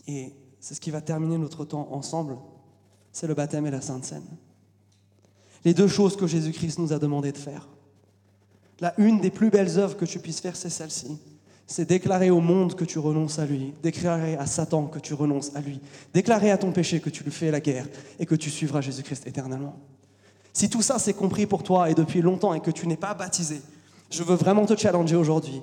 et 0.07 0.35
c'est 0.59 0.74
ce 0.74 0.81
qui 0.81 0.91
va 0.91 1.01
terminer 1.01 1.39
notre 1.39 1.64
temps 1.64 1.89
ensemble, 1.93 2.37
c'est 3.12 3.26
le 3.26 3.35
baptême 3.35 3.66
et 3.66 3.70
la 3.70 3.81
Sainte 3.81 4.05
Seine. 4.05 4.26
Les 5.65 5.75
deux 5.75 5.89
choses 5.89 6.17
que 6.17 6.27
Jésus-Christ 6.27 6.79
nous 6.79 6.93
a 6.93 6.99
demandé 6.99 7.33
de 7.33 7.39
faire. 7.39 7.69
La 8.81 8.95
une 8.99 9.21
des 9.21 9.31
plus 9.31 9.51
belles 9.51 9.79
œuvres 9.79 9.97
que 9.97 10.07
tu 10.07 10.19
puisses 10.19 10.41
faire, 10.41 10.57
c'est 10.57 10.71
celle-ci. 10.71 11.19
C'est 11.67 11.89
déclarer 11.89 12.31
au 12.31 12.41
monde 12.41 12.75
que 12.75 12.85
tu 12.85 12.99
renonces 12.99 13.39
à 13.39 13.47
lui, 13.47 13.75
déclarer 13.83 14.37
à 14.37 14.47
Satan 14.47 14.87
que 14.87 14.99
tu 14.99 15.15
renonces 15.15 15.55
à 15.55 15.61
lui, 15.61 15.81
déclarer 16.13 16.51
à 16.51 16.59
ton 16.59 16.73
péché 16.73 16.99
que 16.99 17.11
tu 17.11 17.23
lui 17.23 17.31
fais 17.31 17.51
la 17.51 17.61
guerre 17.61 17.87
et 18.19 18.27
que 18.27 18.35
tu 18.35 18.51
suivras 18.51 18.81
Jésus-Christ 18.81 19.27
éternellement. 19.27 19.79
Si 20.53 20.69
tout 20.69 20.83
ça 20.83 20.99
c'est 20.99 21.15
compris 21.15 21.47
pour 21.47 21.63
toi 21.63 21.89
et 21.89 21.95
depuis 21.95 22.23
longtemps 22.23 22.55
et 22.55 22.61
que 22.61 22.73
tu 22.73 22.89
n'es 22.89 22.97
pas 22.97 23.15
baptisé, 23.15 23.61
je 24.11 24.25
veux 24.25 24.35
vraiment 24.35 24.67
te 24.67 24.77
challenger 24.77 25.15
aujourd'hui. 25.15 25.63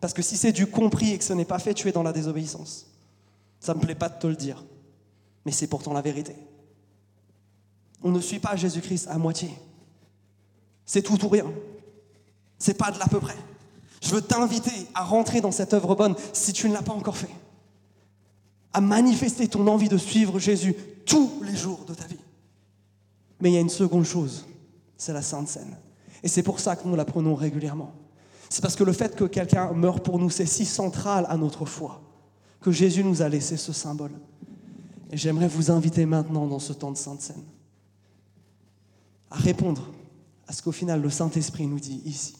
Parce 0.00 0.12
que 0.12 0.22
si 0.22 0.36
c'est 0.36 0.52
du 0.52 0.66
compris 0.66 1.12
et 1.12 1.18
que 1.18 1.24
ce 1.24 1.32
n'est 1.32 1.44
pas 1.44 1.58
fait, 1.58 1.74
tu 1.74 1.88
es 1.88 1.92
dans 1.92 2.04
la 2.04 2.12
désobéissance. 2.12 2.86
Ça 3.58 3.74
ne 3.74 3.78
me 3.78 3.84
plaît 3.84 3.94
pas 3.96 4.08
de 4.08 4.18
te 4.18 4.26
le 4.28 4.36
dire, 4.36 4.64
mais 5.44 5.52
c'est 5.52 5.66
pourtant 5.66 5.92
la 5.92 6.02
vérité. 6.02 6.36
On 8.02 8.10
ne 8.10 8.20
suit 8.20 8.38
pas 8.38 8.56
Jésus-Christ 8.56 9.08
à 9.08 9.18
moitié. 9.18 9.50
C'est 10.84 11.02
tout 11.02 11.24
ou 11.24 11.28
rien. 11.28 11.46
C'est 12.58 12.74
pas 12.74 12.90
de 12.90 12.98
l'à 12.98 13.06
peu 13.06 13.20
près. 13.20 13.36
Je 14.02 14.10
veux 14.10 14.22
t'inviter 14.22 14.88
à 14.94 15.04
rentrer 15.04 15.40
dans 15.40 15.52
cette 15.52 15.74
œuvre 15.74 15.94
bonne 15.94 16.16
si 16.32 16.52
tu 16.52 16.68
ne 16.68 16.74
l'as 16.74 16.82
pas 16.82 16.92
encore 16.92 17.16
fait. 17.16 17.30
À 18.72 18.80
manifester 18.80 19.46
ton 19.48 19.66
envie 19.68 19.88
de 19.88 19.96
suivre 19.96 20.38
Jésus 20.38 20.74
tous 21.06 21.42
les 21.44 21.54
jours 21.54 21.84
de 21.86 21.94
ta 21.94 22.06
vie. 22.06 22.18
Mais 23.40 23.50
il 23.50 23.54
y 23.54 23.58
a 23.58 23.60
une 23.60 23.68
seconde 23.68 24.04
chose, 24.04 24.46
c'est 24.96 25.12
la 25.12 25.22
Sainte 25.22 25.48
Seine. 25.48 25.76
Et 26.22 26.28
c'est 26.28 26.42
pour 26.42 26.60
ça 26.60 26.76
que 26.76 26.86
nous 26.86 26.96
la 26.96 27.04
prenons 27.04 27.34
régulièrement. 27.34 27.92
C'est 28.48 28.62
parce 28.62 28.76
que 28.76 28.84
le 28.84 28.92
fait 28.92 29.16
que 29.16 29.24
quelqu'un 29.24 29.72
meure 29.72 30.02
pour 30.02 30.18
nous, 30.18 30.30
c'est 30.30 30.46
si 30.46 30.64
central 30.64 31.26
à 31.28 31.36
notre 31.36 31.64
foi, 31.64 32.00
que 32.60 32.70
Jésus 32.70 33.02
nous 33.02 33.22
a 33.22 33.28
laissé 33.28 33.56
ce 33.56 33.72
symbole. 33.72 34.12
Et 35.10 35.16
j'aimerais 35.16 35.48
vous 35.48 35.70
inviter 35.70 36.06
maintenant 36.06 36.46
dans 36.46 36.58
ce 36.58 36.72
temps 36.72 36.92
de 36.92 36.96
Sainte 36.96 37.20
Seine 37.20 37.42
à 39.32 39.36
répondre 39.36 39.82
à 40.46 40.52
ce 40.52 40.62
qu'au 40.62 40.72
final 40.72 41.00
le 41.00 41.10
Saint-Esprit 41.10 41.66
nous 41.66 41.80
dit 41.80 42.02
ici. 42.04 42.34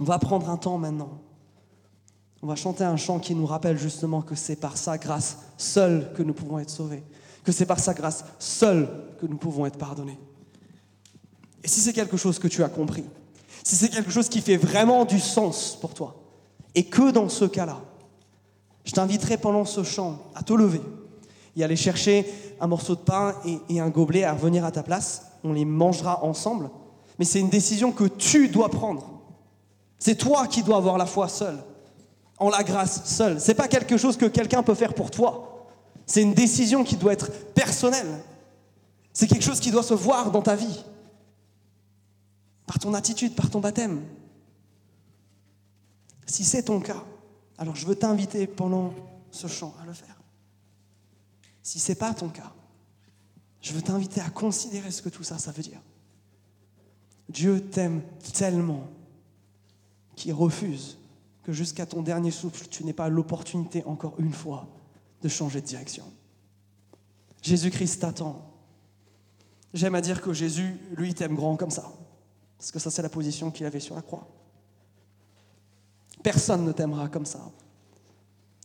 On 0.00 0.04
va 0.04 0.18
prendre 0.18 0.48
un 0.48 0.56
temps 0.56 0.78
maintenant. 0.78 1.20
On 2.42 2.46
va 2.46 2.56
chanter 2.56 2.82
un 2.82 2.96
chant 2.96 3.20
qui 3.20 3.34
nous 3.34 3.46
rappelle 3.46 3.78
justement 3.78 4.22
que 4.22 4.34
c'est 4.34 4.56
par 4.56 4.76
sa 4.76 4.98
grâce 4.98 5.38
seule 5.58 6.12
que 6.14 6.22
nous 6.22 6.32
pouvons 6.32 6.58
être 6.58 6.70
sauvés, 6.70 7.04
que 7.44 7.52
c'est 7.52 7.66
par 7.66 7.78
sa 7.78 7.94
grâce 7.94 8.24
seule 8.38 8.88
que 9.20 9.26
nous 9.26 9.36
pouvons 9.36 9.66
être 9.66 9.78
pardonnés. 9.78 10.18
Et 11.62 11.68
si 11.68 11.80
c'est 11.80 11.92
quelque 11.92 12.16
chose 12.16 12.38
que 12.38 12.48
tu 12.48 12.64
as 12.64 12.68
compris, 12.68 13.04
si 13.62 13.76
c'est 13.76 13.90
quelque 13.90 14.10
chose 14.10 14.28
qui 14.28 14.40
fait 14.40 14.56
vraiment 14.56 15.04
du 15.04 15.20
sens 15.20 15.78
pour 15.80 15.94
toi, 15.94 16.16
et 16.74 16.84
que 16.84 17.12
dans 17.12 17.28
ce 17.28 17.44
cas-là, 17.44 17.80
je 18.84 18.92
t'inviterai 18.92 19.36
pendant 19.36 19.64
ce 19.64 19.84
chant 19.84 20.18
à 20.34 20.42
te 20.42 20.52
lever 20.52 20.80
et 21.56 21.64
aller 21.64 21.76
chercher 21.76 22.26
un 22.60 22.66
morceau 22.66 22.94
de 22.94 23.00
pain 23.00 23.34
et, 23.68 23.80
un 23.80 23.88
gobelet 23.88 24.24
à 24.24 24.32
revenir 24.32 24.64
à 24.64 24.72
ta 24.72 24.82
place. 24.82 25.26
On 25.44 25.52
les 25.52 25.64
mangera 25.64 26.24
ensemble. 26.24 26.70
Mais 27.18 27.24
c'est 27.24 27.40
une 27.40 27.50
décision 27.50 27.92
que 27.92 28.04
tu 28.04 28.48
dois 28.48 28.68
prendre. 28.70 29.20
C'est 29.98 30.16
toi 30.16 30.46
qui 30.46 30.62
dois 30.62 30.78
avoir 30.78 30.98
la 30.98 31.06
foi 31.06 31.28
seule, 31.28 31.62
en 32.38 32.48
la 32.48 32.64
grâce 32.64 33.04
seule. 33.04 33.40
C'est 33.40 33.54
pas 33.54 33.68
quelque 33.68 33.96
chose 33.96 34.16
que 34.16 34.26
quelqu'un 34.26 34.62
peut 34.62 34.74
faire 34.74 34.94
pour 34.94 35.10
toi. 35.10 35.68
C'est 36.06 36.22
une 36.22 36.34
décision 36.34 36.82
qui 36.82 36.96
doit 36.96 37.12
être 37.12 37.30
personnelle. 37.54 38.20
C'est 39.12 39.26
quelque 39.26 39.44
chose 39.44 39.60
qui 39.60 39.70
doit 39.70 39.82
se 39.82 39.94
voir 39.94 40.30
dans 40.30 40.42
ta 40.42 40.56
vie, 40.56 40.84
par 42.66 42.78
ton 42.78 42.94
attitude, 42.94 43.34
par 43.34 43.50
ton 43.50 43.60
baptême. 43.60 44.02
Si 46.26 46.44
c'est 46.44 46.64
ton 46.64 46.80
cas, 46.80 47.04
alors 47.58 47.76
je 47.76 47.86
veux 47.86 47.94
t'inviter 47.94 48.46
pendant 48.46 48.94
ce 49.30 49.46
chant 49.46 49.74
à 49.82 49.86
le 49.86 49.92
faire. 49.92 50.21
Si 51.62 51.78
ce 51.78 51.92
n'est 51.92 51.96
pas 51.96 52.12
ton 52.12 52.28
cas, 52.28 52.52
je 53.60 53.72
veux 53.72 53.82
t'inviter 53.82 54.20
à 54.20 54.30
considérer 54.30 54.90
ce 54.90 55.02
que 55.02 55.08
tout 55.08 55.22
ça, 55.22 55.38
ça 55.38 55.52
veut 55.52 55.62
dire. 55.62 55.80
Dieu 57.28 57.60
t'aime 57.70 58.02
tellement 58.34 58.88
qu'il 60.16 60.34
refuse 60.34 60.98
que 61.42 61.52
jusqu'à 61.52 61.86
ton 61.86 62.02
dernier 62.02 62.30
souffle, 62.30 62.66
tu 62.68 62.84
n'aies 62.84 62.92
pas 62.92 63.08
l'opportunité 63.08 63.84
encore 63.84 64.14
une 64.18 64.32
fois 64.32 64.68
de 65.22 65.28
changer 65.28 65.60
de 65.60 65.66
direction. 65.66 66.04
Jésus-Christ 67.42 68.00
t'attend. 68.00 68.48
J'aime 69.74 69.94
à 69.94 70.00
dire 70.00 70.20
que 70.20 70.32
Jésus, 70.32 70.78
lui, 70.96 71.14
t'aime 71.14 71.34
grand 71.34 71.56
comme 71.56 71.70
ça. 71.70 71.90
Parce 72.58 72.70
que 72.70 72.78
ça, 72.78 72.90
c'est 72.90 73.02
la 73.02 73.08
position 73.08 73.50
qu'il 73.50 73.66
avait 73.66 73.80
sur 73.80 73.94
la 73.94 74.02
croix. 74.02 74.28
Personne 76.22 76.64
ne 76.64 76.72
t'aimera 76.72 77.08
comme 77.08 77.26
ça. 77.26 77.50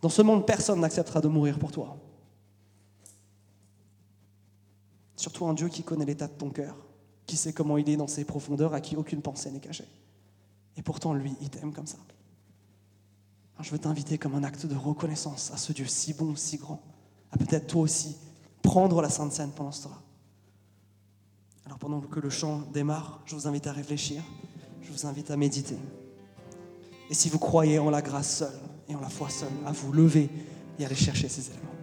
Dans 0.02 0.10
ce 0.10 0.22
monde, 0.22 0.46
personne 0.46 0.80
n'acceptera 0.80 1.22
de 1.22 1.28
mourir 1.28 1.58
pour 1.58 1.72
toi. 1.72 1.98
Surtout 5.18 5.46
un 5.48 5.54
Dieu 5.54 5.68
qui 5.68 5.84
connaît 5.84 6.06
l'état 6.06 6.28
de 6.28 6.34
ton 6.34 6.50
cœur, 6.50 6.76
qui 7.26 7.36
sait 7.36 7.52
comment 7.52 7.78
il 7.78 7.90
est 7.90 7.98
dans 7.98 8.08
ses 8.08 8.24
profondeurs, 8.24 8.74
à 8.74 8.80
qui 8.80 8.96
aucune 8.96 9.22
pensée 9.22 9.52
n'est 9.52 9.60
cachée. 9.60 9.88
Et 10.78 10.82
pourtant, 10.82 11.14
lui, 11.14 11.36
il 11.42 11.50
t'aime 11.50 11.74
comme 11.74 11.88
ça. 11.88 11.98
Je 13.60 13.72
veux 13.72 13.80
t'inviter 13.80 14.18
comme 14.18 14.36
un 14.36 14.44
acte 14.44 14.68
de 14.68 14.76
reconnaissance 14.76 15.52
à 15.52 15.58
ce 15.58 15.74
Dieu 15.74 15.86
si 15.86 16.14
bon, 16.14 16.36
si 16.36 16.58
grand, 16.58 16.82
à 17.32 17.38
peut-être 17.38 17.68
toi 17.68 17.82
aussi 17.82 18.16
prendre 18.62 19.02
la 19.02 19.10
Sainte 19.10 19.34
Seine 19.34 19.52
pendant 19.52 19.72
ce 19.72 19.84
temps-là. 19.84 20.02
Alors 21.66 21.80
pendant 21.80 22.00
que 22.00 22.20
le 22.20 22.30
chant 22.30 22.62
démarre, 22.72 23.22
je 23.26 23.36
vous 23.36 23.48
invite 23.48 23.66
à 23.68 23.74
réfléchir, 23.74 24.24
je 24.82 24.92
vous 24.92 25.08
invite 25.08 25.32
à 25.32 25.38
méditer. 25.38 25.78
Et 27.10 27.14
si 27.14 27.30
vous 27.30 27.40
croyez 27.40 27.80
en 27.80 27.90
la 27.90 28.02
grâce 28.02 28.38
seule 28.38 28.60
et 28.88 28.96
en 28.96 29.02
la 29.02 29.10
foi 29.10 29.30
seule, 29.30 29.50
à 29.66 29.72
vous 29.72 29.92
lever 29.92 30.30
et 30.78 30.86
aller 30.86 30.96
chercher 30.96 31.28
ces 31.28 31.50
éléments. 31.50 31.77